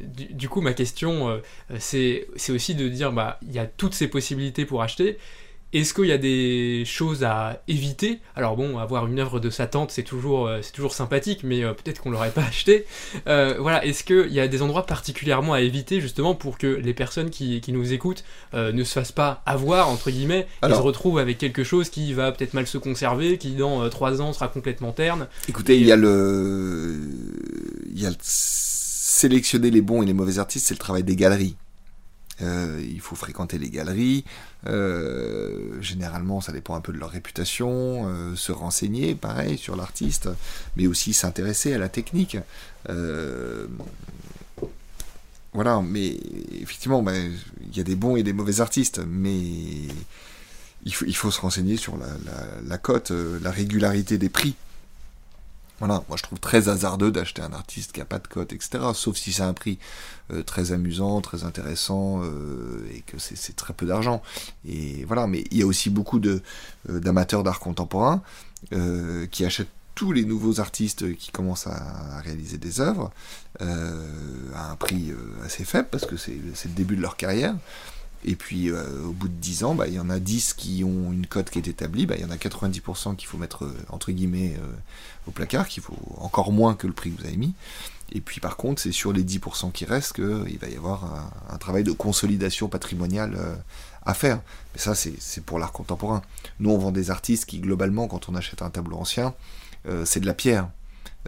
du, 0.00 0.32
du, 0.32 0.48
coup, 0.48 0.62
ma 0.62 0.72
question, 0.72 1.40
c'est 1.78 2.26
aussi 2.48 2.74
de 2.74 2.88
dire, 2.88 3.12
bah, 3.12 3.38
il 3.42 3.52
y 3.52 3.58
a 3.58 3.66
toutes 3.66 3.94
ces 3.94 4.08
possibilités 4.08 4.64
pour 4.64 4.82
acheter. 4.82 5.18
Est-ce 5.72 5.94
qu'il 5.94 6.06
y 6.06 6.12
a 6.12 6.18
des 6.18 6.84
choses 6.86 7.24
à 7.24 7.60
éviter? 7.66 8.20
Alors 8.36 8.56
bon, 8.56 8.78
avoir 8.78 9.08
une 9.08 9.18
œuvre 9.18 9.40
de 9.40 9.50
sa 9.50 9.66
tante, 9.66 9.90
c'est 9.90 10.04
toujours, 10.04 10.46
euh, 10.46 10.60
c'est 10.62 10.72
toujours 10.72 10.94
sympathique, 10.94 11.40
mais 11.42 11.64
euh, 11.64 11.72
peut-être 11.72 12.00
qu'on 12.00 12.10
l'aurait 12.10 12.30
pas 12.34 12.44
acheté. 12.44 12.86
Euh, 13.26 13.56
voilà, 13.58 13.84
est-ce 13.84 14.04
qu'il 14.04 14.32
y 14.32 14.38
a 14.38 14.46
des 14.46 14.62
endroits 14.62 14.86
particulièrement 14.86 15.54
à 15.54 15.60
éviter 15.60 16.00
justement 16.00 16.34
pour 16.34 16.56
que 16.56 16.68
les 16.68 16.94
personnes 16.94 17.30
qui, 17.30 17.60
nous 17.68 17.92
écoutent 17.92 18.24
ne 18.54 18.84
se 18.84 18.92
fassent 18.92 19.12
pas 19.12 19.42
avoir, 19.44 19.88
entre 19.88 20.10
guillemets, 20.10 20.46
et 20.64 20.68
se 20.68 20.74
retrouvent 20.74 21.18
avec 21.18 21.36
quelque 21.36 21.64
chose 21.64 21.90
qui 21.90 22.14
va 22.14 22.30
peut-être 22.30 22.54
mal 22.54 22.66
se 22.66 22.78
conserver, 22.78 23.38
qui 23.38 23.50
dans 23.56 23.88
trois 23.90 24.22
ans 24.22 24.32
sera 24.32 24.48
complètement 24.48 24.92
terne? 24.92 25.26
Écoutez, 25.48 25.78
il 25.78 25.86
y 25.86 25.92
a 25.92 25.96
le... 25.96 27.00
Il 27.92 28.00
y 28.00 28.06
a 28.06 28.10
le... 28.10 28.16
Sélectionner 28.20 29.70
les 29.70 29.80
bons 29.80 30.02
et 30.02 30.06
les 30.06 30.12
mauvais 30.12 30.38
artistes, 30.38 30.66
c'est 30.68 30.74
le 30.74 30.78
travail 30.78 31.02
des 31.02 31.16
galeries. 31.16 31.56
Il 32.40 33.00
faut 33.00 33.16
fréquenter 33.16 33.58
les 33.58 33.70
galeries. 33.70 34.24
Euh, 34.66 35.80
généralement, 35.80 36.40
ça 36.40 36.52
dépend 36.52 36.74
un 36.74 36.80
peu 36.80 36.92
de 36.92 36.98
leur 36.98 37.10
réputation. 37.10 38.08
Euh, 38.08 38.36
se 38.36 38.52
renseigner, 38.52 39.14
pareil, 39.14 39.58
sur 39.58 39.76
l'artiste, 39.76 40.28
mais 40.76 40.86
aussi 40.86 41.12
s'intéresser 41.12 41.74
à 41.74 41.78
la 41.78 41.88
technique. 41.88 42.38
voilà, 45.52 45.80
mais 45.80 46.18
effectivement, 46.60 47.02
ben, 47.02 47.32
il 47.70 47.76
y 47.76 47.80
a 47.80 47.84
des 47.84 47.96
bons 47.96 48.16
et 48.16 48.22
des 48.22 48.34
mauvais 48.34 48.60
artistes, 48.60 49.00
mais 49.08 49.38
il 50.84 50.92
faut, 50.92 51.30
se 51.30 51.40
renseigner 51.40 51.76
sur 51.76 51.98
la 52.66 52.78
cote, 52.78 53.10
la 53.10 53.50
régularité 53.50 54.18
des 54.18 54.28
prix. 54.28 54.54
Voilà, 55.78 56.02
moi 56.08 56.16
je 56.16 56.22
trouve 56.22 56.40
très 56.40 56.68
hasardeux 56.68 57.10
d'acheter 57.10 57.42
un 57.42 57.52
artiste 57.52 57.92
qui 57.92 58.00
a 58.00 58.06
pas 58.06 58.18
de 58.18 58.26
cote, 58.26 58.52
etc. 58.52 58.78
Sauf 58.94 59.16
si 59.16 59.32
c'est 59.32 59.42
un 59.42 59.52
prix 59.52 59.78
euh, 60.32 60.42
très 60.42 60.72
amusant, 60.72 61.20
très 61.20 61.44
intéressant 61.44 62.22
euh, 62.22 62.88
et 62.94 63.02
que 63.02 63.18
c'est 63.18 63.54
très 63.54 63.74
peu 63.74 63.84
d'argent. 63.84 64.22
Et 64.66 65.04
voilà, 65.04 65.26
mais 65.26 65.44
il 65.50 65.58
y 65.58 65.62
a 65.62 65.66
aussi 65.66 65.90
beaucoup 65.90 66.18
euh, 66.24 66.40
d'amateurs 66.88 67.42
d'art 67.42 67.60
contemporain 67.60 68.22
qui 69.30 69.44
achètent 69.44 69.68
tous 69.94 70.12
les 70.12 70.24
nouveaux 70.24 70.60
artistes 70.60 71.14
qui 71.16 71.30
commencent 71.30 71.68
à, 71.68 72.20
réaliser 72.24 72.58
des 72.58 72.80
œuvres 72.80 73.12
à 73.60 74.70
un 74.72 74.76
prix 74.76 75.12
assez 75.44 75.64
faible 75.64 75.88
parce 75.90 76.04
que 76.04 76.16
c'est 76.16 76.32
le 76.32 76.74
début 76.74 76.96
de 76.96 77.02
leur 77.02 77.16
carrière. 77.16 77.54
Et 78.26 78.34
puis 78.34 78.72
au 78.72 79.12
bout 79.12 79.28
de 79.28 79.34
10 79.34 79.64
ans, 79.64 79.74
bah, 79.76 79.86
il 79.86 79.94
y 79.94 80.00
en 80.00 80.10
a 80.10 80.18
10 80.18 80.54
qui 80.54 80.82
ont 80.82 81.12
une 81.12 81.26
cote 81.26 81.48
qui 81.48 81.58
est 81.58 81.68
établie, 81.68 82.06
bah, 82.06 82.16
il 82.18 82.22
y 82.22 82.24
en 82.24 82.30
a 82.30 82.36
90% 82.36 83.14
qu'il 83.14 83.28
faut 83.28 83.38
mettre 83.38 83.72
entre 83.88 84.10
guillemets 84.10 84.56
au 85.28 85.30
placard, 85.30 85.68
qu'il 85.68 85.82
faut 85.82 85.96
encore 86.16 86.50
moins 86.50 86.74
que 86.74 86.88
le 86.88 86.92
prix 86.92 87.12
que 87.12 87.20
vous 87.20 87.26
avez 87.26 87.36
mis. 87.36 87.54
Et 88.12 88.20
puis 88.20 88.40
par 88.40 88.56
contre, 88.56 88.80
c'est 88.80 88.92
sur 88.92 89.12
les 89.12 89.24
10% 89.24 89.72
qui 89.72 89.84
restent 89.84 90.14
qu'il 90.14 90.58
va 90.58 90.68
y 90.68 90.76
avoir 90.76 91.30
un, 91.50 91.58
travail 91.58 91.84
de 91.84 91.92
consolidation 91.92 92.68
patrimoniale 92.68 93.34
euh, 93.36 93.56
à 94.04 94.14
faire. 94.14 94.40
Mais 94.74 94.80
ça, 94.80 94.94
c'est 94.94 95.44
pour 95.44 95.58
l'art 95.58 95.72
contemporain. 95.72 96.22
Nous, 96.60 96.70
on 96.70 96.78
vend 96.78 96.92
des 96.92 97.10
artistes 97.10 97.46
qui, 97.46 97.60
globalement, 97.60 98.06
quand 98.06 98.28
on 98.28 98.34
achète 98.34 98.62
un 98.62 98.70
tableau 98.70 98.96
ancien, 98.96 99.34
euh, 99.88 100.04
c'est 100.04 100.20
de 100.20 100.26
la 100.26 100.34
pierre. 100.34 100.68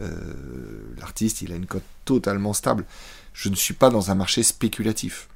Euh, 0.01 0.95
l'artiste, 0.99 1.43
il 1.43 1.53
a 1.53 1.57
une 1.57 1.67
cote 1.67 1.83
totalement 2.05 2.53
stable. 2.53 2.85
Je 3.33 3.49
ne 3.49 3.57
suis 3.57 3.75
pas 3.75 3.91
dans 3.91 4.13
un 4.13 4.15
marché 4.15 4.45
spéculatif. 4.45 5.29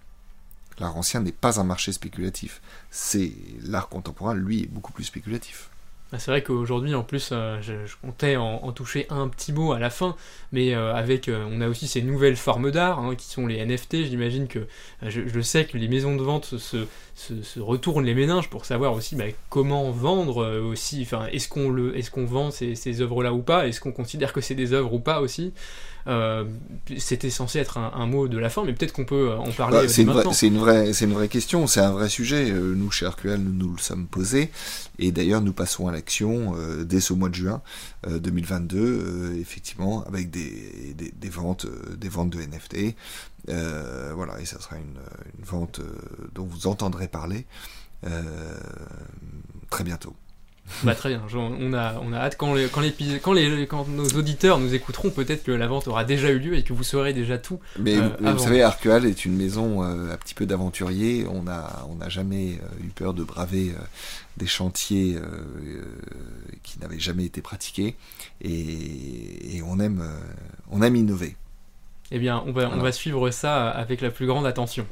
L'art 0.79 0.97
ancien 0.97 1.21
n'est 1.21 1.33
pas 1.33 1.61
un 1.61 1.65
marché 1.65 1.93
spéculatif. 1.93 2.61
C'est 2.91 3.33
l'art 3.63 3.89
contemporain, 3.89 4.35
lui, 4.35 4.63
est 4.63 4.69
beaucoup 4.69 4.93
plus 4.93 5.05
spéculatif. 5.05 5.71
Bah, 6.13 6.19
c'est 6.19 6.31
vrai 6.31 6.43
qu'aujourd'hui, 6.43 6.95
en 6.95 7.03
plus, 7.03 7.31
euh, 7.33 7.59
je, 7.63 7.73
comptais 8.03 8.37
en, 8.37 8.71
toucher 8.73 9.07
un 9.09 9.29
petit 9.29 9.51
mot 9.51 9.73
à 9.73 9.79
la 9.79 9.89
fin, 9.89 10.15
mais 10.53 10.75
euh, 10.75 10.95
avec, 10.95 11.29
euh, 11.29 11.49
on 11.51 11.63
a 11.63 11.69
aussi 11.69 11.89
ces 11.89 12.03
nouvelles 12.03 12.37
formes 12.37 12.71
d'art, 12.71 12.99
hein, 12.99 13.15
qui 13.15 13.25
sont 13.25 13.47
les 13.47 13.65
NFT. 13.65 14.05
J'imagine 14.05 14.47
que, 14.47 14.67
je, 15.07 15.41
sais 15.41 15.65
que 15.65 15.79
les 15.79 15.89
maisons 15.89 16.15
de 16.15 16.23
vente 16.23 16.59
se, 16.59 16.87
retournent 17.59 18.05
les 18.05 18.15
méninges 18.15 18.51
pour 18.51 18.67
savoir 18.67 18.93
aussi 18.93 19.17
bah, 19.17 19.25
comment 19.49 19.91
vendre 19.91 20.61
aussi. 20.61 21.01
Enfin, 21.01 21.29
est-ce 21.33 21.49
qu'on 21.49 21.75
qu'on 22.13 22.27
vend 22.27 22.51
ces, 22.51 23.01
œuvres-là 23.01 23.33
ou 23.33 23.41
pas? 23.41 23.67
Est-ce 23.67 23.81
qu'on 23.81 23.93
considère 23.93 24.35
que 24.35 24.43
c'est 24.43 24.55
des 24.55 24.75
œuvres 24.75 24.93
ou 24.93 25.01
pas 25.01 25.23
aussi? 25.23 25.55
C'était 26.97 27.31
censé 27.31 27.59
être 27.59 27.79
un, 27.79 28.07
mot 28.07 28.29
de 28.29 28.39
la 28.39 28.51
fin, 28.51 28.65
mais 28.65 28.73
peut-être 28.73 28.93
qu'on 28.93 29.05
peut 29.05 29.33
en 29.33 29.51
parler 29.53 29.79
bah, 29.79 29.89
c'est, 29.89 30.03
une 30.03 30.11
vraie, 30.11 30.25
c'est, 30.33 30.49
une 30.49 30.59
vraie, 30.59 30.93
c'est 30.93 31.05
une 31.05 31.13
vraie 31.13 31.29
question, 31.29 31.67
c'est 31.67 31.81
un 31.81 31.93
vrai 31.93 32.09
sujet. 32.09 32.51
Euh, 32.51 32.75
nous, 32.75 32.91
chez 32.91 33.07
RQL, 33.07 33.41
nous, 33.41 33.53
nous 33.53 33.73
le 33.73 33.79
sommes 33.79 34.07
posés. 34.07 34.51
Et 34.99 35.13
d'ailleurs, 35.13 35.41
nous 35.41 35.53
passons 35.53 35.89
à 35.89 35.93
l'action 35.93 36.55
euh, 36.57 36.85
dès 36.85 37.01
ce 37.01 37.13
mois 37.13 37.29
de 37.29 37.35
juin 37.35 37.63
2022, 38.09 39.37
effectivement, 39.41 40.05
avec 40.05 40.31
des, 40.31 40.95
des, 40.95 41.29
ventes, 41.29 41.67
des 41.97 42.09
ventes 42.09 42.31
de 42.31 42.39
NFT. 42.41 42.97
voilà, 43.47 44.41
et 44.41 44.45
ça 44.45 44.61
sera 44.61 44.77
une, 44.77 44.99
une 45.39 45.45
vente 45.45 45.81
dont 46.35 46.45
vous 46.45 46.67
entendrez 46.67 47.09
parler 47.09 47.47
très 49.71 49.85
bientôt. 49.85 50.15
Bah 50.83 50.95
très 50.95 51.11
bien, 51.11 51.23
on 51.35 51.73
a, 51.73 51.95
on 52.03 52.13
a 52.13 52.17
hâte 52.17 52.37
quand, 52.37 52.55
les, 52.55 52.67
quand, 52.67 52.83
quand, 53.23 53.33
les, 53.33 53.67
quand 53.67 53.89
nos 53.89 54.07
auditeurs 54.09 54.59
nous 54.59 54.75
écouteront, 54.75 55.11
peut-être 55.11 55.45
que 55.45 55.53
la 55.53 55.67
vente 55.67 55.87
aura 55.89 56.05
déjà 56.05 56.31
eu 56.31 56.39
lieu 56.39 56.55
et 56.57 56.63
que 56.63 56.73
vous 56.73 56.85
saurez 56.85 57.13
déjà 57.13 57.39
tout. 57.39 57.61
Mais 57.79 57.97
vous, 57.97 58.27
euh, 58.27 58.39
savez, 58.39 58.63
Arcual 58.63 59.07
est 59.07 59.25
une 59.25 59.37
maison 59.37 59.83
euh, 59.83 60.13
un 60.13 60.17
petit 60.17 60.35
peu 60.35 60.47
d'aventurier. 60.47 61.27
On 61.31 61.45
n'a 61.45 61.87
on 61.89 62.01
a 62.01 62.09
jamais 62.09 62.59
euh, 62.63 62.85
eu 62.85 62.89
peur 62.89 63.15
de 63.15 63.23
braver 63.23 63.73
des 64.37 64.47
chantiers 64.47 65.19
qui 66.63 66.79
n'avaient 66.81 66.99
jamais 66.99 67.25
été 67.25 67.43
pratiqués 67.43 67.97
et, 68.41 69.57
et 69.57 69.63
on, 69.63 69.79
aime, 69.79 70.03
on 70.71 70.83
aime 70.83 70.97
innover. 70.97 71.37
Eh 72.11 72.19
bien, 72.19 72.43
on 72.47 72.53
va, 72.53 72.71
on 72.71 72.79
va 72.79 72.93
suivre 72.93 73.31
ça 73.31 73.69
avec 73.69 74.01
la 74.01 74.11
plus 74.11 74.27
grande 74.27 74.47
attention. 74.47 74.87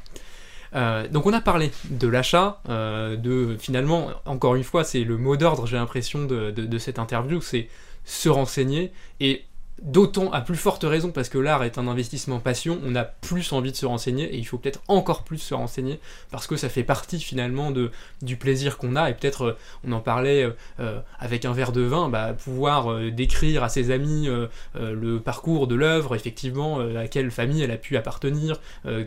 Euh, 0.73 1.07
donc 1.07 1.25
on 1.25 1.33
a 1.33 1.41
parlé 1.41 1.71
de 1.89 2.07
l'achat, 2.07 2.61
euh, 2.69 3.15
de 3.17 3.57
finalement, 3.59 4.09
encore 4.25 4.55
une 4.55 4.63
fois, 4.63 4.83
c'est 4.83 5.03
le 5.03 5.17
mot 5.17 5.35
d'ordre, 5.35 5.67
j'ai 5.67 5.77
l'impression, 5.77 6.25
de, 6.25 6.51
de, 6.51 6.77
cette 6.77 6.99
interview, 6.99 7.41
c'est 7.41 7.67
se 8.05 8.29
renseigner. 8.29 8.91
Et 9.19 9.43
D'autant 9.81 10.31
à 10.31 10.41
plus 10.41 10.57
forte 10.57 10.83
raison 10.83 11.09
parce 11.09 11.27
que 11.27 11.39
l'art 11.39 11.63
est 11.63 11.79
un 11.79 11.87
investissement 11.87 12.39
passion, 12.39 12.79
on 12.85 12.93
a 12.93 13.03
plus 13.03 13.51
envie 13.51 13.71
de 13.71 13.75
se 13.75 13.87
renseigner 13.87 14.25
et 14.25 14.37
il 14.37 14.45
faut 14.45 14.59
peut-être 14.59 14.79
encore 14.87 15.23
plus 15.23 15.39
se 15.39 15.55
renseigner 15.55 15.99
parce 16.29 16.45
que 16.45 16.55
ça 16.55 16.69
fait 16.69 16.83
partie 16.83 17.19
finalement 17.19 17.71
de, 17.71 17.89
du 18.21 18.37
plaisir 18.37 18.77
qu'on 18.77 18.95
a 18.95 19.09
et 19.09 19.15
peut-être 19.15 19.41
euh, 19.41 19.57
on 19.83 19.91
en 19.93 19.99
parlait 19.99 20.43
euh, 20.43 20.51
euh, 20.79 20.99
avec 21.17 21.45
un 21.45 21.53
verre 21.53 21.71
de 21.71 21.81
vin, 21.81 22.09
bah, 22.09 22.33
pouvoir 22.33 22.95
décrire 23.09 23.63
à 23.63 23.69
ses 23.69 23.89
amis 23.89 24.29
le 24.75 25.19
parcours 25.19 25.65
de 25.65 25.73
l'œuvre, 25.73 26.15
effectivement 26.15 26.79
à 26.79 27.07
quelle 27.07 27.31
famille 27.31 27.63
elle 27.63 27.71
a 27.71 27.77
pu 27.77 27.97
appartenir, 27.97 28.59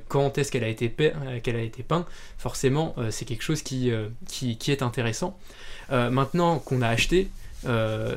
quand 0.09 0.39
est-ce 0.39 0.51
qu'elle 0.51 0.65
a 0.65 0.69
été 0.69 0.93
qu'elle 1.43 1.57
a 1.57 1.63
été 1.63 1.83
peint, 1.83 2.07
forcément 2.39 2.95
c'est 3.11 3.25
quelque 3.25 3.43
chose 3.43 3.63
qui, 3.63 3.91
est 3.91 4.83
intéressant. 4.83 5.39
maintenant 5.91 6.59
qu'on 6.59 6.83
a 6.83 6.89
acheté, 6.89 7.29
euh, 7.67 8.17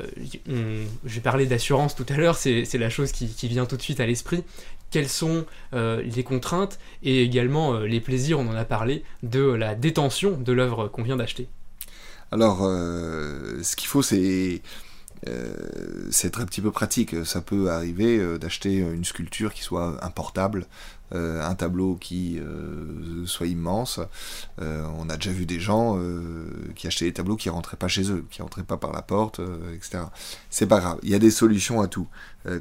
j'ai 1.04 1.20
parlé 1.20 1.46
d'assurance 1.46 1.94
tout 1.94 2.06
à 2.08 2.16
l'heure, 2.16 2.36
c'est 2.36 2.66
la 2.74 2.90
chose 2.90 3.12
qui, 3.12 3.48
vient 3.48 3.66
tout 3.66 3.76
de 3.76 3.82
suite 3.82 4.00
à 4.00 4.06
l'esprit. 4.06 4.44
Quelles 4.90 5.08
sont 5.08 5.44
euh, 5.74 6.02
les 6.02 6.24
contraintes 6.24 6.78
et 7.02 7.22
également 7.22 7.74
euh, 7.74 7.86
les 7.86 8.00
plaisirs, 8.00 8.38
on 8.38 8.48
en 8.48 8.54
a 8.54 8.64
parlé, 8.64 9.04
de 9.22 9.40
la 9.40 9.74
détention 9.74 10.38
de 10.38 10.52
l'œuvre 10.52 10.88
qu'on 10.88 11.02
vient 11.02 11.16
d'acheter? 11.16 11.48
Alors, 12.30 12.58
ce 12.58 13.76
qu'il 13.76 13.88
faut, 13.88 14.02
c'est 14.02 14.60
c'est 16.10 16.28
être 16.28 16.40
un 16.40 16.46
petit 16.46 16.60
peu 16.60 16.70
pratique. 16.70 17.24
Ça 17.24 17.40
peut 17.40 17.70
arriver 17.70 18.38
d'acheter 18.38 18.76
une 18.76 19.04
sculpture 19.04 19.52
qui 19.52 19.62
soit 19.62 20.02
importable, 20.04 20.66
euh, 21.14 21.42
un 21.42 21.54
tableau 21.54 21.96
qui 21.96 22.38
euh, 22.38 23.24
soit 23.24 23.46
immense. 23.46 23.98
Euh, 24.60 24.86
on 24.98 25.08
a 25.08 25.16
déjà 25.16 25.32
vu 25.32 25.46
des 25.46 25.60
gens 25.60 25.98
qui 26.74 26.86
achetaient 26.86 27.06
des 27.06 27.12
tableaux 27.12 27.36
qui 27.36 27.48
rentraient 27.48 27.76
pas 27.76 27.88
chez 27.88 28.10
eux, 28.10 28.24
qui 28.30 28.42
rentraient 28.42 28.62
pas 28.62 28.76
par 28.76 28.92
la 28.92 29.02
porte, 29.02 29.40
etc. 29.74 30.04
C'est 30.50 30.66
pas 30.66 30.80
grave, 30.80 30.98
il 31.02 31.10
y 31.10 31.14
a 31.14 31.18
des 31.18 31.30
solutions 31.30 31.80
à 31.80 31.88
tout. 31.88 32.08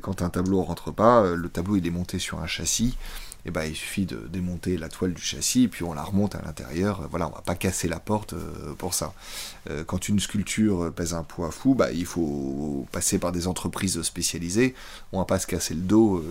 quand 0.02 0.22
un 0.22 0.30
tableau 0.30 0.62
rentre 0.62 0.92
pas, 0.92 1.36
le 1.36 1.50
tableau 1.50 1.76
est 1.76 1.90
monté 1.90 2.20
sur 2.20 2.40
un 2.40 2.48
châssis. 2.48 2.98
Et 3.46 3.52
ben, 3.52 3.64
il 3.64 3.76
suffit 3.76 4.06
de 4.06 4.28
démonter 4.28 4.78
la 4.78 4.90
toile 4.90 5.14
du 5.14 5.22
châssis, 5.22 5.70
puis 5.70 5.84
on 5.84 5.94
la 5.94 6.04
remonte 6.04 6.36
à 6.36 6.42
l'intérieur. 6.42 7.08
Voilà, 7.10 7.28
on 7.28 7.32
va 7.32 7.42
pas 7.42 7.56
casser 7.56 7.88
la 7.88 8.00
porte 8.00 8.36
pour 8.78 8.94
ça. 8.94 9.14
quand 9.86 10.10
une 10.10 10.20
sculpture 10.20 10.92
pèse 10.94 11.14
un 11.14 11.24
poids 11.24 11.52
fou, 11.52 11.74
bah, 11.74 11.92
il 11.92 12.06
faut 12.06 12.86
passer 12.92 13.20
par 13.20 13.32
des 13.32 13.48
entreprises 13.48 14.02
spécialisées. 14.02 14.76
On 15.14 15.20
va 15.20 15.26
pas 15.26 15.40
se 15.40 15.48
casser 15.48 15.76
le 15.76 15.82
dos 15.82 16.24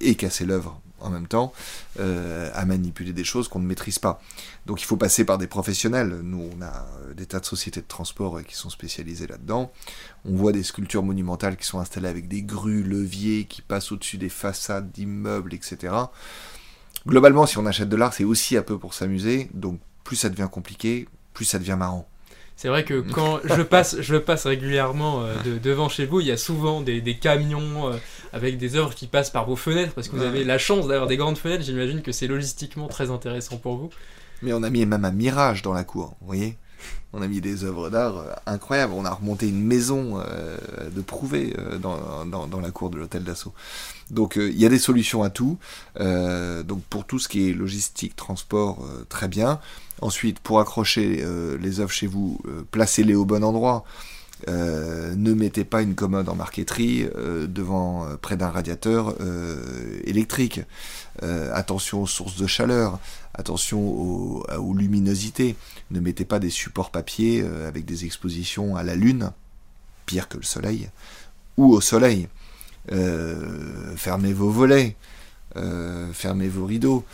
et 0.00 0.14
casser 0.14 0.46
l'œuvre 0.46 0.80
en 1.00 1.10
même 1.10 1.26
temps 1.26 1.52
euh, 1.98 2.50
à 2.54 2.64
manipuler 2.64 3.12
des 3.12 3.24
choses 3.24 3.48
qu'on 3.48 3.58
ne 3.58 3.66
maîtrise 3.66 3.98
pas. 3.98 4.20
Donc 4.66 4.82
il 4.82 4.84
faut 4.84 4.96
passer 4.96 5.24
par 5.24 5.38
des 5.38 5.46
professionnels. 5.46 6.20
Nous, 6.22 6.50
on 6.56 6.62
a 6.62 6.86
euh, 7.06 7.14
des 7.14 7.26
tas 7.26 7.40
de 7.40 7.44
sociétés 7.44 7.80
de 7.80 7.86
transport 7.86 8.38
euh, 8.38 8.42
qui 8.42 8.54
sont 8.54 8.70
spécialisées 8.70 9.26
là-dedans. 9.26 9.72
On 10.24 10.34
voit 10.36 10.52
des 10.52 10.62
sculptures 10.62 11.02
monumentales 11.02 11.56
qui 11.56 11.66
sont 11.66 11.80
installées 11.80 12.08
avec 12.08 12.28
des 12.28 12.42
grues, 12.42 12.82
leviers, 12.82 13.44
qui 13.44 13.62
passent 13.62 13.92
au-dessus 13.92 14.18
des 14.18 14.28
façades 14.28 14.90
d'immeubles, 14.90 15.54
etc. 15.54 15.94
Globalement, 17.06 17.46
si 17.46 17.58
on 17.58 17.66
achète 17.66 17.88
de 17.88 17.96
l'art, 17.96 18.12
c'est 18.12 18.24
aussi 18.24 18.56
un 18.56 18.62
peu 18.62 18.78
pour 18.78 18.94
s'amuser. 18.94 19.50
Donc 19.54 19.80
plus 20.04 20.16
ça 20.16 20.28
devient 20.28 20.48
compliqué, 20.50 21.08
plus 21.32 21.44
ça 21.44 21.58
devient 21.58 21.76
marrant. 21.78 22.09
C'est 22.60 22.68
vrai 22.68 22.84
que 22.84 23.00
quand 23.00 23.40
je 23.42 23.62
passe, 23.62 24.02
je 24.02 24.16
passe 24.16 24.44
régulièrement 24.44 25.22
euh, 25.22 25.58
devant 25.62 25.88
chez 25.88 26.04
vous, 26.04 26.20
il 26.20 26.26
y 26.26 26.30
a 26.30 26.36
souvent 26.36 26.82
des, 26.82 27.16
camions 27.18 27.88
euh, 27.88 27.96
avec 28.34 28.58
des 28.58 28.76
œuvres 28.76 28.94
qui 28.94 29.06
passent 29.06 29.30
par 29.30 29.46
vos 29.46 29.56
fenêtres 29.56 29.94
parce 29.94 30.08
que 30.08 30.16
vous 30.16 30.22
avez 30.22 30.44
la 30.44 30.58
chance 30.58 30.86
d'avoir 30.86 31.08
des 31.08 31.16
grandes 31.16 31.38
fenêtres. 31.38 31.64
J'imagine 31.64 32.02
que 32.02 32.12
c'est 32.12 32.26
logistiquement 32.26 32.86
très 32.86 33.10
intéressant 33.10 33.56
pour 33.56 33.78
vous. 33.78 33.88
Mais 34.42 34.52
on 34.52 34.62
a 34.62 34.68
mis 34.68 34.84
même 34.84 35.06
un 35.06 35.10
mirage 35.10 35.62
dans 35.62 35.72
la 35.72 35.84
cour, 35.84 36.16
vous 36.20 36.26
voyez 36.26 36.58
on 37.12 37.20
a 37.20 37.28
mis 37.28 37.42
des 37.42 37.64
œuvres 37.64 37.90
d'art 37.90 38.18
euh, 38.18 38.32
incroyables. 38.46 38.92
On 38.94 39.04
a 39.04 39.10
remonté 39.10 39.48
une 39.48 39.62
maison 39.62 40.18
de 40.18 41.00
prouver 41.00 41.54
dans, 41.80 42.60
la 42.60 42.70
cour 42.70 42.88
de 42.88 42.98
l'hôtel 42.98 43.24
d'assaut. 43.24 43.52
Donc 44.10 44.36
il 44.36 44.58
y 44.58 44.64
a 44.64 44.68
des 44.68 44.78
solutions 44.78 45.22
à 45.22 45.30
tout. 45.30 45.58
donc 45.98 46.82
pour 46.88 47.06
tout 47.06 47.18
ce 47.18 47.28
qui 47.28 47.50
est 47.50 47.52
logistique, 47.52 48.16
transport, 48.16 48.86
très 49.08 49.28
bien. 49.28 49.60
Ensuite, 50.02 50.40
pour 50.40 50.60
accrocher 50.60 51.20
euh, 51.22 51.58
les 51.58 51.80
œuvres 51.80 51.92
chez 51.92 52.06
vous, 52.06 52.40
euh, 52.46 52.62
placez-les 52.70 53.14
au 53.14 53.24
bon 53.24 53.44
endroit. 53.44 53.84
Euh, 54.48 55.14
ne 55.16 55.34
mettez 55.34 55.64
pas 55.64 55.82
une 55.82 55.94
commode 55.94 56.30
en 56.30 56.34
marqueterie 56.34 57.06
devant 57.46 58.06
près 58.22 58.38
d'un 58.38 58.48
radiateur 58.48 59.14
électrique. 60.04 60.62
attention 61.20 62.02
aux 62.02 62.06
sources 62.06 62.36
de 62.36 62.46
chaleur, 62.46 62.98
attention 63.34 63.80
aux, 63.80 64.74
luminosités. 64.74 65.56
Ne 65.90 66.00
mettez 66.00 66.24
pas 66.24 66.38
des 66.38 66.48
supports 66.48 66.90
papier 66.90 67.44
avec 67.66 67.84
des 67.84 68.06
expositions 68.06 68.76
à 68.76 68.82
la 68.82 68.94
lune, 68.94 69.32
pire 70.06 70.26
que 70.26 70.38
le 70.38 70.42
soleil, 70.42 70.88
ou 71.58 71.74
au 71.74 71.82
soleil. 71.82 72.28
fermez 73.96 74.32
vos 74.32 74.50
volets. 74.50 74.96
Fermez 76.12 76.48
vos 76.48 76.66
rideaux. 76.66 77.04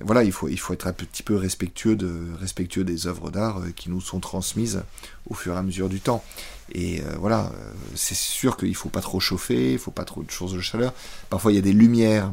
voilà, 0.00 0.24
il 0.24 0.32
faut, 0.32 0.48
être 0.48 0.86
un 0.86 0.92
petit 0.92 1.22
peu 1.22 1.36
respectueux, 1.36 1.96
de, 1.96 2.12
respectueux 2.40 2.84
des 2.84 3.06
œuvres 3.06 3.30
d'art 3.30 3.62
qui 3.76 3.90
nous 3.90 4.00
sont 4.00 4.20
transmises 4.20 4.82
au 5.28 5.34
fur 5.34 5.54
et 5.54 5.58
à 5.58 5.62
mesure 5.62 5.88
du 5.88 6.00
temps. 6.00 6.24
Et 6.72 7.02
voilà, 7.18 7.52
c'est 7.94 8.16
sûr 8.16 8.56
qu'il 8.56 8.70
ne 8.70 8.74
faut 8.74 8.88
pas 8.88 9.02
trop 9.02 9.20
chauffer, 9.20 9.70
il 9.70 9.74
ne 9.74 9.78
faut 9.78 9.90
pas 9.90 10.04
trop 10.04 10.22
de 10.22 10.30
choses 10.30 10.54
de 10.54 10.60
chaleur. 10.60 10.92
Parfois, 11.30 11.52
il 11.52 11.56
y 11.56 11.58
a 11.58 11.62
des 11.62 11.72
lumières, 11.72 12.32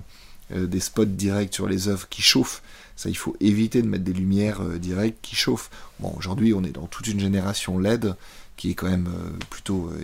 des 0.55 0.79
spots 0.79 1.05
directs 1.05 1.53
sur 1.53 1.67
les 1.67 1.88
œuvres 1.88 2.07
qui 2.09 2.21
chauffent. 2.21 2.61
Ça, 2.95 3.09
il 3.09 3.17
faut 3.17 3.36
éviter 3.39 3.82
de 3.82 3.88
mettre 3.88 4.03
des 4.03 4.13
lumières 4.13 4.61
directes 4.61 5.17
qui 5.21 5.36
chauffent. 5.36 5.69
Bon, 5.99 6.13
aujourd'hui, 6.17 6.53
on 6.53 6.63
est 6.63 6.71
dans 6.71 6.88
toute 6.88 7.07
une 7.07 7.19
génération 7.19 7.79
LED 7.79 8.15
qui 8.61 8.69
est 8.69 8.73
quand 8.75 8.89
même 8.89 9.07
euh, 9.07 9.29
plutôt, 9.49 9.89
euh, 9.89 10.03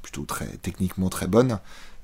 plutôt 0.00 0.24
très, 0.24 0.46
techniquement 0.62 1.10
très 1.10 1.26
bonne, 1.26 1.58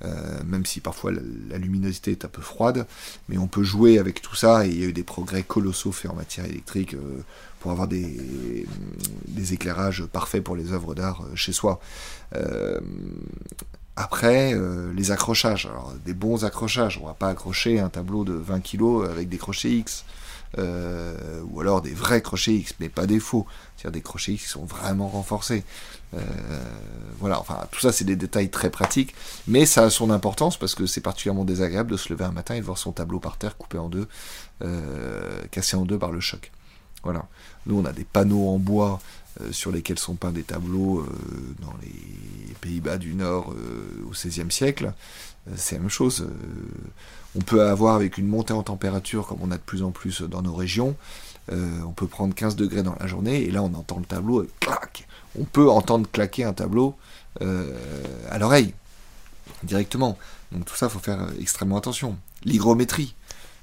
euh, 0.05 0.43
même 0.45 0.67
si 0.67 0.81
parfois 0.81 1.13
la, 1.13 1.59
luminosité 1.59 2.13
est 2.13 2.25
un 2.25 2.29
peu 2.29 2.43
froide, 2.43 2.87
mais 3.29 3.39
on 3.39 3.47
peut 3.47 3.63
jouer 3.63 3.99
avec 3.99 4.21
tout 4.23 4.37
ça, 4.37 4.67
et 4.67 4.71
il 4.71 4.81
y 4.81 4.85
a 4.85 4.89
eu 4.89 4.93
des 4.93 5.03
progrès 5.03 5.43
colossaux 5.43 5.93
faits 5.93 6.11
en 6.11 6.15
matière 6.15 6.47
électrique 6.47 6.97
pour 7.61 7.71
avoir 7.71 7.89
des, 7.89 8.27
éclairages 9.53 10.05
parfaits 10.05 10.43
pour 10.43 10.57
les 10.57 10.73
œuvres 10.73 10.95
d'art 10.95 11.25
chez 11.35 11.53
soi. 11.53 11.81
Après, 13.97 14.55
les 14.95 15.11
accrochages. 15.11 15.67
Alors, 15.67 15.95
des 16.05 16.13
bons 16.13 16.45
accrochages. 16.45 16.99
On 17.03 17.07
va 17.07 17.15
pas 17.15 17.29
accrocher 17.29 17.81
un 17.81 17.89
tableau 17.89 18.25
de 18.25 18.35
20 18.35 18.61
kg 18.61 19.09
avec 19.11 19.29
des 19.29 19.39
crochets 19.39 19.71
X. 19.71 20.05
Euh, 20.59 21.43
ou 21.51 21.61
alors 21.61 21.83
des 21.83 21.93
vrais 21.93 22.23
crochets 22.23 22.55
X, 22.55 22.75
mais 22.81 22.89
pas 22.89 23.07
des 23.07 23.21
faux, 23.21 23.47
c'est-à-dire 23.77 23.93
des 23.93 24.03
crochets 24.03 24.33
X 24.33 24.45
qui 24.45 24.49
sont 24.49 24.65
vraiment 24.65 25.09
renforcés. 25.09 25.65
Euh, 26.17 26.21
voilà, 27.19 27.41
enfin, 27.41 27.67
tout 27.71 27.81
ça, 27.81 27.93
c'est 27.93 28.05
des 28.05 28.17
détails 28.17 28.51
très 28.51 28.71
pratiques, 28.71 29.15
mais 29.47 29.67
ça 29.67 29.85
a 29.85 29.91
son 29.91 30.11
importance 30.11 30.57
parce 30.59 30.75
que 30.75 30.87
c'est 30.87 31.01
particulièrement 31.01 31.45
désagréable 31.45 31.93
de 31.93 31.97
se 31.97 32.13
lever 32.13 32.25
un 32.25 32.33
matin 32.33 32.55
et 32.55 32.61
de 32.61 32.65
voir 32.65 32.79
son 32.79 32.93
tableau 32.93 33.21
par 33.21 33.37
terre 33.39 33.57
coupé 33.57 33.79
en 33.79 33.89
deux, 33.89 34.09
euh, 34.63 35.43
cassé 35.51 35.77
en 35.77 35.85
deux 35.85 35.99
par 35.99 36.13
le 36.13 36.21
choc. 36.21 36.53
Voilà. 37.03 37.27
Nous, 37.67 37.79
on 37.79 37.85
a 37.85 37.93
des 37.93 38.05
panneaux 38.05 38.49
en 38.49 38.59
bois 38.59 39.01
sur 39.51 39.71
lesquels 39.71 39.99
sont 39.99 40.15
peints 40.15 40.33
des 40.33 40.45
tableaux 40.45 41.07
dans 41.61 41.75
les 41.83 42.55
Pays-Bas 42.63 42.97
du 42.97 43.13
Nord 43.15 43.55
au 44.07 44.11
XVIe 44.11 44.51
siècle. 44.51 44.95
c'est 45.57 45.75
la 45.75 45.83
même 45.83 45.91
chose 45.91 46.27
on 47.37 47.41
peut 47.41 47.63
avoir 47.63 47.95
avec 47.95 48.19
une 48.19 48.27
montée 48.27 48.53
en 48.53 48.63
température 48.63 49.27
comme 49.27 49.39
on 49.43 49.51
a 49.51 49.57
de 49.57 49.63
plus 49.63 49.83
en 49.83 49.91
plus 49.91 50.23
dans 50.23 50.43
nos 50.43 50.55
régions, 50.55 50.97
euh, 51.53 51.81
on 51.87 51.93
peut 51.93 52.07
prendre 52.07 52.35
15 52.35 52.57
degrés 52.57 52.83
dans 52.83 52.97
la 52.99 53.07
journée 53.07 53.43
et 53.43 53.51
là 53.51 53.63
on 53.63 53.73
entend 53.75 53.99
le 53.99 54.05
tableau 54.07 54.47
clac 54.61 55.06
On 55.39 55.45
peut 55.45 55.71
entendre 55.71 56.09
claquer 56.11 56.45
un 56.45 56.53
tableau 56.53 56.97
euh, 57.43 57.73
à 58.31 58.39
l'oreille 58.39 58.75
directement. 59.63 60.19
Donc 60.53 60.65
tout 60.65 60.77
ça, 60.77 60.87
il 60.87 60.91
faut 60.91 60.99
faire 60.99 61.27
extrêmement 61.41 61.77
attention. 61.77 62.17
L'hygrométrie. 62.45 63.15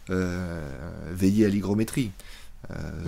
Euh, 0.09 0.67
veiller 1.11 1.45
à 1.45 1.49
l'hygrométrie. 1.49 2.11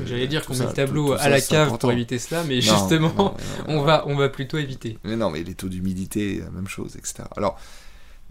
J'allais 0.05 0.27
dire 0.27 0.45
qu'on 0.45 0.55
met 0.55 0.65
le 0.65 0.73
tableau 0.73 1.13
à 1.13 1.29
la 1.29 1.41
cave 1.41 1.77
pour 1.77 1.91
éviter 1.91 2.19
cela, 2.19 2.43
mais 2.43 2.61
justement, 2.61 3.35
on, 3.67 3.81
va, 3.81 4.03
on 4.07 4.15
va 4.15 4.29
plutôt 4.29 4.57
éviter. 4.57 4.97
Mais 5.03 5.15
non, 5.15 5.29
mais 5.29 5.43
les 5.43 5.55
taux 5.55 5.69
d'humidité, 5.69 6.39
la 6.39 6.51
même 6.51 6.67
chose, 6.67 6.95
etc. 6.97 7.23
Alors, 7.37 7.57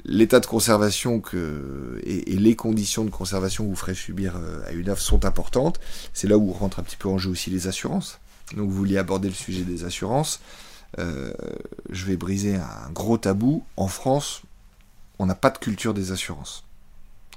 l'état 0.04 0.40
de 0.40 0.46
conservation 0.46 1.20
que, 1.20 2.00
et, 2.04 2.36
les 2.36 2.56
conditions 2.56 3.04
de 3.04 3.10
conservation 3.10 3.64
que 3.64 3.70
vous 3.70 3.76
ferez 3.76 3.94
subir 3.94 4.36
euh, 4.36 4.62
à 4.66 4.72
une 4.72 4.88
œuvre 4.88 5.00
sont 5.00 5.24
importantes. 5.24 5.80
C'est 6.12 6.28
là 6.28 6.36
où 6.36 6.52
rentre 6.52 6.80
un 6.80 6.82
petit 6.82 6.96
peu 6.96 7.08
en 7.08 7.18
jeu 7.18 7.30
aussi 7.30 7.50
les 7.50 7.66
assurances. 7.68 8.18
Donc 8.52 8.68
vous 8.68 8.76
vouliez 8.76 8.98
aborder 8.98 9.28
le 9.28 9.34
sujet 9.34 9.62
des 9.62 9.84
assurances. 9.84 10.40
Euh, 10.98 11.32
je 11.90 12.04
vais 12.04 12.16
briser 12.16 12.56
un 12.56 12.90
gros 12.92 13.18
tabou. 13.18 13.64
En 13.76 13.88
France, 13.88 14.42
on 15.18 15.26
n'a 15.26 15.34
pas 15.34 15.50
de 15.50 15.58
culture 15.58 15.94
des 15.94 16.12
assurances. 16.12 16.64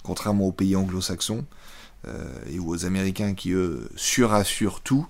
Contrairement 0.03 0.45
aux 0.45 0.51
pays 0.51 0.75
anglo-saxons 0.75 1.45
euh, 2.07 2.27
et 2.49 2.59
aux 2.59 2.85
Américains 2.85 3.33
qui, 3.33 3.51
eux, 3.51 3.89
surassurent 3.95 4.81
tout, 4.81 5.07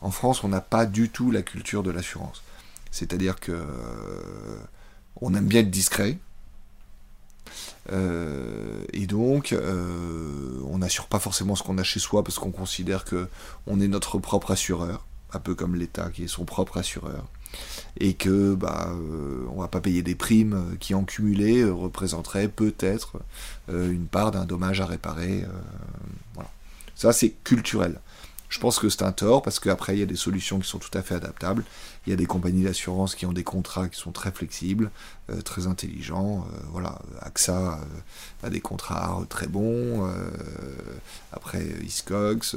en 0.00 0.10
France, 0.10 0.44
on 0.44 0.48
n'a 0.48 0.60
pas 0.60 0.86
du 0.86 1.08
tout 1.08 1.30
la 1.30 1.42
culture 1.42 1.82
de 1.82 1.90
l'assurance. 1.90 2.42
C'est-à-dire 2.90 3.40
que 3.40 3.66
on 5.20 5.34
aime 5.34 5.46
bien 5.46 5.60
être 5.60 5.70
discret, 5.70 6.18
euh, 7.92 8.82
et 8.92 9.06
donc, 9.06 9.52
euh, 9.52 10.60
on 10.68 10.78
n'assure 10.78 11.06
pas 11.06 11.18
forcément 11.18 11.54
ce 11.54 11.62
qu'on 11.62 11.78
a 11.78 11.82
chez 11.82 12.00
soi 12.00 12.24
parce 12.24 12.38
qu'on 12.38 12.50
considère 12.50 13.04
que 13.04 13.28
on 13.66 13.80
est 13.80 13.88
notre 13.88 14.18
propre 14.18 14.52
assureur, 14.52 15.04
un 15.34 15.40
peu 15.40 15.54
comme 15.54 15.76
l'État 15.76 16.10
qui 16.10 16.24
est 16.24 16.28
son 16.28 16.44
propre 16.44 16.78
assureur, 16.78 17.24
et 17.98 18.14
que 18.14 18.54
bah 18.54 18.88
euh, 18.90 19.46
on 19.54 19.60
va 19.60 19.68
pas 19.68 19.80
payer 19.80 20.02
des 20.02 20.14
primes 20.14 20.76
qui 20.80 20.94
en 20.94 21.04
cumulé 21.04 21.64
représenteraient 21.64 22.48
peut-être 22.48 23.18
une 23.68 24.06
part 24.06 24.30
d'un 24.30 24.44
dommage 24.44 24.80
à 24.80 24.86
réparer. 24.86 25.44
voilà. 26.34 26.50
Ça 26.94 27.12
c'est 27.12 27.30
culturel. 27.44 28.00
Je 28.54 28.60
pense 28.60 28.78
que 28.78 28.88
c'est 28.88 29.02
un 29.02 29.10
tort 29.10 29.42
parce 29.42 29.58
qu'après, 29.58 29.96
il 29.96 29.98
y 29.98 30.02
a 30.04 30.06
des 30.06 30.14
solutions 30.14 30.60
qui 30.60 30.68
sont 30.68 30.78
tout 30.78 30.96
à 30.96 31.02
fait 31.02 31.16
adaptables. 31.16 31.64
Il 32.06 32.10
y 32.10 32.12
a 32.12 32.16
des 32.16 32.26
compagnies 32.26 32.64
d'assurance 32.64 33.14
qui 33.14 33.24
ont 33.26 33.32
des 33.32 33.44
contrats 33.44 33.88
qui 33.88 33.98
sont 33.98 34.12
très 34.12 34.30
flexibles, 34.30 34.90
euh, 35.30 35.40
très 35.40 35.66
intelligents. 35.66 36.46
Euh, 36.52 36.58
voilà, 36.70 37.00
AXA 37.20 37.78
euh, 37.80 38.46
a 38.46 38.50
des 38.50 38.60
contrats 38.60 39.24
très 39.28 39.46
bons. 39.46 40.06
après, 41.32 41.66
Iscox, 41.82 42.56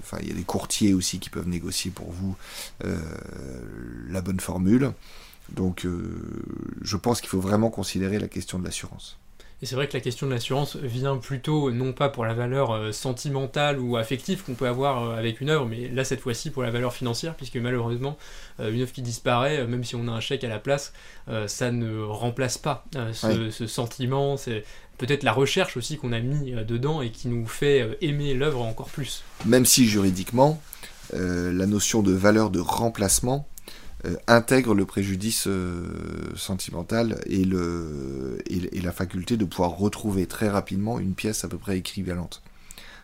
enfin, 0.00 0.18
il 0.22 0.28
y 0.28 0.30
a 0.30 0.34
des 0.34 0.44
courtiers 0.44 0.94
aussi 0.94 1.18
qui 1.18 1.30
peuvent 1.30 1.48
négocier 1.48 1.90
pour 1.90 2.10
vous 2.12 2.36
la 4.08 4.20
bonne 4.20 4.40
formule. 4.40 4.92
Donc, 5.50 5.86
je 6.82 6.96
pense 6.96 7.20
qu'il 7.20 7.30
faut 7.30 7.40
vraiment 7.40 7.70
considérer 7.70 8.18
la 8.18 8.28
question 8.28 8.58
de 8.58 8.64
l'assurance. 8.64 9.18
Et 9.64 9.66
c'est 9.66 9.76
vrai 9.76 9.88
que 9.88 9.94
la 9.94 10.02
question 10.02 10.26
de 10.26 10.32
l'assurance 10.32 10.76
vient 10.76 11.16
plutôt 11.16 11.70
non 11.70 11.94
pas 11.94 12.10
pour 12.10 12.26
la 12.26 12.34
valeur 12.34 12.72
euh, 12.72 12.92
sentimentale 12.92 13.80
ou 13.80 13.96
affective 13.96 14.42
qu'on 14.44 14.52
peut 14.52 14.66
avoir 14.66 15.02
euh, 15.02 15.16
avec 15.16 15.40
une 15.40 15.48
œuvre, 15.48 15.64
mais 15.64 15.88
là 15.88 16.04
cette 16.04 16.20
fois-ci 16.20 16.50
pour 16.50 16.62
la 16.62 16.70
valeur 16.70 16.92
financière, 16.92 17.34
puisque 17.34 17.56
malheureusement 17.56 18.18
euh, 18.60 18.70
une 18.70 18.82
œuvre 18.82 18.92
qui 18.92 19.00
disparaît, 19.00 19.66
même 19.66 19.82
si 19.82 19.96
on 19.96 20.06
a 20.06 20.10
un 20.10 20.20
chèque 20.20 20.44
à 20.44 20.48
la 20.48 20.58
place, 20.58 20.92
ça 21.46 21.72
ne 21.72 22.02
remplace 22.02 22.58
pas 22.58 22.84
ce, 23.14 23.66
sentiment. 23.66 24.36
C'est 24.36 24.64
peut-être 24.98 25.22
la 25.22 25.32
recherche 25.32 25.78
aussi 25.78 25.96
qu'on 25.96 26.12
a 26.12 26.20
mis 26.20 26.52
dedans 26.52 27.00
et 27.00 27.10
qui 27.10 27.28
nous 27.28 27.46
fait 27.46 27.96
aimer 28.02 28.34
l'œuvre 28.34 28.60
encore 28.60 28.90
plus. 28.90 29.24
Même 29.46 29.64
si 29.64 29.86
juridiquement, 29.86 30.60
la 31.14 31.66
notion 31.66 32.02
de 32.02 32.12
valeur 32.12 32.50
de 32.50 32.60
remplacement 32.60 33.48
euh, 34.04 34.16
intègre 34.26 34.74
le 34.74 34.84
préjudice 34.84 35.46
euh, 35.46 36.34
sentimental 36.36 37.20
et, 37.26 37.44
le, 37.44 38.38
et, 38.46 38.80
la 38.80 38.92
faculté 38.92 39.36
de 39.36 39.44
pouvoir 39.44 39.76
retrouver 39.76 40.26
très 40.26 40.48
rapidement 40.48 40.98
une 40.98 41.14
pièce 41.14 41.44
à 41.44 41.48
peu 41.48 41.58
près 41.58 41.78
équivalente. 41.78 42.42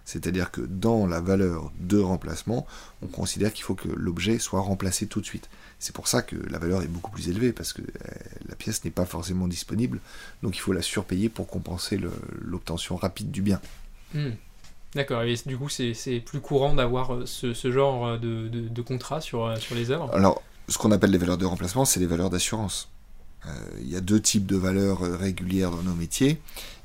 C'est-à-dire 0.04 0.50
que 0.50 0.60
dans 0.60 1.06
la 1.06 1.20
valeur 1.20 1.70
de 1.78 1.98
remplacement, 1.98 2.66
on 3.02 3.06
considère 3.06 3.52
qu'il 3.52 3.64
faut 3.64 3.74
que 3.74 3.88
l'objet 3.88 4.38
soit 4.38 4.60
remplacé 4.60 5.06
tout 5.06 5.20
de 5.20 5.26
suite. 5.26 5.48
C'est 5.78 5.94
pour 5.94 6.08
ça 6.08 6.22
que 6.22 6.36
la 6.50 6.58
valeur 6.58 6.82
est 6.82 6.88
beaucoup 6.88 7.10
plus 7.10 7.28
élevée, 7.28 7.52
parce 7.52 7.72
que 7.72 7.82
euh, 7.82 8.14
la 8.48 8.56
pièce 8.56 8.84
n'est 8.84 8.90
pas 8.90 9.06
forcément 9.06 9.46
disponible, 9.46 10.00
donc 10.42 10.56
il 10.56 10.60
faut 10.60 10.72
la 10.72 10.82
surpayer 10.82 11.28
pour 11.28 11.46
compenser 11.46 11.98
l'obtention 12.40 12.96
rapide 12.96 13.30
du 13.30 13.42
bien. 13.42 13.60
Hmm. 14.12 14.30
D'accord, 14.94 15.22
et 15.22 15.34
du 15.46 15.56
coup 15.56 15.68
c'est 15.68 16.20
plus 16.26 16.40
courant 16.40 16.74
d'avoir 16.74 17.20
ce, 17.24 17.70
genre 17.70 18.18
de, 18.18 18.48
de, 18.48 18.82
contrat 18.82 19.20
sur, 19.20 19.56
sur 19.58 19.76
les 19.76 19.92
œuvres? 19.92 20.12
Alors, 20.12 20.42
ce 20.70 20.78
qu'on 20.78 20.92
appelle 20.92 21.10
les 21.10 21.18
valeurs 21.18 21.36
de 21.36 21.44
remplacement, 21.44 21.84
c'est 21.84 22.00
les 22.00 22.06
valeurs 22.06 22.30
d'assurance. 22.30 22.88
Euh, 23.46 23.50
il 23.80 23.90
y 23.90 23.96
a 23.96 24.00
deux 24.00 24.20
types 24.20 24.46
de 24.46 24.56
valeurs 24.56 25.02
euh, 25.02 25.16
régulières 25.16 25.72
dans 25.72 25.82
nos 25.82 25.94
métiers. 25.94 26.40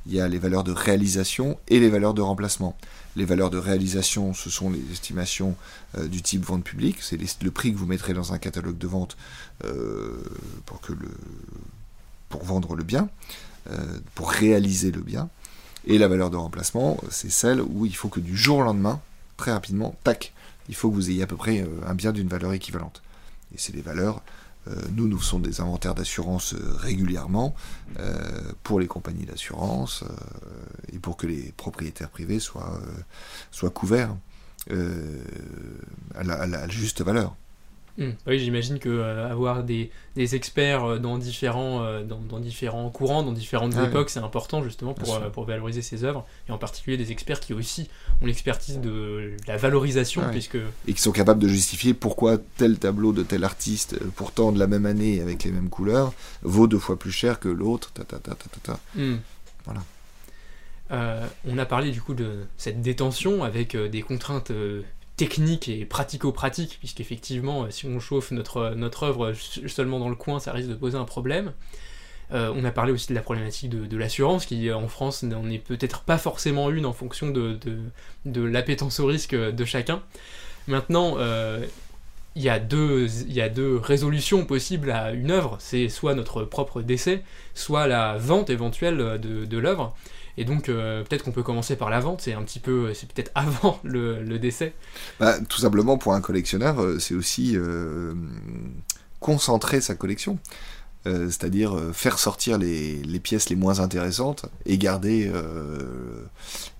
Il 0.07 0.13
y 0.13 0.19
a 0.19 0.27
les 0.27 0.39
valeurs 0.39 0.63
de 0.63 0.71
réalisation 0.71 1.59
et 1.67 1.79
les 1.79 1.89
valeurs 1.89 2.15
de 2.15 2.21
remplacement. 2.21 2.75
Les 3.15 3.25
valeurs 3.25 3.51
de 3.51 3.59
réalisation, 3.59 4.33
ce 4.33 4.49
sont 4.49 4.71
les 4.71 4.81
estimations 4.91 5.55
euh, 5.97 6.07
du 6.07 6.23
type 6.23 6.43
vente 6.43 6.63
publique, 6.63 6.97
c'est 7.01 7.19
le 7.43 7.51
prix 7.51 7.73
que 7.73 7.77
vous 7.77 7.85
mettrez 7.85 8.13
dans 8.13 8.33
un 8.33 8.39
catalogue 8.39 8.77
de 8.77 8.87
vente 8.87 9.17
pour, 10.65 12.43
vendre 12.43 12.75
le 12.75 12.83
bien, 12.83 13.07
pour 14.15 14.31
réaliser 14.31 14.91
le 14.91 15.01
bien. 15.01 15.29
Et 15.85 15.97
la 15.97 16.07
valeur 16.07 16.29
de 16.29 16.37
remplacement, 16.37 16.97
c'est 17.09 17.31
celle 17.31 17.61
où 17.61 17.85
il 17.85 17.95
faut 17.95 18.09
que 18.09 18.19
du 18.19 18.35
jour 18.35 18.57
au 18.57 18.63
lendemain, 18.63 18.99
très 19.37 19.51
rapidement, 19.51 19.95
tac, 20.03 20.33
il 20.67 20.75
faut 20.75 20.89
que 20.89 20.95
vous 20.95 21.09
ayez 21.09 21.23
à 21.23 21.27
peu 21.27 21.37
près 21.37 21.65
un 21.85 21.93
bien 21.93 22.11
d'une 22.11 22.27
valeur 22.27 22.53
équivalente 22.53 23.01
et 23.53 23.57
c'est 23.57 23.73
des 23.73 23.81
valeurs. 23.81 24.21
Euh, 24.67 24.73
nous, 24.95 25.07
nous 25.07 25.19
faisons 25.19 25.39
des 25.39 25.61
inventaires 25.61 25.95
d'assurance 25.95 26.53
euh, 26.53 26.75
régulièrement 26.77 27.53
euh, 27.99 28.51
pour 28.63 28.79
les 28.79 28.87
compagnies 28.87 29.25
d'assurance 29.25 30.03
et 30.91 30.99
pour 30.99 31.17
que 31.17 31.27
les 31.27 31.53
propriétaires 31.55 32.09
privés 32.09 32.39
soient 32.39 33.69
couverts 33.73 34.15
à 36.15 36.23
la, 36.23 36.67
juste 36.67 37.01
valeur. 37.01 37.35
Hmm. 37.97 38.11
Oui, 38.27 38.39
j'imagine 38.39 38.77
que 38.77 38.89
euh, 38.89 39.31
avoir 39.31 39.63
des, 39.63 39.89
des, 40.17 40.35
experts 40.35 40.83
euh, 40.83 40.99
dans 40.99 41.17
différents, 41.17 41.81
euh, 41.81 42.03
dans, 42.03 42.19
dans, 42.19 42.41
différents 42.41 42.89
courants, 42.89 43.23
dans 43.23 43.31
différentes 43.31 43.75
ah 43.77 43.85
époques, 43.85 44.09
c'est 44.09 44.19
important 44.19 44.61
justement 44.63 44.93
pour, 44.93 45.21
pour, 45.31 45.45
valoriser 45.45 45.81
ces 45.81 46.03
œuvres, 46.03 46.25
et 46.49 46.51
en 46.51 46.57
particulier 46.57 46.97
des 46.97 47.13
experts 47.13 47.39
qui 47.39 47.53
aussi 47.53 47.89
ont 48.21 48.25
l'expertise 48.25 48.79
de 48.81 49.37
la 49.47 49.55
valorisation, 49.55 50.23
puisque... 50.29 50.57
Et 50.87 50.93
qui 50.93 51.01
sont 51.01 51.13
capables 51.13 51.41
de 51.41 51.47
justifier 51.47 51.93
pourquoi 51.93 52.37
tel 52.57 52.77
tableau 52.79 53.13
de 53.13 53.23
tel 53.23 53.45
artiste, 53.45 53.97
pourtant 54.15 54.51
de 54.51 54.59
la 54.59 54.67
même 54.67 54.85
année 54.85 55.21
avec 55.21 55.45
les 55.45 55.51
mêmes 55.51 55.69
couleurs, 55.69 56.11
vaut 56.41 56.67
deux 56.67 56.79
fois 56.79 56.99
plus 56.99 57.11
cher 57.11 57.39
que 57.39 57.47
l'autre, 57.47 57.93
ta, 57.93 58.03
ta, 58.03 58.19
ta, 58.19 58.35
ta, 58.35 58.59
ta, 58.61 58.79
hmm. 58.95 59.19
Voilà. 59.63 61.29
on 61.47 61.57
a 61.57 61.65
parlé 61.65 61.91
du 61.91 62.01
coup 62.01 62.13
de 62.13 62.45
cette 62.57 62.81
détention 62.81 63.43
avec 63.45 63.75
des 63.77 64.01
contraintes 64.01 64.51
techniques 65.17 65.69
et 65.69 65.85
pratico-pratiques, 65.85 66.77
puisqu'effectivement, 66.79 67.69
si 67.71 67.85
on 67.85 67.99
chauffe 67.99 68.31
notre, 68.31 68.73
notre 68.75 69.03
œuvre 69.03 69.33
seulement 69.67 69.99
dans 69.99 70.09
le 70.09 70.15
coin, 70.15 70.39
ça 70.39 70.51
risque 70.51 70.69
de 70.69 70.75
poser 70.75 70.97
un 70.97 71.05
problème. 71.05 71.53
on 72.31 72.65
a 72.65 72.71
parlé 72.71 72.91
aussi 72.91 73.07
de 73.09 73.13
la 73.13 73.21
problématique 73.21 73.69
de, 73.69 73.97
l'assurance, 73.97 74.45
qui 74.45 74.71
en 74.71 74.87
France 74.87 75.23
n'en 75.23 75.49
est 75.49 75.59
peut-être 75.59 76.01
pas 76.01 76.17
forcément 76.17 76.69
une 76.69 76.85
en 76.85 76.93
fonction 76.93 77.29
de, 77.29 77.57
de, 78.25 78.41
l'appétence 78.41 78.99
au 78.99 79.05
risque 79.05 79.35
de 79.35 79.65
chacun. 79.65 80.01
Maintenant, 80.67 81.17
il 82.35 82.43
y, 82.43 82.49
a 82.49 82.59
deux, 82.59 83.07
y 83.29 83.39
a 83.39 83.47
deux 83.47 83.77
résolutions 83.77 84.45
possibles 84.45 84.91
à 84.91 85.11
une 85.11 85.31
œuvre, 85.31 85.55
c'est 85.59 85.87
soit 85.87 86.15
notre 86.15 86.43
propre 86.43 86.81
décès, 86.81 87.23
soit 87.53 87.87
la 87.87 88.17
vente 88.17 88.49
éventuelle 88.49 88.97
de 89.21 89.57
l'œuvre. 89.57 89.95
Et 90.37 90.45
donc 90.45 90.69
euh, 90.69 91.03
peut-être 91.03 91.23
qu'on 91.23 91.31
peut 91.31 91.43
commencer 91.43 91.75
par 91.75 91.89
la 91.89 91.99
vente, 91.99 92.21
c'est 92.21 92.33
un 92.33 92.43
petit 92.43 92.59
peu, 92.59 92.93
c'est 92.93 93.11
peut-être 93.11 93.31
avant 93.35 93.79
le, 93.83 94.37
décès. 94.37 94.73
Bah, 95.19 95.39
tout 95.39 95.59
simplement 95.59 95.97
pour 95.97 96.13
un 96.13 96.21
collectionneur, 96.21 96.81
euh, 96.81 96.99
c'est 96.99 97.15
aussi 97.15 97.53
euh, 97.55 98.13
concentrer 99.19 99.81
sa 99.81 99.95
collection. 99.95 100.39
c'est-à-dire 101.05 101.91
faire 101.93 102.17
sortir 102.17 102.57
les, 102.57 103.19
pièces 103.19 103.49
les 103.49 103.55
moins 103.55 103.79
intéressantes 103.79 104.47
et 104.65 104.77
garder, 104.77 105.31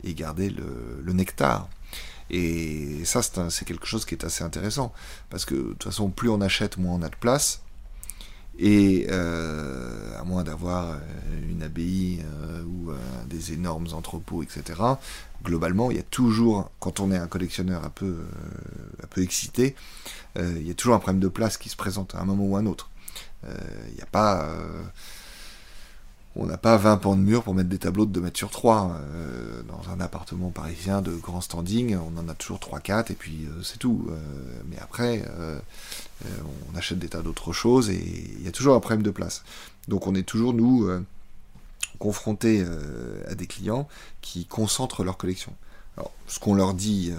et 0.04 0.14
garder 0.16 0.50
le 0.50 1.14
nectar. 1.14 1.70
Et 2.32 3.06
ça, 3.06 3.22
c'est 3.22 3.66
quelque 3.66 3.86
chose 3.86 4.06
qui 4.06 4.16
est 4.16 4.26
assez 4.26 4.44
intéressant. 4.44 4.92
Parce 5.30 5.46
que 5.46 5.54
de 5.54 5.62
toute 5.74 5.84
façon, 5.84 6.10
plus 6.10 6.30
on 6.30 6.42
achète, 6.42 6.78
moins 6.78 6.96
on 6.96 7.02
a 7.04 7.10
de 7.10 7.16
place. 7.16 7.62
Et 8.58 9.08
euh, 9.10 10.18
à 10.18 10.24
moins 10.24 10.44
d'avoir 10.44 10.92
euh, 10.92 10.98
une 11.50 11.62
abbaye 11.62 12.24
euh, 12.24 12.64
ou 12.64 12.92
des 13.28 13.54
énormes 13.54 13.88
entrepôts, 13.94 14.44
etc., 14.44 14.80
globalement, 15.44 15.92
il 15.92 15.98
y 15.98 16.00
a 16.00 16.04
toujours, 16.04 16.72
quand 16.80 17.00
on 17.00 17.12
est 17.12 17.18
un 17.18 17.28
collectionneur 17.28 17.84
un 17.84 17.90
peu, 17.90 18.18
un 19.04 19.08
peu 19.08 19.22
excité, 19.22 19.76
il 20.38 20.68
y 20.68 20.72
a 20.72 20.74
toujours 20.74 20.96
un 20.96 21.00
problème 21.00 21.20
de 21.20 21.28
place 21.28 21.58
qui 21.58 21.70
se 21.70 21.76
présente 21.76 22.16
à 22.16 22.20
un 22.20 22.26
moment 22.26 22.46
ou 22.46 22.56
à 22.56 22.60
un 22.60 22.66
autre. 22.66 22.90
Il 23.44 23.96
n'y 23.96 24.02
a 24.02 24.08
pas 24.08 24.48
on 26.36 26.46
n'a 26.46 26.58
pas 26.58 26.76
20 26.76 26.98
pans 26.98 27.16
de 27.16 27.22
mur 27.22 27.44
pour 27.44 27.54
mettre 27.54 27.70
des 27.70 27.78
tableaux 27.78 28.06
de 28.06 28.12
2 28.12 28.22
mètres 28.22 28.38
sur 28.38 28.50
3. 28.50 29.00
Euh, 29.00 29.62
dans 29.64 29.90
un 29.90 30.00
appartement 30.02 30.50
parisien 30.50 31.02
de 31.02 31.12
grand 31.12 31.42
standing, 31.42 31.96
on 31.96 32.18
en 32.20 32.28
a 32.28 32.34
toujours 32.34 32.60
3-4 32.60 33.12
et 33.12 33.16
puis 33.16 33.46
euh, 33.46 33.64
c'est 33.64 33.78
tout. 33.78 34.08
Euh, 34.10 34.16
mais 34.70 34.78
après, 34.80 35.24
on 36.74 36.78
achète 36.78 37.00
des 37.00 37.10
tas 37.10 37.22
d'autres 37.22 37.54
choses 37.54 37.90
et 37.90 38.34
il 38.38 38.44
y 38.44 38.48
a 38.48 38.52
toujours 38.52 38.76
un 38.76 38.80
problème 38.80 39.04
de 39.04 39.12
place. 39.12 39.44
Donc 39.88 40.08
on 40.08 40.16
est 40.16 40.24
toujours, 40.24 40.54
nous, 40.54 40.90
confrontés 42.00 42.66
à 43.28 43.36
des 43.36 43.48
clients 43.48 43.88
qui 44.22 44.46
concentrent 44.46 45.04
leur 45.04 45.18
collection. 45.18 45.54
Alors, 45.98 46.12
ce 46.28 46.40
qu'on 46.40 46.56
leur 46.56 46.74
dit 46.74 47.14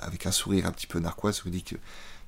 avec 0.00 0.26
un 0.26 0.30
sourire 0.30 0.66
un 0.66 0.72
petit 0.72 0.86
peu 0.86 1.00
narquois, 1.00 1.32
c'est 1.32 1.42
que 1.42 1.76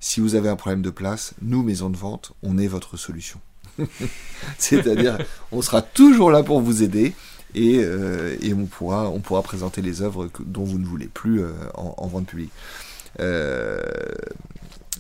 si 0.01 0.21
vous 0.21 0.35
avez 0.35 0.49
un 0.49 0.57
problème 0.57 0.83
de 0.83 0.91
place, 0.91 1.35
nous, 1.41 1.63
maison 1.63 1.89
de 1.89 1.97
vente, 1.97 2.33
on 2.43 2.59
est 2.59 2.67
votre 2.67 2.97
solution. 2.97 3.41
C'est-à-dire, 4.59 5.19
on 5.53 5.63
sera 5.63 5.83
toujours 5.83 6.31
là 6.31 6.43
pour 6.43 6.61
vous 6.61 6.83
aider 6.83 7.15
et, 7.55 7.79
euh, 7.83 8.37
on, 8.53 9.21
pourra, 9.21 9.43
présenter 9.43 9.83
les 9.83 10.03
œuvres 10.03 10.29
dont 10.45 10.65
vous 10.65 10.79
ne 10.79 10.85
voulez 10.85 11.07
plus 11.07 11.43
euh, 11.43 11.53
en, 11.75 12.07
vente 12.07 12.27
publique. 12.27 12.53
Euh, 13.21 13.81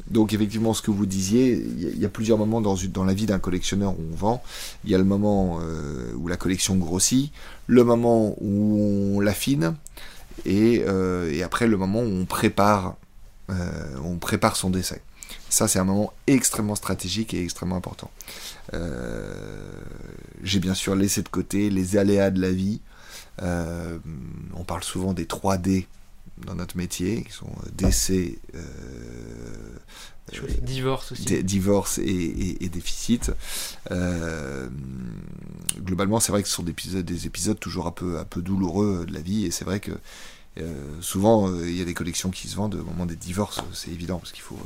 donc 0.08 0.32
effectivement, 0.32 0.74
ce 0.74 0.82
que 0.82 0.90
vous 0.90 1.06
disiez, 1.06 1.52
il 1.54 1.98
y, 1.98 2.04
a 2.04 2.08
plusieurs 2.08 2.38
moments 2.38 2.60
dans, 2.60 2.76
dans 2.92 3.04
la 3.04 3.14
vie 3.14 3.26
d'un 3.26 3.38
collectionneur 3.38 3.92
où 3.92 4.02
on 4.12 4.16
vend. 4.16 4.42
Il 4.84 4.90
y 4.90 4.94
a 4.94 4.98
le 4.98 5.04
moment 5.04 5.60
où 6.16 6.28
la 6.28 6.36
collection 6.36 6.76
grossit, 6.76 7.32
le 7.66 7.84
moment 7.84 8.36
où 8.40 9.16
on 9.16 9.20
l'affine, 9.20 9.74
et, 10.44 10.82
et, 11.30 11.42
après 11.42 11.66
le 11.66 11.78
moment 11.78 12.00
où 12.00 12.20
on 12.20 12.26
prépare, 12.26 12.96
on 13.48 14.16
prépare 14.20 14.56
son 14.56 14.68
décès. 14.68 15.00
Ça, 15.54 15.68
c'est 15.68 15.78
un 15.78 15.84
moment 15.84 16.12
extrêmement 16.26 16.74
stratégique 16.74 17.32
et 17.32 17.40
extrêmement 17.40 17.76
important. 17.76 18.10
Euh, 18.72 19.70
j'ai 20.42 20.58
bien 20.58 20.74
sûr 20.74 20.96
laissé 20.96 21.22
de 21.22 21.28
côté 21.28 21.70
les 21.70 21.96
aléas 21.96 22.32
de 22.32 22.40
la 22.40 22.50
vie. 22.50 22.80
Euh, 23.40 23.98
on 24.54 24.64
parle 24.64 24.82
souvent 24.82 25.12
des 25.12 25.26
3D 25.26 25.86
dans 26.38 26.56
notre 26.56 26.76
métier, 26.76 27.22
qui 27.22 27.32
sont 27.32 27.52
décès, 27.72 28.40
euh, 28.56 28.62
divorce 30.62 31.12
aussi. 31.12 31.44
divorce 31.44 31.98
et, 31.98 32.68
déficit. 32.68 33.30
globalement, 35.78 36.18
c'est 36.18 36.32
vrai 36.32 36.42
que 36.42 36.48
ce 36.48 36.54
sont 36.56 36.64
des 36.64 36.72
épisodes, 36.72 37.04
des 37.04 37.26
épisodes 37.26 37.60
toujours 37.60 37.86
un 37.86 37.92
peu, 37.92 38.18
un 38.18 38.24
peu 38.24 38.42
douloureux 38.42 39.04
de 39.06 39.14
la 39.14 39.20
vie, 39.20 39.44
et 39.44 39.52
c'est 39.52 39.64
vrai 39.64 39.78
que 39.78 39.92
souvent 41.00 41.54
il 41.62 41.76
y 41.76 41.80
a 41.80 41.84
des 41.84 41.94
collections 41.94 42.30
qui 42.30 42.48
se 42.48 42.56
vendent 42.56 42.74
au 42.74 42.84
moment 42.84 43.06
des 43.06 43.14
divorces, 43.14 43.60
c'est 43.72 43.92
évident, 43.92 44.18
parce 44.18 44.32
qu'il 44.32 44.42
faut 44.42 44.58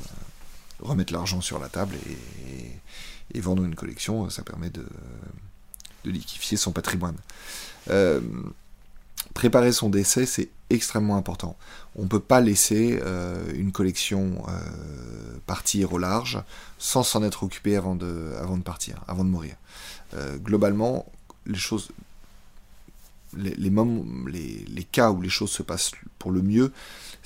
remettre 0.81 1.13
l'argent 1.13 1.41
sur 1.41 1.59
la 1.59 1.69
table 1.69 1.97
et, 3.35 3.41
vendre 3.41 3.63
une 3.63 3.77
collection, 3.77 4.29
ça 4.31 4.43
permet 4.43 4.71
de, 4.71 4.85
liquifier 6.05 6.57
son 6.57 6.73
patrimoine. 6.73 7.17
Euh, 7.91 8.21
préparer 9.33 9.73
son 9.73 9.91
décès, 9.91 10.27
c'est 10.27 10.49
extrêmement 10.71 11.17
important. 11.17 11.57
On 11.95 12.03
ne 12.03 12.09
peut 12.09 12.21
pas 12.21 12.41
laisser 12.41 12.99
euh, 13.03 13.53
une 13.55 13.71
collection 13.71 14.45
euh, 14.49 15.39
partir 15.47 15.93
au 15.93 15.99
large 15.99 16.43
sans 16.79 17.03
s'en 17.03 17.23
être 17.23 17.45
occupé 17.45 17.77
avant 17.77 17.95
de, 17.95 18.07
de 18.07 18.63
partir, 18.63 19.03
avant 19.07 19.25
de 19.25 19.31
mourir. 19.31 19.55
globalement, 20.43 21.07
les 21.47 21.59
choses, 21.59 21.91
les, 23.37 23.55
les, 23.55 24.85
cas 24.85 25.11
où 25.11 25.21
les 25.21 25.29
choses 25.29 25.51
se 25.51 25.63
passent 25.63 25.93
pour 26.19 26.33
le 26.33 26.43
mieux, 26.43 26.73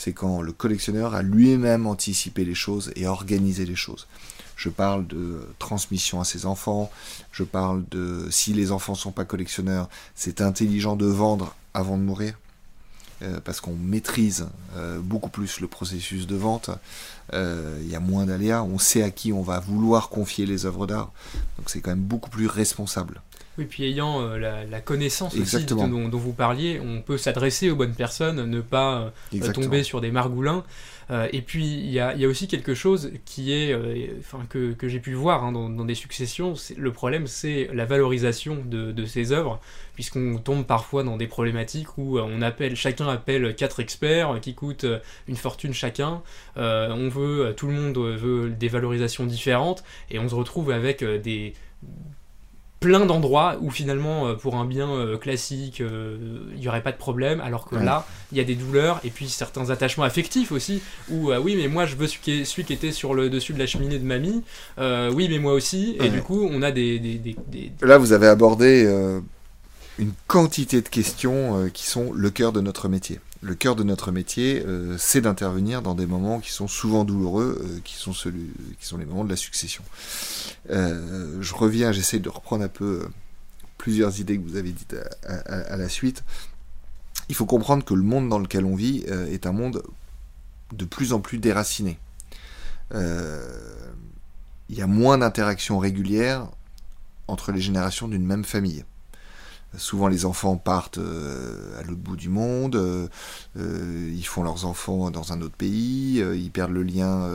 c'est 0.02 0.12
quand 0.12 0.42
le 0.42 0.50
collectionneur 0.50 1.14
a 1.14 1.22
lui-même 1.22 1.86
anticipé 1.86 2.44
les 2.44 2.56
choses 2.56 2.90
et 2.96 3.06
organisé 3.06 3.64
les 3.64 3.76
choses. 3.76 4.08
Je 4.56 4.68
parle 4.68 5.06
de 5.06 5.46
transmission 5.60 6.20
à 6.20 6.24
ses 6.24 6.44
enfants, 6.44 6.90
je 7.30 7.44
parle 7.44 7.84
de 7.88 8.26
si 8.28 8.52
les 8.52 8.72
enfants 8.72 8.94
ne 8.94 8.98
sont 8.98 9.12
pas 9.12 9.24
collectionneurs, 9.24 9.88
c'est 10.16 10.40
intelligent 10.40 10.96
de 10.96 11.06
vendre 11.06 11.54
avant 11.72 11.96
de 11.96 12.02
mourir. 12.02 12.34
Euh, 13.22 13.38
parce 13.44 13.60
qu'on 13.60 13.76
maîtrise 13.76 14.48
euh, 14.76 14.98
beaucoup 14.98 15.30
plus 15.30 15.60
le 15.60 15.68
processus 15.68 16.26
de 16.26 16.34
vente, 16.34 16.70
euh, 17.32 17.78
il 17.80 17.88
y 17.88 17.94
a 17.94 18.00
moins 18.00 18.26
d'aléas, 18.26 18.64
on 18.64 18.78
sait 18.78 19.04
à 19.04 19.10
qui 19.10 19.32
on 19.32 19.42
va 19.42 19.60
vouloir 19.60 20.08
confier 20.08 20.44
les 20.44 20.66
œuvres 20.66 20.88
d'art, 20.88 21.12
donc 21.56 21.70
c'est 21.70 21.80
quand 21.80 21.90
même 21.90 22.00
beaucoup 22.00 22.30
plus 22.30 22.48
responsable. 22.48 23.22
Oui, 23.58 23.66
puis 23.66 23.84
ayant 23.84 24.22
euh, 24.22 24.38
la, 24.38 24.80
connaissance 24.80 25.36
aussi 25.36 25.66
dont, 25.66 25.86
dont, 25.86 26.18
vous 26.18 26.32
parliez, 26.32 26.80
on 26.80 27.02
peut 27.02 27.18
s'adresser 27.18 27.70
aux 27.70 27.76
bonnes 27.76 27.94
personnes, 27.94 28.48
ne 28.48 28.60
pas 28.62 29.12
euh, 29.34 29.52
tomber 29.52 29.82
sur 29.82 30.00
des 30.00 30.10
margoulins. 30.10 30.64
Euh, 31.10 31.28
et 31.32 31.42
puis, 31.42 31.66
il 31.66 31.90
y 31.90 32.00
a, 32.00 32.14
y 32.14 32.24
a, 32.24 32.28
aussi 32.28 32.48
quelque 32.48 32.74
chose 32.74 33.10
qui 33.26 33.52
est, 33.52 33.76
enfin, 34.20 34.46
que, 34.48 34.72
que 34.72 34.88
j'ai 34.88 35.00
pu 35.00 35.12
voir 35.12 35.44
hein, 35.44 35.52
dans, 35.52 35.68
dans, 35.68 35.84
des 35.84 35.94
successions. 35.94 36.54
Le 36.78 36.92
problème, 36.92 37.26
c'est 37.26 37.68
la 37.74 37.84
valorisation 37.84 38.62
de, 38.64 38.90
de 38.90 39.04
ces 39.04 39.32
œuvres, 39.32 39.60
puisqu'on 39.94 40.38
tombe 40.38 40.64
parfois 40.64 41.02
dans 41.02 41.18
des 41.18 41.26
problématiques 41.26 41.98
où 41.98 42.18
on 42.18 42.40
appelle, 42.40 42.74
chacun 42.74 43.08
appelle 43.08 43.54
quatre 43.54 43.80
experts 43.80 44.38
qui 44.40 44.54
coûtent 44.54 44.86
une 45.28 45.36
fortune 45.36 45.74
chacun. 45.74 46.22
on 46.56 47.08
veut, 47.10 47.52
tout 47.54 47.66
le 47.66 47.74
monde 47.74 47.98
veut 47.98 48.48
des 48.48 48.68
valorisations 48.68 49.26
différentes, 49.26 49.84
et 50.10 50.18
on 50.18 50.28
se 50.28 50.34
retrouve 50.34 50.70
avec 50.70 51.04
des 51.04 51.52
plein 52.82 53.06
d'endroits 53.06 53.56
où 53.60 53.70
finalement 53.70 54.26
euh, 54.26 54.34
pour 54.34 54.56
un 54.56 54.66
bien 54.66 54.90
euh, 54.90 55.16
classique 55.16 55.80
euh, 55.80 56.18
il 56.54 56.60
n'y 56.60 56.68
aurait 56.68 56.82
pas 56.82 56.92
de 56.92 56.96
problème 56.96 57.40
alors 57.40 57.64
que 57.64 57.76
là 57.76 58.04
il 58.32 58.38
y 58.38 58.40
a 58.40 58.44
des 58.44 58.56
douleurs 58.56 59.00
et 59.04 59.10
puis 59.10 59.28
certains 59.28 59.70
attachements 59.70 60.04
affectifs 60.04 60.52
aussi 60.52 60.82
où 61.08 61.32
oui 61.32 61.56
mais 61.56 61.68
moi 61.68 61.86
je 61.86 61.96
veux 61.96 62.08
celui 62.08 62.64
qui, 62.64 62.72
était 62.72 62.92
sur 62.92 63.14
le 63.14 63.30
dessus 63.30 63.52
de 63.54 63.58
la 63.58 63.66
cheminée 63.66 63.98
de 63.98 64.04
mamie 64.04 64.42
oui 64.78 65.28
mais 65.30 65.38
moi 65.38 65.52
aussi 65.52 65.96
et 66.00 66.08
du 66.08 66.20
coup 66.20 66.48
on 66.50 66.60
a 66.62 66.72
des, 66.72 66.98
des, 66.98 67.18
des, 67.18 67.72
là 67.80 67.98
vous 67.98 68.12
avez 68.12 68.26
abordé 68.26 68.84
une 69.98 70.12
quantité 70.26 70.82
de 70.82 70.88
questions 70.88 71.70
qui 71.72 71.86
sont 71.86 72.12
le 72.12 72.30
cœur 72.30 72.52
de 72.52 72.60
notre 72.60 72.88
métier 72.88 73.20
le 73.42 73.56
cœur 73.56 73.74
de 73.74 73.82
notre 73.82 74.12
métier, 74.12 74.62
euh, 74.64 74.96
c'est 74.98 75.20
d'intervenir 75.20 75.82
dans 75.82 75.96
des 75.96 76.06
moments 76.06 76.38
qui 76.38 76.52
sont 76.52 76.68
souvent 76.68 77.04
douloureux, 77.04 77.60
euh, 77.60 77.80
qui, 77.82 77.94
sont 77.94 78.12
celui, 78.12 78.52
qui 78.78 78.86
sont 78.86 78.98
les 78.98 79.04
moments 79.04 79.24
de 79.24 79.30
la 79.30 79.36
succession. 79.36 79.82
Euh, 80.70 81.38
je 81.40 81.54
reviens, 81.54 81.90
j'essaie 81.90 82.20
de 82.20 82.28
reprendre 82.28 82.64
un 82.64 82.68
peu 82.68 83.08
plusieurs 83.78 84.20
idées 84.20 84.38
que 84.38 84.48
vous 84.48 84.56
avez 84.56 84.70
dites 84.70 84.94
à, 85.26 85.76
la 85.76 85.88
suite. 85.88 86.22
Il 87.28 87.34
faut 87.34 87.46
comprendre 87.46 87.84
que 87.84 87.94
le 87.94 88.04
monde 88.04 88.28
dans 88.28 88.38
lequel 88.38 88.64
on 88.64 88.76
vit 88.76 88.98
est 89.08 89.44
un 89.44 89.52
monde 89.52 89.82
de 90.72 90.84
plus 90.84 91.12
en 91.12 91.18
plus 91.18 91.38
déraciné. 91.38 91.98
Il 92.92 93.00
y 94.68 94.82
a 94.82 94.86
moins 94.86 95.18
d'interactions 95.18 95.80
régulières 95.80 96.46
entre 97.26 97.50
les 97.50 97.60
générations 97.60 98.06
d'une 98.06 98.24
même 98.24 98.44
famille. 98.44 98.84
Souvent 99.78 100.08
les 100.08 100.26
enfants 100.26 100.56
partent 100.56 100.98
euh, 100.98 101.80
à 101.80 101.82
l'autre 101.82 102.00
bout 102.00 102.16
du 102.16 102.28
monde, 102.28 102.76
euh, 102.76 103.08
euh, 103.56 104.12
ils 104.14 104.26
font 104.26 104.42
leurs 104.42 104.66
enfants 104.66 105.10
dans 105.10 105.32
un 105.32 105.40
autre 105.40 105.54
pays, 105.54 106.18
ils 106.18 106.50
perdent 106.50 106.72
le 106.72 106.82
lien 106.82 107.28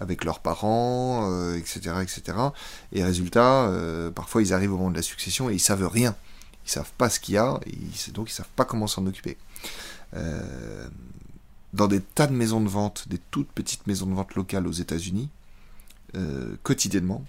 avec 0.00 0.24
leurs 0.24 0.38
parents, 0.38 1.54
etc., 1.54 1.96
etc. 2.02 2.38
Et 2.92 3.02
résultat, 3.02 3.70
parfois 4.14 4.42
ils 4.42 4.52
arrivent 4.52 4.72
au 4.72 4.76
moment 4.76 4.90
de 4.90 4.96
la 4.96 5.02
succession 5.02 5.50
et 5.50 5.54
ils 5.54 5.60
savent 5.60 5.86
rien. 5.86 6.14
Ils 6.66 6.70
savent 6.70 6.92
pas 6.96 7.10
ce 7.10 7.20
qu'il 7.20 7.34
y 7.34 7.38
a, 7.38 7.60
et 7.66 8.12
donc 8.12 8.30
ils 8.30 8.34
savent 8.34 8.46
pas 8.56 8.64
comment 8.64 8.86
s'en 8.86 9.06
occuper. 9.06 9.36
Dans 11.72 11.88
des 11.88 12.00
tas 12.00 12.28
de 12.28 12.34
maisons 12.34 12.60
de 12.60 12.68
vente, 12.68 13.08
des 13.08 13.18
toutes 13.30 13.50
petites 13.50 13.86
maisons 13.86 14.06
de 14.06 14.14
vente 14.14 14.34
locales 14.34 14.66
aux 14.66 14.72
États-Unis, 14.72 15.28
quotidiennement, 16.62 17.24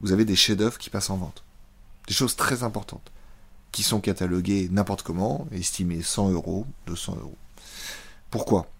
vous 0.00 0.12
avez 0.12 0.24
des 0.24 0.36
chefs-d'œuvre 0.36 0.78
qui 0.78 0.90
passent 0.90 1.10
en 1.10 1.16
vente. 1.16 1.44
Des 2.08 2.14
choses 2.14 2.36
très 2.36 2.62
importantes, 2.64 3.10
qui 3.74 3.82
sont 3.82 4.00
cataloguées 4.00 4.68
n'importe 4.70 5.02
comment, 5.02 5.48
estimées 5.50 6.00
100 6.00 6.30
euros, 6.30 6.64
200 6.86 7.16
euros. 7.20 7.36
Pourquoi? 8.30 8.70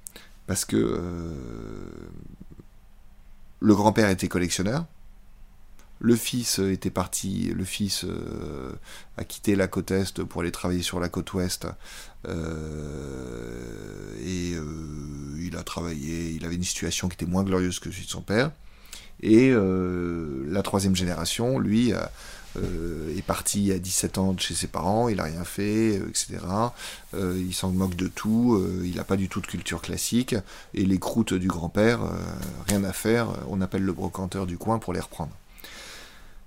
Parce 0.47 0.65
que 0.65 0.77
euh, 0.77 1.33
le 3.59 3.75
grand-père 3.75 4.09
était 4.09 4.29
collectionneur, 4.29 4.87
le 5.99 6.15
fils 6.15 6.61
était 6.61 6.91
parti, 6.91 7.53
le 7.57 7.65
fils 7.65 8.05
euh, 8.05 8.73
a 9.17 9.25
quitté 9.25 9.57
la 9.57 9.67
côte 9.67 9.91
est 9.91 10.23
pour 10.23 10.43
aller 10.43 10.53
travailler 10.53 10.83
sur 10.83 11.01
la 11.01 11.09
côte 11.09 11.33
ouest. 11.33 11.67
Euh, 12.29 14.15
et 14.25 14.55
il 15.45 15.57
a 15.57 15.65
travaillé, 15.65 16.31
il 16.31 16.45
avait 16.45 16.55
une 16.55 16.63
situation 16.63 17.09
qui 17.09 17.15
était 17.15 17.27
moins 17.27 17.43
glorieuse 17.43 17.81
que 17.81 17.91
celui 17.91 18.05
de 18.05 18.11
son 18.11 18.23
père. 18.23 18.53
Et 19.23 19.53
la 19.53 20.63
troisième 20.63 20.95
génération, 20.95 21.59
lui, 21.59 21.93
est 22.57 23.23
parti 23.23 23.73
à 23.73 23.79
17 23.79 24.19
ans 24.19 24.37
chez 24.39 24.55
ses 24.55 24.67
parents, 24.67 25.09
il 25.09 25.17
n'a 25.17 25.25
rien 25.25 25.45
fait, 25.45 25.97
etc. 25.97 26.39
il 27.15 27.53
s'en 27.55 27.71
moque 27.71 27.97
de 27.97 28.09
tout, 28.09 28.63
il 28.85 28.95
n'a 28.97 29.05
pas 29.05 29.17
du 29.17 29.29
tout 29.29 29.41
de 29.41 29.47
culture 29.47 29.83
classique. 29.83 30.35
Et 30.73 30.85
les 30.85 30.99
croûtes 30.99 31.35
du 31.35 31.49
grand-père, 31.49 32.01
rien 32.69 32.85
à 32.85 32.93
faire, 32.93 33.29
on 33.49 33.61
appelle 33.61 33.83
le 33.83 33.93
brocanteur 33.93 34.47
du 34.47 34.59
coin 34.59 34.79
pour 34.79 34.93
les 34.93 35.01
reprendre. 35.01 35.33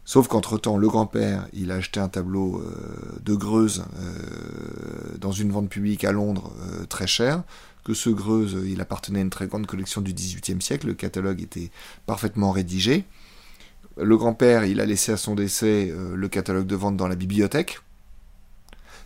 Sauf 0.08 0.30
qu'entre-temps, 0.30 0.78
le 0.78 0.88
grand-père, 0.88 1.50
il 1.52 1.70
a 1.70 1.76
acheté 1.76 2.00
un 2.00 2.08
tableau 2.08 2.62
euh, 2.62 3.20
de 3.26 3.36
Greuze 3.36 3.84
euh, 4.00 5.18
dans 5.20 5.34
une 5.34 5.52
vente 5.52 5.68
publique 5.68 6.06
à 6.06 6.14
Londres 6.14 6.54
euh, 6.62 6.86
très 6.86 7.08
cher, 7.08 7.44
que 7.84 7.94
ce 7.94 8.10
Greuze, 8.10 8.58
il 8.66 8.80
appartenait 8.80 9.20
à 9.20 9.24
une 9.24 9.30
très 9.30 9.48
grande 9.48 9.68
collection 9.68 10.00
du 10.00 10.14
XVIIIe 10.14 10.62
siècle, 10.62 10.88
le 10.88 10.94
catalogue 10.94 11.42
était 11.42 11.72
parfaitement 12.06 12.52
rédigé. 12.52 13.04
Le 14.00 14.18
grand-père, 14.18 14.66
il 14.66 14.80
a 14.80 14.86
laissé 14.86 15.12
à 15.12 15.18
son 15.18 15.34
décès 15.34 15.94
le 16.14 16.28
catalogue 16.28 16.68
de 16.68 16.76
vente 16.76 16.98
dans 16.98 17.08
la 17.08 17.16
bibliothèque, 17.16 17.80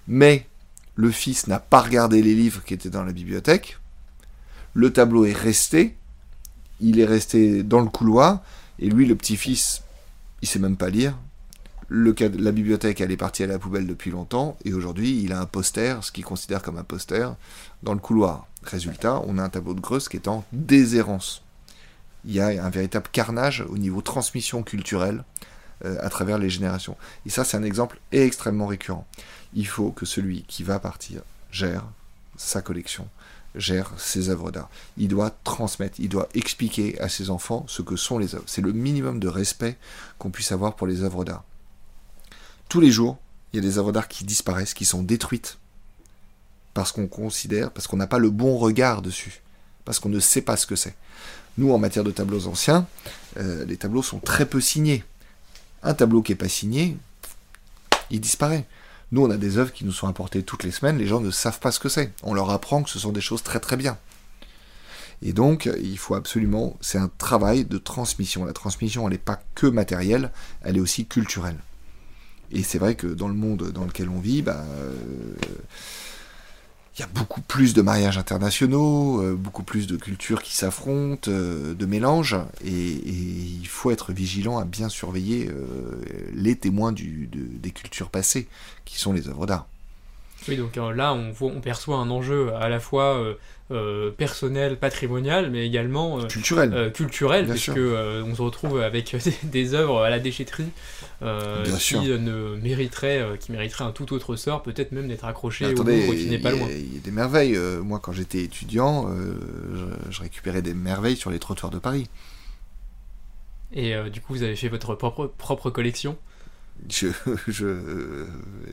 mais 0.08 0.48
le 0.96 1.12
fils 1.12 1.48
n'a 1.48 1.60
pas 1.60 1.82
regardé 1.82 2.22
les 2.22 2.36
livres 2.36 2.64
qui 2.64 2.74
étaient 2.74 2.90
dans 2.90 3.04
la 3.04 3.14
bibliothèque. 3.14 3.78
Le 4.74 4.92
tableau 4.92 5.26
est 5.26 5.34
resté, 5.34 5.96
il 6.82 7.00
est 7.00 7.06
resté 7.06 7.64
dans 7.64 7.80
le 7.80 7.90
couloir, 7.90 8.42
et 8.80 8.90
lui, 8.90 9.06
le 9.06 9.16
petit-fils, 9.16 9.84
il 10.42 10.48
sait 10.48 10.60
même 10.60 10.78
pas 10.78 10.90
lire. 10.90 11.18
La 11.90 12.52
bibliothèque, 12.52 13.02
elle 13.02 13.12
est 13.12 13.18
partie 13.18 13.44
à 13.44 13.48
la 13.48 13.60
poubelle 13.60 13.86
depuis 13.86 14.12
longtemps, 14.12 14.58
et 14.66 14.74
aujourd'hui, 14.74 15.22
il 15.24 15.34
a 15.34 15.40
un 15.40 15.46
poster, 15.46 16.04
ce 16.04 16.12
qu'il 16.12 16.26
considère 16.26 16.62
comme 16.62 16.78
un 16.78 16.84
poster, 16.84 17.36
dans 17.84 17.94
le 17.94 18.00
couloir. 18.00 18.48
Résultat, 18.64 19.22
on 19.28 19.38
a 19.38 19.44
un 19.44 19.50
tableau 19.50 19.74
de 19.74 19.82
Greuze 19.82 20.08
qui 20.10 20.18
est 20.18 20.28
en 20.28 20.44
déshérence. 20.52 21.44
Il 22.26 22.34
y 22.34 22.40
a 22.40 22.48
un 22.64 22.70
véritable 22.70 23.08
carnage 23.12 23.66
au 23.68 23.78
niveau 23.78 24.02
transmission 24.02 24.64
culturelle 24.64 25.24
euh, 25.86 25.98
à 26.02 26.10
travers 26.10 26.38
les 26.38 26.50
générations. 26.50 26.96
Et 27.26 27.30
ça, 27.30 27.44
c'est 27.44 27.58
un 27.58 27.64
exemple 27.64 28.00
extrêmement 28.12 28.68
récurrent. 28.68 29.08
Il 29.54 29.68
faut 29.68 29.92
que 29.92 30.06
celui 30.06 30.44
qui 30.44 30.64
va 30.64 30.80
partir 30.80 31.22
gère 31.52 31.84
sa 32.38 32.62
collection, 32.62 33.08
gère 33.56 33.92
ses 33.98 34.30
œuvres 34.30 34.52
d'art. 34.52 34.70
Il 34.98 35.08
doit 35.08 35.32
transmettre, 35.44 36.00
il 36.00 36.10
doit 36.10 36.30
expliquer 36.34 37.00
à 37.02 37.10
ses 37.10 37.30
enfants 37.30 37.66
ce 37.68 37.82
que 37.82 37.96
sont 37.96 38.18
les 38.18 38.36
œuvres. 38.36 38.46
C'est 38.48 38.62
le 38.62 38.72
minimum 38.72 39.20
de 39.20 39.28
respect 39.28 39.78
qu'on 40.18 40.32
puisse 40.32 40.52
avoir 40.52 40.76
pour 40.76 40.88
les 40.88 41.04
œuvres 41.04 41.26
d'art. 41.26 41.44
Tous 42.70 42.80
les 42.80 42.92
jours, 42.92 43.18
il 43.52 43.58
y 43.58 43.60
a 43.60 43.68
des 43.68 43.78
œuvres 43.78 43.92
d'art 43.92 44.08
qui 44.08 44.24
disparaissent, 44.24 44.74
qui 44.74 44.86
sont 44.86 45.04
détruites, 45.04 45.58
parce 46.74 46.92
qu'on 46.92 47.08
considère, 47.08 47.72
parce 47.72 47.88
qu'on 47.88 47.98
n'a 47.98 48.08
pas 48.08 48.20
le 48.20 48.30
bon 48.30 48.58
regard 48.58 49.02
dessus, 49.02 49.42
parce 49.84 50.00
qu'on 50.00 50.10
ne 50.10 50.20
sait 50.20 50.42
pas 50.42 50.56
ce 50.58 50.66
que 50.66 50.76
c'est. 50.76 50.96
Nous, 51.58 51.72
en 51.72 51.78
matière 51.78 52.04
de 52.04 52.12
tableaux 52.12 52.48
anciens, 52.48 52.88
euh, 53.38 53.66
les 53.66 53.78
tableaux 53.78 54.04
sont 54.04 54.20
très 54.20 54.46
peu 54.46 54.62
signés. 54.62 55.04
Un 55.84 55.94
tableau 55.94 56.22
qui 56.22 56.32
n'est 56.32 56.38
pas 56.38 56.50
signé, 56.50 56.98
il 58.10 58.22
disparaît. 58.22 58.66
Nous, 59.12 59.24
on 59.24 59.30
a 59.30 59.38
des 59.38 59.58
œuvres 59.58 59.74
qui 59.74 59.84
nous 59.84 59.92
sont 59.92 60.08
apportées 60.08 60.44
toutes 60.44 60.64
les 60.64 60.72
semaines, 60.72 60.98
les 60.98 61.08
gens 61.08 61.20
ne 61.20 61.32
savent 61.32 61.60
pas 61.60 61.72
ce 61.72 61.80
que 61.80 61.90
c'est. 61.90 62.14
On 62.24 62.34
leur 62.34 62.50
apprend 62.50 62.84
que 62.84 62.90
ce 62.90 63.00
sont 63.00 63.12
des 63.12 63.22
choses 63.22 63.44
très 63.44 63.60
très 63.60 63.76
bien. 63.76 63.98
Et 65.22 65.34
donc, 65.34 65.70
il 65.82 65.98
faut 65.98 66.16
absolument, 66.16 66.78
c'est 66.82 66.98
un 66.98 67.12
travail 67.18 67.66
de 67.66 67.78
transmission. 67.78 68.46
La 68.46 68.54
transmission, 68.54 69.06
elle 69.06 69.14
n'est 69.14 69.20
pas 69.20 69.42
que 69.54 69.68
matérielle, 69.68 70.32
elle 70.64 70.78
est 70.78 70.82
aussi 70.82 71.06
culturelle. 71.06 71.58
Et 72.52 72.64
c'est 72.64 72.80
vrai 72.80 72.96
que 72.96 73.08
dans 73.08 73.28
le 73.28 73.34
monde 73.34 73.72
dans 73.72 73.86
lequel 73.86 74.10
on 74.10 74.20
vit, 74.20 74.42
bah, 74.42 74.64
euh, 74.78 74.94
il 76.98 77.00
y 77.00 77.04
a 77.04 77.08
beaucoup 77.08 77.40
plus 77.40 77.74
de 77.74 77.82
mariages 77.82 78.18
internationaux, 78.18 79.22
euh, 79.22 79.34
beaucoup 79.34 79.64
plus 79.64 79.88
de 79.88 79.96
cultures 79.96 80.42
qui 80.42 80.56
s'affrontent, 80.56 81.32
euh, 81.32 81.74
de 81.74 81.86
mélanges, 81.86 82.36
et, 82.66 82.72
il 82.72 83.68
faut 83.68 83.92
être 83.92 84.12
vigilant 84.12 84.58
à 84.58 84.66
bien 84.66 84.90
surveiller 84.90 85.48
euh, 85.50 86.02
les 86.34 86.56
témoins 86.58 86.92
des 86.92 87.72
cultures 87.72 88.10
passées, 88.10 88.48
qui 88.84 89.00
sont 89.00 89.14
les 89.14 89.30
œuvres 89.30 89.46
d'art. 89.46 89.68
Oui, 90.48 90.58
donc 90.58 90.76
là, 90.76 91.14
on, 91.14 91.34
on, 91.40 91.62
perçoit 91.62 91.98
un 91.98 92.10
enjeu 92.10 92.54
à 92.56 92.68
la 92.68 92.80
fois 92.80 93.36
euh, 93.72 94.12
personnel, 94.12 94.76
patrimonial, 94.76 95.50
mais 95.50 95.66
également 95.66 96.20
euh, 96.20 96.28
culturel, 96.28 96.74
euh, 96.74 96.90
culturel 96.90 97.48
puisque 97.48 97.78
on 97.78 98.36
se 98.36 98.42
retrouve 98.42 98.82
avec 98.82 99.16
des, 99.44 99.74
œuvres 99.74 100.02
à 100.02 100.10
la 100.10 100.20
déchetterie 100.20 100.68
qui 101.22 101.26
ne 102.00 102.58
mériteraient, 102.62 103.38
qui 103.40 103.54
mériteraient 103.54 103.86
un 103.86 103.92
tout 103.92 104.12
autre 104.12 104.36
sort, 104.36 104.62
peut-être 104.62 104.92
même 104.92 105.08
d'être 105.08 105.24
accrochées 105.24 105.68
au 105.68 105.84
Louvre 105.84 106.16
qui 106.16 106.26
n'est 106.26 106.40
pas 106.40 106.52
loin. 106.52 106.68
Il 106.70 106.96
y 106.96 106.98
a 106.98 107.02
des 107.02 107.12
merveilles. 107.12 107.58
moi, 107.82 108.00
quand 108.00 108.12
j'étais 108.12 108.44
étudiant, 108.44 109.10
je, 109.74 110.12
je, 110.12 110.22
récupérais 110.22 110.62
des 110.62 110.74
merveilles 110.74 111.16
sur 111.16 111.30
les 111.30 111.40
trottoirs 111.40 111.72
de 111.72 111.80
Paris. 111.80 112.10
Et 113.72 113.94
du 114.10 114.20
coup, 114.20 114.34
vous 114.34 114.44
avez 114.44 114.58
fait 114.58 114.68
votre 114.68 114.96
propre, 114.96 115.32
propre 115.38 115.70
collection 115.70 116.18
je, 117.48 118.26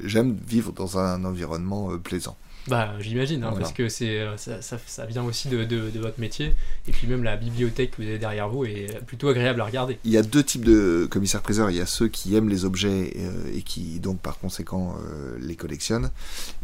j'aime 0.04 0.36
vivre 0.46 0.72
dans 0.72 0.98
un 0.98 1.24
environnement 1.24 1.96
plaisant. 1.98 2.36
Bah, 2.68 2.92
j'imagine, 3.00 3.44
hein, 3.44 3.54
parce 3.58 3.72
que 3.72 3.88
c'est 3.88 4.20
euh, 4.20 4.36
ça, 4.36 4.60
ça, 4.60 5.06
vient 5.06 5.24
aussi 5.24 5.48
de, 5.48 5.64
de, 5.64 5.98
votre 5.98 6.20
métier, 6.20 6.54
et 6.86 6.92
puis 6.92 7.06
même 7.06 7.24
la 7.24 7.36
bibliothèque 7.36 7.92
que 7.92 8.02
vous 8.02 8.08
avez 8.08 8.18
derrière 8.18 8.48
vous 8.48 8.64
est 8.66 9.02
plutôt 9.06 9.28
agréable 9.28 9.60
à 9.62 9.64
regarder. 9.64 9.98
Il 10.04 10.10
y 10.10 10.18
a 10.18 10.22
deux 10.22 10.42
types 10.42 10.64
de 10.64 11.08
commissaires-priseurs. 11.10 11.70
Il 11.70 11.76
y 11.76 11.80
a 11.80 11.86
ceux 11.86 12.08
qui 12.08 12.36
aiment 12.36 12.50
les 12.50 12.66
objets 12.66 13.14
euh, 13.16 13.56
et 13.56 13.62
qui 13.62 14.00
donc 14.00 14.20
par 14.20 14.38
conséquent 14.38 14.96
euh, 15.00 15.38
les 15.40 15.56
collectionnent, 15.56 16.10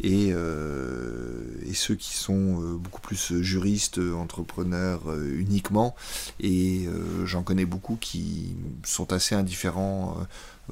et, 0.02 0.28
et 0.28 1.74
ceux 1.74 1.94
qui 1.94 2.14
sont 2.14 2.76
beaucoup 2.78 3.00
plus 3.00 3.40
juristes, 3.40 3.98
entrepreneurs 3.98 5.02
uniquement. 5.34 5.94
Et 6.40 6.86
j'en 7.24 7.42
connais 7.42 7.64
beaucoup 7.64 7.96
qui 8.00 8.56
sont 8.84 9.12
assez 9.12 9.34
indifférents 9.34 10.16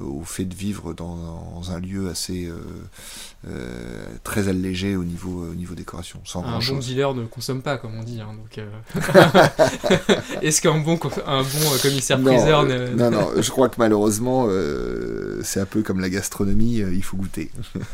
au 0.01 0.23
fait 0.23 0.45
de 0.45 0.55
vivre 0.55 0.93
dans, 0.93 1.61
un 1.71 1.79
lieu 1.79 2.09
assez 2.09 2.45
euh, 2.45 2.57
euh, 3.47 4.05
très 4.23 4.47
allégé 4.47 4.95
au 4.95 5.03
niveau, 5.03 5.45
au 5.51 5.55
niveau 5.55 5.75
décoration. 5.75 6.19
Sans 6.25 6.43
un 6.43 6.59
bon 6.59 6.79
dealer 6.79 7.13
ne 7.13 7.25
consomme 7.25 7.61
pas, 7.61 7.77
comme 7.77 7.95
on 7.95 8.03
dit. 8.03 8.19
Hein, 8.19 8.33
donc, 8.33 8.57
euh. 8.57 9.47
Est-ce 10.41 10.61
qu'un 10.61 10.79
bon, 10.79 10.99
un 11.25 11.43
bon 11.43 11.77
commissaire-priseur 11.81 12.65
ne... 12.65 12.89
Non, 12.95 13.11
non, 13.11 13.29
je 13.39 13.49
crois 13.49 13.69
que 13.69 13.75
malheureusement, 13.77 14.47
c'est 15.43 15.59
un 15.59 15.65
peu 15.65 15.83
comme 15.83 15.99
la 15.99 16.09
gastronomie, 16.09 16.77
il 16.77 17.03
faut 17.03 17.17
goûter. 17.17 17.51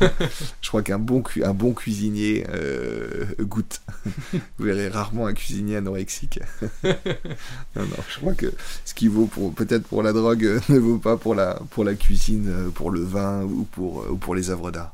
je 0.62 0.68
crois 0.68 0.82
qu'un 0.82 0.98
bon, 0.98 1.22
un 1.42 1.54
bon 1.54 1.72
cuisinier 1.72 2.46
goûte. 3.40 3.82
Vous 4.58 4.64
verrez 4.64 4.88
rarement 4.88 5.26
un 5.26 5.34
cuisinier 5.34 5.76
anorexique. 5.76 6.40
non, 6.82 6.92
non, 7.76 7.96
je 8.08 8.18
crois 8.18 8.34
que 8.34 8.52
ce 8.84 8.94
qui 8.94 9.08
vaut 9.08 9.26
peut-être 9.54 9.84
pour 9.84 10.02
la 10.02 10.12
drogue 10.12 10.60
ne 10.68 10.78
vaut 10.78 10.98
pas 10.98 11.16
pour 11.16 11.34
la, 11.34 11.60
pour 11.70 11.84
la 11.84 11.89
cuisine, 11.94 12.48
euh, 12.48 12.70
pour 12.70 12.90
le 12.90 13.02
vin 13.02 13.42
ou 13.42 13.64
pour, 13.64 14.02
euh, 14.02 14.10
ou 14.10 14.16
pour 14.16 14.34
les 14.34 14.50
œuvres 14.50 14.70
d'art. 14.70 14.92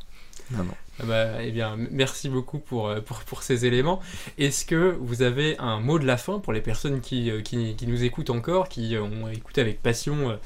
Non, 0.51 0.65
non. 0.65 0.75
Ah 0.99 1.05
bah, 1.05 1.43
eh 1.43 1.51
bien, 1.51 1.77
merci 1.91 2.31
beaucoup 2.31 2.59
pour, 2.59 2.89
euh, 2.89 3.01
pour, 3.01 3.19
pour 3.25 3.43
ces 3.43 3.67
éléments. 3.67 4.01
Est-ce 4.39 4.65
que 4.65 4.97
vous 5.01 5.21
avez 5.21 5.59
un 5.59 5.79
mot 5.79 5.99
de 5.99 6.07
la 6.07 6.17
fin 6.17 6.39
pour 6.39 6.55
les 6.55 6.63
personnes 6.63 7.01
qui, 7.01 7.31
qui, 7.45 7.75
qui 7.77 7.87
nous 7.87 8.05
écoutent 8.05 8.31
encore, 8.31 8.69
qui 8.71 8.97
ont 8.97 9.29
écouté 9.29 9.61
avec 9.61 9.83
passion 9.83 10.39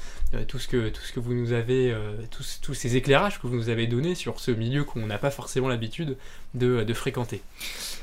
tout, 0.49 0.59
ce 0.59 0.67
que, 0.67 0.89
tout 0.89 1.01
ce 1.01 1.13
que 1.13 1.21
vous 1.21 1.33
nous 1.33 1.53
avez, 1.53 1.95
tous, 2.31 2.59
tous 2.61 2.73
ces 2.73 2.97
éclairages 2.97 3.39
que 3.39 3.47
vous 3.47 3.55
nous 3.55 3.69
avez 3.69 3.87
donnés 3.87 4.13
sur 4.13 4.41
ce 4.41 4.51
milieu 4.51 4.83
qu'on 4.83 5.07
n'a 5.07 5.17
pas 5.17 5.31
forcément 5.31 5.69
l'habitude 5.69 6.17
de, 6.53 6.83
de, 6.83 6.93
fréquenter? 6.93 7.41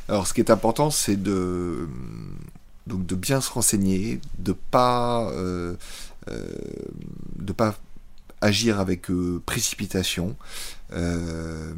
Alors, 0.09 0.27
ce 0.27 0.33
qui 0.33 0.41
est 0.41 0.51
important, 0.51 0.91
c'est 0.91 1.23
de, 1.23 1.87
donc, 2.87 3.05
de 3.05 3.15
bien 3.15 3.43
se 3.43 3.51
renseigner, 3.51 4.21
de 4.39 4.53
pas, 4.53 5.31
de 6.27 7.53
pas 7.53 7.75
agir 8.41 8.81
avec 8.81 9.11
euh, 9.11 9.43
précipitation, 9.45 10.37
euh, 10.93 11.73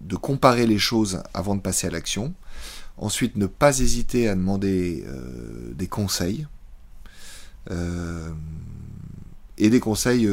de 0.00 0.16
comparer 0.16 0.66
les 0.66 0.78
choses 0.78 1.22
avant 1.34 1.56
de 1.56 1.60
passer 1.60 1.86
à 1.86 1.90
l'action, 1.90 2.34
ensuite 2.96 3.36
ne 3.36 3.46
pas 3.46 3.78
hésiter 3.78 4.28
à 4.28 4.34
demander 4.34 5.04
euh, 5.06 5.72
des 5.74 5.86
conseils, 5.86 6.46
et 9.58 9.68
des 9.68 9.78
conseils 9.78 10.26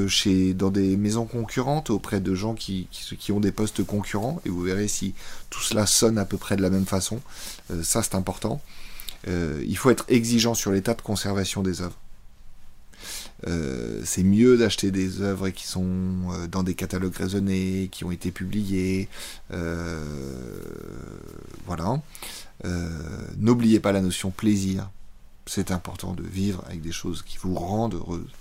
dans 0.54 0.70
des 0.70 0.96
maisons 0.96 1.26
concurrentes 1.26 1.90
auprès 1.90 2.22
de 2.22 2.34
gens 2.34 2.54
qui, 2.54 2.88
qui, 2.92 3.32
ont 3.34 3.42
des 3.42 3.52
postes 3.52 3.84
concurrents 3.84 4.42
et 4.46 4.50
vous 4.50 4.62
verrez 4.62 4.88
si 4.88 5.14
tout 5.50 5.60
cela 5.60 5.86
sonne 5.86 6.18
à 6.18 6.24
peu 6.24 6.38
près 6.38 6.56
de 6.56 6.62
la 6.62 6.70
même 6.70 6.86
façon. 6.86 7.20
Ça 7.84 8.04
c'est 8.04 8.16
important. 8.16 8.62
Il 9.28 9.76
faut 9.76 9.90
être 9.90 10.06
exigeant 10.08 10.54
sur 10.54 10.72
l'état 10.72 10.94
de 10.94 11.02
conservation 11.02 11.62
des 11.62 11.82
œuvres. 11.82 11.98
Euh, 13.48 14.02
c'est 14.04 14.24
mieux 14.24 14.58
d'acheter 14.58 14.92
des 14.92 15.22
œuvres 15.22 15.50
qui 15.50 15.68
sont 15.68 15.86
euh, 16.32 16.48
dans 16.48 16.64
des 16.64 16.74
catalogues 16.74 17.16
raisonnés, 17.16 17.90
qui 17.92 18.04
ont 18.04 18.12
été 18.12 18.32
publiées. 18.32 19.08
Euh, 19.52 20.04
voilà. 21.66 22.02
N'oubliez 23.38 23.80
pas 23.80 23.92
la 23.92 24.02
notion 24.02 24.32
plaisir. 24.32 24.90
C'est 25.46 25.70
important 25.70 26.14
de 26.14 26.24
vivre 26.24 26.64
avec 26.66 26.82
des 26.82 26.92
choses 26.92 27.22
qui 27.22 27.38
vous 27.38 27.54
rendent 27.54 27.94
heureuse. 27.94 28.32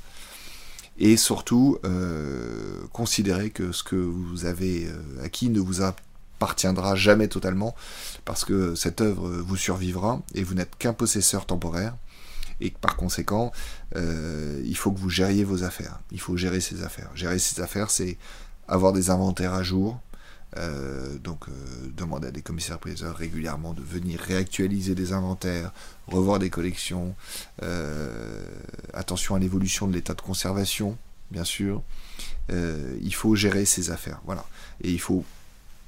Et 0.97 1.17
surtout, 1.19 1.79
considérez 2.93 3.51
que 3.51 3.73
ce 3.73 3.83
que 3.83 3.97
vous 3.97 4.47
avez 4.47 4.89
acquis 5.23 5.51
ne 5.51 5.61
vous 5.61 5.83
appartiendra 5.83 6.95
jamais 6.95 7.29
totalement, 7.29 7.75
parce 8.25 8.47
que 8.47 8.75
cette 8.77 9.03
œuvre 9.03 9.29
vous 9.29 9.57
survivra 9.57 10.23
et 10.35 10.43
vous 10.43 10.55
n'êtes 10.55 10.77
qu'un 10.79 10.95
possesseur 10.95 11.45
temporaire 11.45 11.95
et 12.61 12.71
par 12.71 12.97
conséquent, 12.97 13.53
euh, 13.97 14.63
il 14.65 14.77
faut 14.77 14.93
que 14.93 14.99
vous 14.99 15.11
gériez 15.11 15.45
vos 15.45 15.65
affaires. 15.65 16.01
Il 16.11 16.21
faut 16.21 16.37
gérer 16.37 16.61
ses 16.61 16.83
affaires. 16.83 17.11
Gérer 17.15 17.39
ses 17.39 17.61
affaires, 17.61 17.91
c'est 17.91 18.17
avoir 18.69 18.93
des 18.93 19.11
inventaires 19.11 19.55
à 19.55 19.63
jour. 19.63 20.01
Euh, 20.57 21.19
donc, 21.19 21.49
euh, 21.49 21.53
demander 21.97 22.29
à 22.29 22.31
des 22.31 22.43
commissaires 22.43 22.79
priseurs 22.79 23.17
régulièrement 23.17 23.73
de 23.73 23.83
venir 23.83 24.21
réactualiser 24.21 24.95
des 24.95 25.13
inventaires, 25.13 25.73
revoir 26.07 26.39
des 26.39 26.51
collections. 26.51 27.15
attention 28.93 29.35
à 29.35 29.39
l'évolution 29.39 29.89
de 29.89 29.93
l'état 29.93 30.15
de 30.15 30.21
conservation, 30.21 30.97
bien 31.31 31.45
sûr. 31.45 31.83
il 32.51 33.15
faut 33.15 33.35
gérer 33.35 33.65
ses 33.65 33.91
affaires. 33.91 34.21
Voilà. 34.25 34.45
Et 34.83 34.91
il 34.93 35.01
faut 35.01 35.25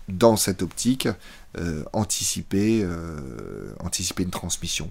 dans 0.08 0.36
cette 0.36 0.62
optique, 0.62 1.08
anticiper, 1.92 2.86
anticiper 3.80 4.24
une 4.24 4.30
transmission. 4.30 4.90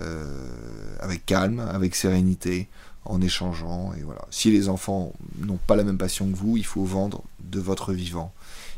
Euh, 0.00 0.96
avec 1.00 1.26
calme, 1.26 1.60
avec 1.60 1.94
sérénité, 1.94 2.68
en 3.04 3.20
échangeant. 3.20 3.92
Et 3.94 4.02
voilà. 4.02 4.22
Si 4.30 4.50
les 4.50 4.68
enfants 4.68 5.12
n'ont 5.38 5.58
pas 5.58 5.76
la 5.76 5.84
même 5.84 5.98
passion 5.98 6.30
que 6.30 6.36
vous, 6.36 6.56
il 6.56 6.64
faut 6.64 6.84
vendre 6.84 7.22
de 7.40 7.60
votre 7.60 7.92
vivant. 7.92 8.32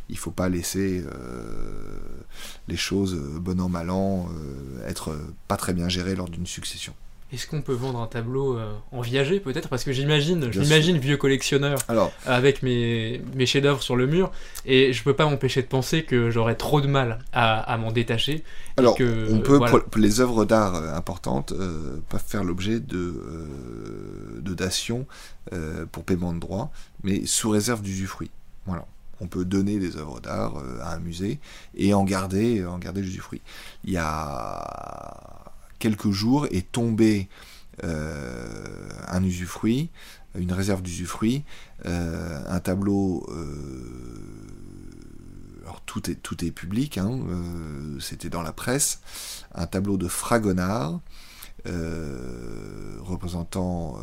Il 0.09 0.15
ne 0.15 0.19
faut 0.19 0.33
pas 0.33 0.49
laisser 0.49 1.05
euh, 1.07 1.99
les 2.67 2.77
choses, 2.77 3.15
bon 3.15 3.61
an, 3.61 3.69
mal 3.69 3.91
an, 3.91 4.29
euh, 4.29 4.89
être 4.89 5.17
pas 5.47 5.57
très 5.57 5.73
bien 5.73 5.89
gérées 5.89 6.17
lors 6.17 6.29
d'une 6.29 6.47
succession. 6.47 6.95
Est-ce 7.33 7.47
qu'on 7.47 7.63
peut 7.63 7.73
vendre 7.73 8.01
un 8.01 8.07
tableau 8.07 8.57
euh, 8.57 8.73
en 8.93 9.01
viager 9.01 9.41
peut-être? 9.41 9.69
Parce 9.69 9.83
que 9.83 9.93
j'imagine, 9.93 10.53
je 10.53 10.61
m'imagine 10.61 10.99
vieux 10.99 11.17
collectionneur 11.17 11.79
avec 12.27 12.63
mes, 12.63 13.23
mes 13.35 13.47
chefs-d'œuvre 13.47 13.83
sur 13.83 13.97
le 13.97 14.07
mur 14.07 14.31
et 14.67 14.93
je 14.93 15.03
peux 15.03 15.15
pas 15.15 15.25
m'empêcher 15.25 15.63
de 15.63 15.67
penser 15.67 16.05
que 16.05 16.31
j'aurais 16.31 16.55
trop 16.55 16.81
de 16.81 16.87
mal 16.87 17.19
à, 17.33 17.77
m'en 17.79 17.91
détacher. 17.91 18.45
Alors, 18.77 18.97
on 19.31 19.39
peut, 19.39 19.61
les 19.97 20.21
œuvres 20.21 20.45
d'art 20.45 20.77
euh, 20.77 20.95
importantes 20.95 21.53
euh, 21.53 21.97
peuvent 22.09 22.25
faire 22.25 22.45
l'objet 22.45 22.79
de, 22.79 23.21
de 24.41 24.55
dations 24.55 25.07
pour 25.93 26.05
paiement 26.05 26.33
de 26.33 26.41
droits, 26.41 26.71
mais 27.03 27.27
sous 27.27 27.51
réserve 27.51 27.83
d'usufruit. 27.83 28.31
Voilà 28.67 28.87
on 29.21 29.29
peut 29.29 29.45
donner 29.45 29.79
des 29.79 29.97
œuvres 29.97 30.21
d'art 30.21 30.55
à 30.83 30.95
un 30.95 30.99
musée 30.99 31.39
et 31.77 31.95
en 31.95 32.03
garder, 32.03 32.67
en 32.67 32.79
garder 32.79 33.01
l'usufruit. 33.01 33.41
Il 33.85 33.93
y 33.93 33.97
a 33.97 35.44
quelques 35.85 36.13
jours 36.13 36.47
est 36.51 36.73
tombé 36.73 37.29
euh, 37.85 38.89
un 39.07 39.23
usufruit, 39.23 39.91
une 40.35 40.51
réserve 40.51 40.81
d'usufruit, 40.81 41.45
euh, 41.85 42.41
un 42.49 42.59
tableau. 42.59 43.27
Euh, 43.29 44.47
alors 45.65 45.83
tout 45.83 46.11
est, 46.11 46.15
tout 46.15 46.43
est 46.43 46.53
public, 46.53 46.97
hein, 46.97 47.21
c'était 48.01 48.31
dans 48.31 48.41
la 48.41 48.53
presse, 48.53 49.03
un 49.55 49.67
tableau 49.67 49.99
de 49.99 50.09
Fragonard, 50.09 51.01
représentant 51.67 53.99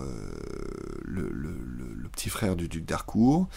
le, 1.03 2.09
petit 2.11 2.29
frère 2.29 2.55
du 2.55 2.67
duc 2.67 2.86
d'Harcourt, 2.86 3.47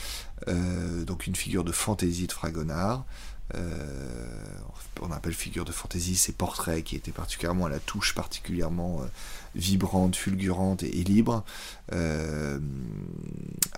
donc 1.07 1.27
une 1.27 1.35
figure 1.35 1.64
de 1.64 1.72
fantaisie 1.72 2.27
de 2.27 2.33
Fragonard, 2.33 3.05
on 3.53 5.13
appelle 5.13 5.35
figure 5.35 5.65
de 5.65 5.73
fantaisie 5.73 6.17
ces 6.17 6.33
portraits 6.33 6.83
qui 6.83 6.97
étaient 6.97 7.13
particulièrement 7.13 7.67
à 7.67 7.69
la 7.69 7.79
touche 7.79 8.15
particulièrement 8.15 9.03
euh, 9.03 9.07
vibrante, 9.55 10.17
fulgurante 10.17 10.83
et, 10.83 11.05
libre, 11.05 11.45
euh, 11.93 12.59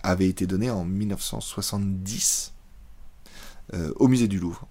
avait 0.02 0.28
été 0.28 0.46
donné 0.46 0.70
en 0.70 0.84
1970 0.84 2.52
au 3.96 4.06
musée 4.06 4.28
du 4.28 4.38
Louvre, 4.38 4.68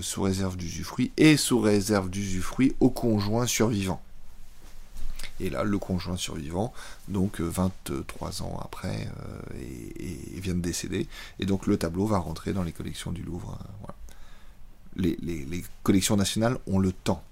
sous 0.00 0.22
réserve 0.22 0.56
d'usufruit 0.56 1.12
et 1.16 1.36
sous 1.36 1.60
réserve 1.60 2.10
d'usufruit 2.10 2.74
au 2.80 2.90
conjoint 2.90 3.46
survivant. 3.46 4.02
Et 5.38 5.50
là, 5.50 5.62
le 5.62 5.78
conjoint 5.78 6.16
survivant, 6.16 6.72
donc 7.06 7.40
23 7.40 8.42
ans 8.42 8.60
après, 8.60 9.08
vient 10.34 10.54
de 10.54 10.60
décéder. 10.60 11.06
Et 11.38 11.46
donc 11.46 11.68
le 11.68 11.76
tableau 11.76 12.06
va 12.06 12.18
rentrer 12.18 12.52
dans 12.52 12.64
les 12.64 12.72
collections 12.72 13.12
du 13.12 13.22
Louvre. 13.22 13.56
Les, 14.96 15.64
collections 15.82 16.16
nationales 16.16 16.58
ont 16.66 16.78
le 16.78 16.92
temps. 16.92 17.22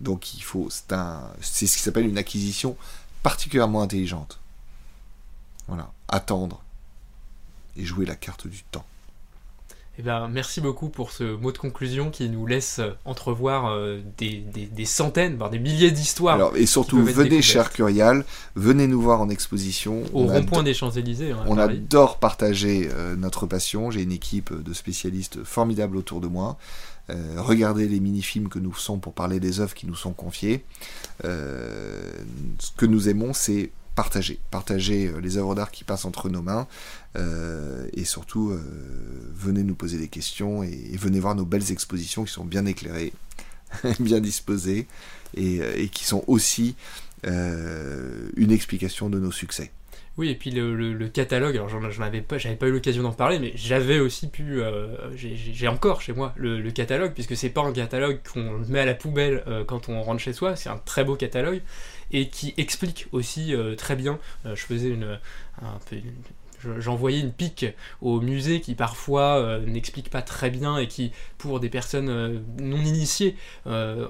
Donc 0.00 0.34
il 0.34 0.42
faut, 0.42 0.68
c'est 0.70 0.92
un, 0.92 1.30
c'est 1.40 1.66
ce 1.66 1.76
qui 1.76 1.82
s'appelle 1.82 2.06
une 2.06 2.18
acquisition 2.18 2.76
particulièrement 3.22 3.82
intelligente. 3.82 4.38
Voilà, 5.66 5.92
attendre 6.08 6.62
et 7.76 7.84
jouer 7.84 8.06
la 8.06 8.16
carte 8.16 8.46
du 8.46 8.62
temps. 8.62 8.84
Eh 10.00 10.04
ben, 10.04 10.28
merci 10.28 10.60
beaucoup 10.60 10.90
pour 10.90 11.10
ce 11.10 11.24
mot 11.24 11.50
de 11.50 11.58
conclusion 11.58 12.10
qui 12.10 12.28
nous 12.28 12.46
laisse 12.46 12.80
entrevoir 13.04 13.72
euh, 13.72 14.00
des, 14.16 14.84
centaines, 14.84 15.36
voire 15.36 15.50
des 15.50 15.58
milliers 15.58 15.90
d'histoires. 15.90 16.54
et 16.54 16.66
surtout, 16.66 17.02
venez, 17.02 17.42
cher 17.42 17.72
Curial, 17.72 18.24
venez 18.54 18.86
nous 18.86 19.00
voir 19.00 19.20
en 19.20 19.28
exposition. 19.28 20.04
Au 20.12 20.26
rond-point 20.26 20.62
des 20.62 20.72
Champs-Élysées. 20.72 21.32
Hein, 21.32 21.42
on 21.46 21.58
adore 21.58 22.18
partager 22.18 22.88
euh, 22.92 23.16
notre 23.16 23.46
passion. 23.46 23.90
J'ai 23.90 24.02
une 24.02 24.12
équipe 24.12 24.54
de 24.54 24.72
spécialistes 24.72 25.42
formidables 25.42 25.96
autour 25.96 26.20
de 26.20 26.28
moi. 26.28 26.58
Euh, 27.10 27.36
regardez 27.38 27.88
les 27.88 28.00
mini-films 28.00 28.48
que 28.48 28.58
nous 28.58 28.72
faisons 28.72 28.98
pour 28.98 29.14
parler 29.14 29.40
des 29.40 29.60
œuvres 29.60 29.74
qui 29.74 29.86
nous 29.86 29.96
sont 29.96 30.12
confiées. 30.12 30.64
ce 31.22 32.72
que 32.76 32.86
nous 32.86 33.08
aimons, 33.08 33.32
c'est 33.32 33.70
partager, 33.94 34.38
partager 34.52 35.10
les 35.20 35.38
œuvres 35.38 35.56
d'art 35.56 35.72
qui 35.72 35.82
passent 35.82 36.04
entre 36.04 36.28
nos 36.28 36.40
mains, 36.40 36.68
euh, 37.16 37.88
et 37.94 38.04
surtout, 38.04 38.50
euh, 38.50 38.60
venez 39.34 39.64
nous 39.64 39.74
poser 39.74 39.98
des 39.98 40.06
questions 40.06 40.62
et, 40.62 40.96
venez 40.96 41.18
voir 41.18 41.34
nos 41.34 41.44
belles 41.44 41.72
expositions 41.72 42.24
qui 42.24 42.32
sont 42.32 42.44
bien 42.44 42.64
éclairées, 42.64 43.12
bien 44.00 44.20
disposées 44.20 44.86
et, 45.34 45.60
euh, 45.60 45.86
qui 45.88 46.04
sont 46.04 46.22
aussi 46.26 46.76
une 47.24 48.52
explication 48.52 49.10
de 49.10 49.18
nos 49.18 49.32
succès. 49.32 49.72
Oui, 50.18 50.30
et 50.30 50.34
puis 50.34 50.50
le, 50.50 51.08
catalogue, 51.08 51.56
alors 51.56 51.68
je 51.68 52.00
n'avais 52.00 52.20
pas, 52.20 52.38
j'avais 52.38 52.56
pas 52.56 52.66
eu 52.66 52.72
l'occasion 52.72 53.04
d'en 53.04 53.12
parler, 53.12 53.38
mais 53.38 53.52
j'avais 53.54 54.00
aussi 54.00 54.28
pu, 54.28 54.60
j'ai 55.14 55.68
encore 55.68 56.00
chez 56.00 56.12
moi 56.12 56.34
le, 56.36 56.70
catalogue, 56.70 57.12
puisque 57.14 57.36
c'est 57.36 57.50
pas 57.50 57.62
un 57.62 57.72
catalogue 57.72 58.18
qu'on 58.32 58.58
met 58.68 58.80
à 58.80 58.84
la 58.84 58.94
poubelle 58.94 59.44
quand 59.68 59.88
on 59.88 60.02
rentre 60.02 60.20
chez 60.20 60.32
soi, 60.32 60.56
c'est 60.56 60.68
un 60.68 60.78
très 60.84 61.04
beau 61.04 61.14
catalogue, 61.14 61.60
et 62.10 62.28
qui 62.28 62.52
explique 62.56 63.06
aussi 63.12 63.54
très 63.76 63.94
bien, 63.94 64.18
je 64.44 64.60
faisais 64.60 64.88
une, 64.88 65.20
un 65.62 65.78
peu, 65.88 65.96
j'envoyais 66.78 67.20
une 67.20 67.32
pique 67.32 67.66
au 68.00 68.20
musée 68.20 68.60
qui 68.60 68.74
parfois 68.74 69.38
euh, 69.38 69.64
n'explique 69.66 70.10
pas 70.10 70.22
très 70.22 70.50
bien 70.50 70.78
et 70.78 70.86
qui, 70.86 71.12
pour 71.38 71.60
des 71.60 71.68
personnes 71.68 72.08
euh, 72.08 72.38
non 72.60 72.78
initiées, 72.78 73.36
euh, 73.66 74.06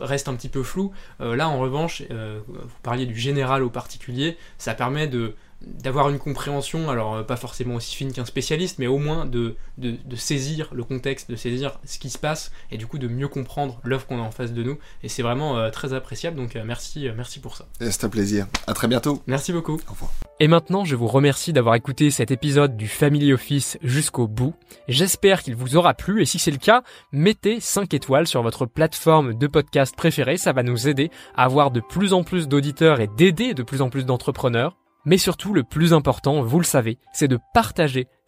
reste 0.00 0.28
un 0.28 0.34
petit 0.34 0.48
peu 0.48 0.62
flou. 0.62 0.92
là, 1.20 1.48
en 1.48 1.58
revanche, 1.58 2.02
vous 2.10 2.68
parliez 2.82 3.06
du 3.06 3.16
général 3.16 3.62
au 3.62 3.70
particulier, 3.70 4.36
ça 4.58 4.74
permet 4.74 5.06
de 5.06 5.34
d'avoir 5.62 6.08
une 6.08 6.18
compréhension, 6.18 6.90
alors 6.90 7.14
euh, 7.14 7.22
pas 7.22 7.36
forcément 7.36 7.74
aussi 7.74 7.94
fine 7.94 8.12
qu'un 8.12 8.24
spécialiste, 8.24 8.78
mais 8.78 8.86
au 8.86 8.98
moins 8.98 9.26
de, 9.26 9.56
de, 9.78 10.16
saisir 10.16 10.68
le 10.72 10.84
contexte, 10.84 11.30
de 11.30 11.36
saisir 11.36 11.78
ce 11.84 11.98
qui 11.98 12.10
se 12.10 12.18
passe, 12.18 12.50
et 12.70 12.78
du 12.78 12.86
coup 12.86 12.98
de 12.98 13.08
mieux 13.08 13.28
comprendre 13.28 13.80
l'œuvre 13.84 14.06
qu'on 14.06 14.18
a 14.18 14.22
en 14.22 14.30
face 14.30 14.52
de 14.52 14.62
nous. 14.62 14.78
Et 15.02 15.08
c'est 15.08 15.22
vraiment 15.22 15.58
euh, 15.58 15.70
très 15.70 15.92
appréciable, 15.92 16.36
donc 16.36 16.56
euh, 16.56 16.62
merci, 16.64 17.08
merci 17.16 17.40
pour 17.40 17.56
ça. 17.56 17.66
C'est 17.80 18.04
un 18.04 18.08
plaisir. 18.08 18.46
À 18.66 18.74
très 18.74 18.88
bientôt. 18.88 19.22
Merci 19.26 19.52
beaucoup. 19.52 19.80
Au 19.88 19.92
revoir. 19.92 20.12
Et 20.40 20.48
maintenant, 20.48 20.84
je 20.84 20.96
vous 20.96 21.06
remercie 21.06 21.52
d'avoir 21.52 21.74
écouté 21.74 22.10
cet 22.10 22.30
épisode 22.30 22.76
du 22.76 22.88
Family 22.88 23.32
Office 23.32 23.78
jusqu'au 23.82 24.26
bout. 24.26 24.54
J'espère 24.88 25.42
qu'il 25.42 25.56
vous 25.56 25.76
aura 25.76 25.92
plu, 25.92 26.22
et 26.22 26.26
si 26.26 26.38
c'est 26.38 26.50
le 26.50 26.56
cas, 26.56 26.82
mettez 27.12 27.60
5 27.60 27.92
étoiles 27.92 28.26
sur 28.26 28.42
votre 28.42 28.64
plateforme 28.64 29.34
de 29.34 29.46
podcast 29.46 29.94
préférée, 29.94 30.38
ça 30.38 30.52
va 30.52 30.62
nous 30.62 30.88
aider 30.88 31.10
à 31.36 31.44
avoir 31.44 31.70
de 31.70 31.80
plus 31.80 32.14
en 32.14 32.24
plus 32.24 32.48
d'auditeurs 32.48 33.00
et 33.00 33.08
d'aider 33.08 33.52
de 33.52 33.62
plus 33.62 33.82
en 33.82 33.90
plus 33.90 34.06
d'entrepreneurs. 34.06 34.76
Mais 35.04 35.18
surtout, 35.18 35.54
le 35.54 35.62
plus 35.62 35.92
important, 35.94 36.42
vous 36.42 36.58
le 36.58 36.64
savez, 36.64 36.98
c'est 37.12 37.28
de 37.28 37.38
partager 37.54 38.06